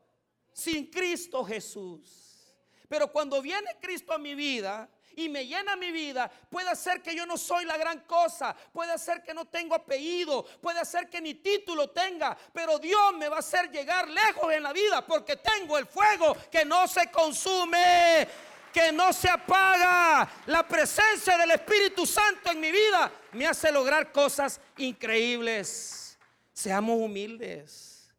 sin 0.52 0.90
Cristo 0.90 1.44
Jesús. 1.44 2.54
Pero 2.88 3.10
cuando 3.10 3.40
viene 3.40 3.76
Cristo 3.80 4.12
a 4.12 4.18
mi 4.18 4.34
vida, 4.34 4.88
y 5.16 5.30
me 5.30 5.46
llena 5.46 5.76
mi 5.76 5.90
vida, 5.90 6.30
puede 6.50 6.76
ser 6.76 7.02
que 7.02 7.16
yo 7.16 7.24
no 7.24 7.38
soy 7.38 7.64
la 7.64 7.78
gran 7.78 8.00
cosa, 8.00 8.54
puede 8.70 8.98
ser 8.98 9.22
que 9.22 9.32
no 9.32 9.46
tengo 9.46 9.74
apellido, 9.74 10.44
puede 10.60 10.84
ser 10.84 11.08
que 11.08 11.22
ni 11.22 11.34
título 11.34 11.88
tenga, 11.88 12.36
pero 12.52 12.78
Dios 12.78 13.14
me 13.14 13.28
va 13.28 13.36
a 13.36 13.40
hacer 13.40 13.70
llegar 13.70 14.08
lejos 14.08 14.52
en 14.52 14.62
la 14.62 14.74
vida 14.74 15.04
porque 15.06 15.36
tengo 15.36 15.78
el 15.78 15.86
fuego 15.86 16.36
que 16.50 16.66
no 16.66 16.86
se 16.86 17.10
consume, 17.10 18.28
que 18.70 18.92
no 18.92 19.10
se 19.10 19.30
apaga. 19.30 20.30
La 20.46 20.68
presencia 20.68 21.38
del 21.38 21.52
Espíritu 21.52 22.04
Santo 22.04 22.50
en 22.50 22.60
mi 22.60 22.70
vida 22.70 23.10
me 23.32 23.46
hace 23.46 23.72
lograr 23.72 24.12
cosas 24.12 24.60
increíbles. 24.76 26.18
Seamos 26.52 27.00
humildes. 27.00 28.12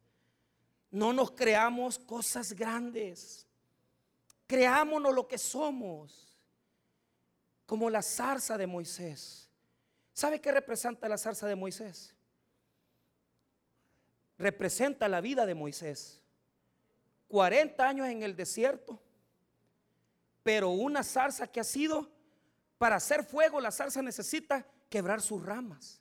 No 0.90 1.12
nos 1.12 1.30
creamos 1.30 1.96
cosas 1.96 2.52
grandes. 2.54 3.46
Creámonos 4.48 5.14
lo 5.14 5.28
que 5.28 5.38
somos 5.38 6.27
como 7.68 7.90
la 7.90 8.00
zarza 8.00 8.56
de 8.56 8.66
Moisés. 8.66 9.46
¿Sabe 10.14 10.40
qué 10.40 10.50
representa 10.50 11.06
la 11.06 11.18
zarza 11.18 11.46
de 11.46 11.54
Moisés? 11.54 12.14
Representa 14.38 15.06
la 15.06 15.20
vida 15.20 15.44
de 15.44 15.54
Moisés. 15.54 16.18
40 17.28 17.86
años 17.86 18.08
en 18.08 18.22
el 18.22 18.34
desierto, 18.34 18.98
pero 20.42 20.70
una 20.70 21.04
zarza 21.04 21.46
que 21.46 21.60
ha 21.60 21.64
sido, 21.64 22.10
para 22.78 22.96
hacer 22.96 23.22
fuego, 23.22 23.60
la 23.60 23.70
zarza 23.70 24.00
necesita 24.00 24.64
quebrar 24.88 25.20
sus 25.20 25.44
ramas. 25.44 26.00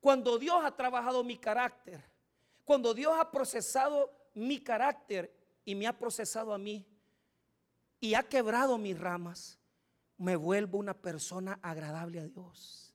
Cuando 0.00 0.38
Dios 0.38 0.64
ha 0.64 0.74
trabajado 0.74 1.22
mi 1.22 1.36
carácter, 1.36 2.02
cuando 2.64 2.94
Dios 2.94 3.12
ha 3.18 3.30
procesado 3.30 4.10
mi 4.32 4.58
carácter 4.58 5.36
y 5.66 5.74
me 5.74 5.86
ha 5.86 5.98
procesado 5.98 6.54
a 6.54 6.58
mí 6.58 6.86
y 8.00 8.14
ha 8.14 8.22
quebrado 8.22 8.78
mis 8.78 8.98
ramas, 8.98 9.58
me 10.22 10.36
vuelvo 10.36 10.78
una 10.78 10.94
persona 10.94 11.58
agradable 11.62 12.20
a 12.20 12.24
Dios. 12.24 12.94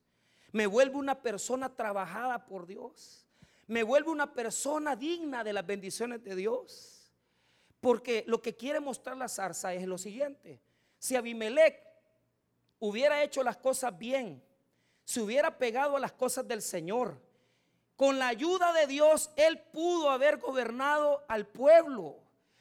Me 0.53 0.65
vuelvo 0.65 0.97
una 0.97 1.21
persona 1.21 1.75
trabajada 1.75 2.45
por 2.45 2.65
Dios. 2.65 3.25
Me 3.67 3.83
vuelvo 3.83 4.13
una 4.13 4.33
persona 4.33 4.95
digna 4.95 5.43
de 5.43 5.51
las 5.51 5.65
bendiciones 5.65 6.23
de 6.23 6.35
Dios. 6.35 7.11
Porque 7.81 8.23
lo 8.27 8.41
que 8.41 8.55
quiere 8.55 8.79
mostrar 8.79 9.17
la 9.17 9.27
zarza 9.27 9.73
es 9.73 9.85
lo 9.85 9.97
siguiente. 9.97 10.61
Si 10.99 11.17
Abimelech 11.17 11.83
hubiera 12.79 13.21
hecho 13.21 13.43
las 13.43 13.57
cosas 13.57 13.97
bien, 13.97 14.41
se 15.03 15.19
hubiera 15.19 15.57
pegado 15.57 15.97
a 15.97 15.99
las 15.99 16.13
cosas 16.13 16.47
del 16.47 16.61
Señor, 16.61 17.21
con 17.97 18.19
la 18.19 18.29
ayuda 18.29 18.71
de 18.71 18.87
Dios, 18.87 19.31
él 19.35 19.59
pudo 19.73 20.11
haber 20.11 20.37
gobernado 20.37 21.25
al 21.27 21.45
pueblo. 21.45 22.19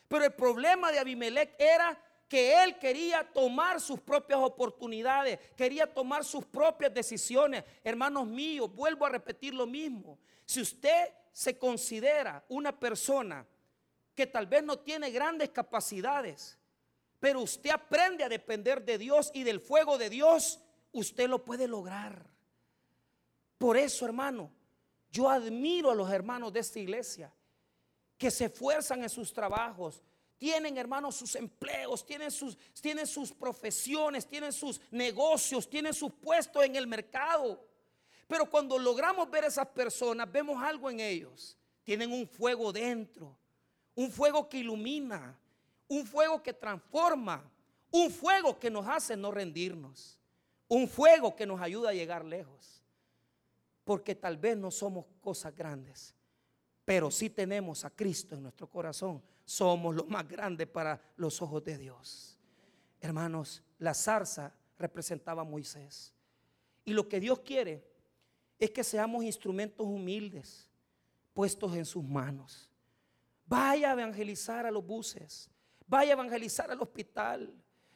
Pero 0.08 0.24
el 0.24 0.32
problema 0.32 0.90
de 0.90 0.98
Abimelech 0.98 1.54
era 1.58 2.00
que 2.28 2.62
él 2.62 2.78
quería 2.78 3.24
tomar 3.32 3.80
sus 3.80 4.00
propias 4.00 4.40
oportunidades, 4.40 5.38
quería 5.56 5.92
tomar 5.92 6.24
sus 6.24 6.44
propias 6.44 6.92
decisiones. 6.92 7.64
Hermanos 7.84 8.26
míos, 8.26 8.74
vuelvo 8.74 9.06
a 9.06 9.10
repetir 9.10 9.54
lo 9.54 9.66
mismo. 9.66 10.18
Si 10.44 10.60
usted 10.60 11.08
se 11.32 11.58
considera 11.58 12.44
una 12.48 12.78
persona 12.78 13.46
que 14.14 14.26
tal 14.26 14.46
vez 14.46 14.64
no 14.64 14.78
tiene 14.78 15.10
grandes 15.10 15.50
capacidades, 15.50 16.58
pero 17.20 17.42
usted 17.42 17.70
aprende 17.70 18.24
a 18.24 18.28
depender 18.28 18.84
de 18.84 18.98
Dios 18.98 19.30
y 19.34 19.44
del 19.44 19.60
fuego 19.60 19.98
de 19.98 20.10
Dios, 20.10 20.60
usted 20.92 21.28
lo 21.28 21.44
puede 21.44 21.68
lograr. 21.68 22.26
Por 23.58 23.76
eso, 23.76 24.04
hermano, 24.04 24.50
yo 25.10 25.30
admiro 25.30 25.90
a 25.90 25.94
los 25.94 26.10
hermanos 26.10 26.52
de 26.52 26.60
esta 26.60 26.78
iglesia 26.78 27.32
que 28.18 28.30
se 28.30 28.46
esfuerzan 28.46 29.02
en 29.02 29.08
sus 29.08 29.32
trabajos, 29.32 30.02
tienen, 30.38 30.76
hermanos, 30.76 31.16
sus 31.16 31.34
empleos, 31.34 32.04
tienen 32.04 32.30
sus, 32.30 32.58
tienen 32.80 33.06
sus 33.06 33.32
profesiones, 33.32 34.26
tienen 34.26 34.52
sus 34.52 34.80
negocios, 34.90 35.68
tienen 35.68 35.94
sus 35.94 36.12
puestos 36.12 36.64
en 36.64 36.76
el 36.76 36.86
mercado. 36.86 37.66
Pero 38.26 38.50
cuando 38.50 38.78
logramos 38.78 39.30
ver 39.30 39.44
a 39.44 39.48
esas 39.48 39.68
personas, 39.68 40.30
vemos 40.30 40.62
algo 40.62 40.90
en 40.90 41.00
ellos. 41.00 41.56
Tienen 41.84 42.12
un 42.12 42.26
fuego 42.26 42.72
dentro, 42.72 43.36
un 43.94 44.10
fuego 44.10 44.48
que 44.48 44.58
ilumina, 44.58 45.38
un 45.88 46.04
fuego 46.04 46.42
que 46.42 46.52
transforma, 46.52 47.50
un 47.90 48.10
fuego 48.10 48.58
que 48.58 48.70
nos 48.70 48.86
hace 48.88 49.16
no 49.16 49.30
rendirnos, 49.30 50.18
un 50.68 50.88
fuego 50.88 51.34
que 51.34 51.46
nos 51.46 51.60
ayuda 51.60 51.90
a 51.90 51.94
llegar 51.94 52.24
lejos. 52.24 52.82
Porque 53.84 54.16
tal 54.16 54.36
vez 54.36 54.56
no 54.56 54.70
somos 54.70 55.06
cosas 55.20 55.54
grandes, 55.54 56.12
pero 56.84 57.10
sí 57.10 57.30
tenemos 57.30 57.84
a 57.84 57.90
Cristo 57.90 58.34
en 58.34 58.42
nuestro 58.42 58.68
corazón 58.68 59.22
somos 59.46 59.94
los 59.94 60.08
más 60.08 60.28
grandes 60.28 60.66
para 60.66 61.00
los 61.16 61.40
ojos 61.40 61.64
de 61.64 61.78
Dios. 61.78 62.36
Hermanos, 63.00 63.62
la 63.78 63.94
zarza 63.94 64.52
representaba 64.76 65.42
a 65.42 65.44
Moisés. 65.44 66.12
Y 66.84 66.92
lo 66.92 67.08
que 67.08 67.20
Dios 67.20 67.38
quiere 67.40 67.88
es 68.58 68.70
que 68.72 68.84
seamos 68.84 69.24
instrumentos 69.24 69.86
humildes 69.86 70.68
puestos 71.32 71.74
en 71.76 71.84
sus 71.84 72.04
manos. 72.04 72.68
Vaya 73.46 73.90
a 73.90 73.92
evangelizar 73.92 74.66
a 74.66 74.70
los 74.70 74.84
buses, 74.84 75.48
vaya 75.86 76.10
a 76.10 76.14
evangelizar 76.14 76.70
al 76.70 76.82
hospital, 76.82 77.54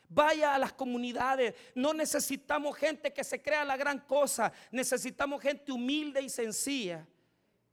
vaya 0.09 0.55
a 0.55 0.59
las 0.59 0.72
comunidades. 0.72 1.55
No 1.74 1.92
necesitamos 1.92 2.76
gente 2.76 3.12
que 3.12 3.24
se 3.24 3.42
crea 3.42 3.64
la 3.64 3.76
gran 3.76 3.98
cosa, 4.01 4.53
necesitamos 4.70 5.42
gente 5.42 5.72
humilde 5.72 6.22
y 6.22 6.28
sencilla 6.28 7.07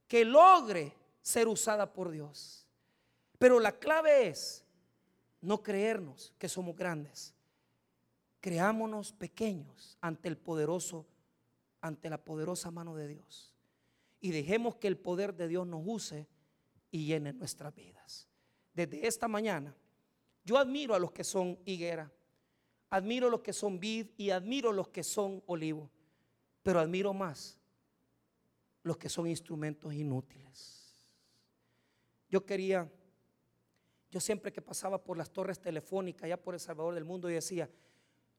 que 0.07 0.25
logre 0.25 0.95
ser 1.21 1.47
usada 1.47 1.93
por 1.93 2.09
Dios. 2.09 2.66
Pero 3.37 3.59
la 3.59 3.77
clave 3.77 4.27
es 4.27 4.65
no 5.41 5.61
creernos 5.61 6.33
que 6.37 6.49
somos 6.49 6.75
grandes. 6.75 7.33
Creámonos 8.39 9.13
pequeños 9.13 9.97
ante 10.01 10.27
el 10.27 10.37
poderoso, 10.37 11.05
ante 11.81 12.09
la 12.09 12.23
poderosa 12.23 12.71
mano 12.71 12.95
de 12.95 13.07
Dios. 13.07 13.53
Y 14.19 14.31
dejemos 14.31 14.75
que 14.75 14.87
el 14.87 14.97
poder 14.97 15.35
de 15.35 15.47
Dios 15.47 15.67
nos 15.67 15.81
use 15.85 16.27
y 16.91 17.05
llene 17.05 17.33
nuestras 17.33 17.73
vidas. 17.75 18.27
Desde 18.73 19.05
esta 19.05 19.27
mañana, 19.27 19.75
yo 20.43 20.57
admiro 20.57 20.95
a 20.95 20.99
los 20.99 21.11
que 21.11 21.23
son 21.23 21.59
higuera, 21.65 22.11
admiro 22.89 23.27
a 23.27 23.31
los 23.31 23.41
que 23.41 23.53
son 23.53 23.79
vid 23.79 24.07
y 24.17 24.29
admiro 24.29 24.69
a 24.69 24.73
los 24.73 24.87
que 24.89 25.03
son 25.03 25.43
olivo, 25.45 25.89
pero 26.63 26.79
admiro 26.79 27.13
más 27.13 27.59
los 28.83 28.97
que 28.97 29.09
son 29.09 29.27
instrumentos 29.27 29.93
inútiles. 29.93 30.95
Yo 32.29 32.45
quería 32.45 32.89
yo 34.09 34.19
siempre 34.19 34.53
que 34.53 34.61
pasaba 34.61 35.03
por 35.03 35.17
las 35.17 35.31
torres 35.31 35.59
telefónicas, 35.59 36.23
allá 36.23 36.41
por 36.41 36.53
El 36.53 36.59
Salvador 36.59 36.93
del 36.93 37.03
Mundo, 37.03 37.29
y 37.29 37.33
decía, 37.33 37.69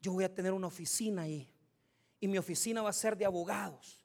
yo 0.00 0.12
voy 0.12 0.24
a 0.24 0.34
tener 0.34 0.52
una 0.52 0.66
oficina 0.66 1.22
ahí. 1.22 1.50
Y 2.20 2.28
mi 2.28 2.38
oficina 2.38 2.82
va 2.82 2.90
a 2.90 2.94
ser 2.94 3.16
de 3.16 3.24
abogados. 3.24 4.04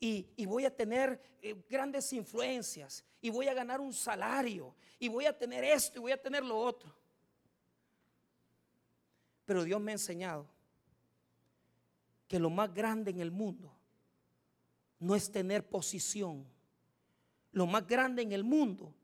Y, 0.00 0.46
voy 0.46 0.64
a 0.64 0.74
tener 0.74 1.20
eh, 1.42 1.54
grandes 1.68 2.12
influencias. 2.12 3.04
Y 3.20 3.30
voy 3.30 3.48
a 3.48 3.54
ganar 3.54 3.80
un 3.80 3.92
salario. 3.92 4.74
Y 4.98 5.08
voy 5.08 5.26
a 5.26 5.36
tener 5.36 5.64
esto 5.64 5.98
y 5.98 6.02
voy 6.02 6.12
a 6.12 6.22
tener 6.22 6.44
lo 6.44 6.58
otro. 6.58 6.94
Pero 9.44 9.64
Dios 9.64 9.80
me 9.80 9.92
ha 9.92 9.94
enseñado 9.94 10.46
que 12.26 12.38
lo 12.38 12.50
más 12.50 12.72
grande 12.72 13.10
en 13.10 13.20
el 13.20 13.30
mundo 13.30 13.72
no 14.98 15.14
es 15.14 15.30
tener 15.32 15.66
posición. 15.68 16.46
Lo 17.52 17.66
más 17.66 17.86
grande 17.86 18.22
en 18.22 18.32
el 18.32 18.44
mundo 18.44 18.94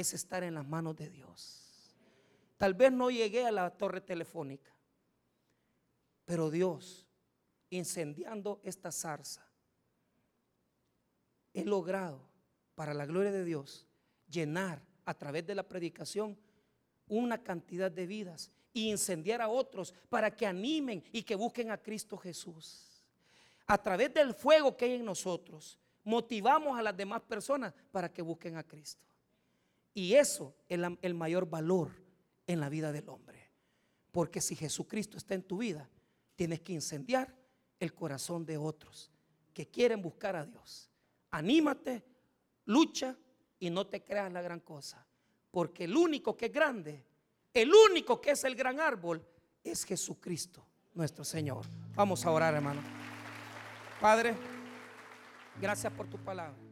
es 0.00 0.14
estar 0.14 0.42
en 0.42 0.54
las 0.54 0.66
manos 0.66 0.96
de 0.96 1.10
Dios. 1.10 1.68
Tal 2.56 2.74
vez 2.74 2.92
no 2.92 3.10
llegué 3.10 3.46
a 3.46 3.52
la 3.52 3.70
torre 3.70 4.00
telefónica, 4.00 4.70
pero 6.24 6.50
Dios, 6.50 7.06
incendiando 7.70 8.60
esta 8.64 8.92
zarza, 8.92 9.46
he 11.54 11.64
logrado, 11.64 12.28
para 12.74 12.94
la 12.94 13.06
gloria 13.06 13.32
de 13.32 13.44
Dios, 13.44 13.86
llenar 14.28 14.80
a 15.04 15.14
través 15.14 15.46
de 15.46 15.54
la 15.54 15.66
predicación 15.66 16.38
una 17.08 17.42
cantidad 17.42 17.90
de 17.90 18.06
vidas 18.06 18.52
y 18.72 18.90
incendiar 18.90 19.40
a 19.40 19.48
otros 19.48 19.94
para 20.08 20.30
que 20.30 20.46
animen 20.46 21.02
y 21.12 21.22
que 21.22 21.34
busquen 21.34 21.70
a 21.70 21.82
Cristo 21.82 22.16
Jesús. 22.16 23.02
A 23.66 23.78
través 23.78 24.12
del 24.14 24.34
fuego 24.34 24.76
que 24.76 24.84
hay 24.84 24.92
en 24.94 25.04
nosotros, 25.04 25.78
motivamos 26.04 26.78
a 26.78 26.82
las 26.82 26.96
demás 26.96 27.22
personas 27.22 27.74
para 27.90 28.12
que 28.12 28.22
busquen 28.22 28.56
a 28.56 28.62
Cristo. 28.62 29.07
Y 29.98 30.14
eso 30.14 30.54
es 30.68 30.78
el 31.02 31.14
mayor 31.14 31.50
valor 31.50 31.90
en 32.46 32.60
la 32.60 32.68
vida 32.68 32.92
del 32.92 33.08
hombre. 33.08 33.50
Porque 34.12 34.40
si 34.40 34.54
Jesucristo 34.54 35.16
está 35.16 35.34
en 35.34 35.42
tu 35.42 35.58
vida, 35.58 35.90
tienes 36.36 36.60
que 36.60 36.72
incendiar 36.72 37.34
el 37.80 37.92
corazón 37.92 38.46
de 38.46 38.58
otros 38.58 39.10
que 39.52 39.66
quieren 39.66 40.00
buscar 40.00 40.36
a 40.36 40.46
Dios. 40.46 40.88
Anímate, 41.32 42.04
lucha 42.66 43.18
y 43.58 43.70
no 43.70 43.88
te 43.88 44.04
creas 44.04 44.32
la 44.32 44.40
gran 44.40 44.60
cosa. 44.60 45.04
Porque 45.50 45.82
el 45.82 45.96
único 45.96 46.36
que 46.36 46.46
es 46.46 46.52
grande, 46.52 47.04
el 47.52 47.72
único 47.90 48.20
que 48.20 48.30
es 48.30 48.44
el 48.44 48.54
gran 48.54 48.78
árbol, 48.78 49.26
es 49.64 49.82
Jesucristo, 49.82 50.64
nuestro 50.94 51.24
Señor. 51.24 51.66
Vamos 51.96 52.24
a 52.24 52.30
orar, 52.30 52.54
hermano. 52.54 52.82
Padre, 54.00 54.36
gracias 55.60 55.92
por 55.92 56.06
tu 56.06 56.18
palabra. 56.18 56.67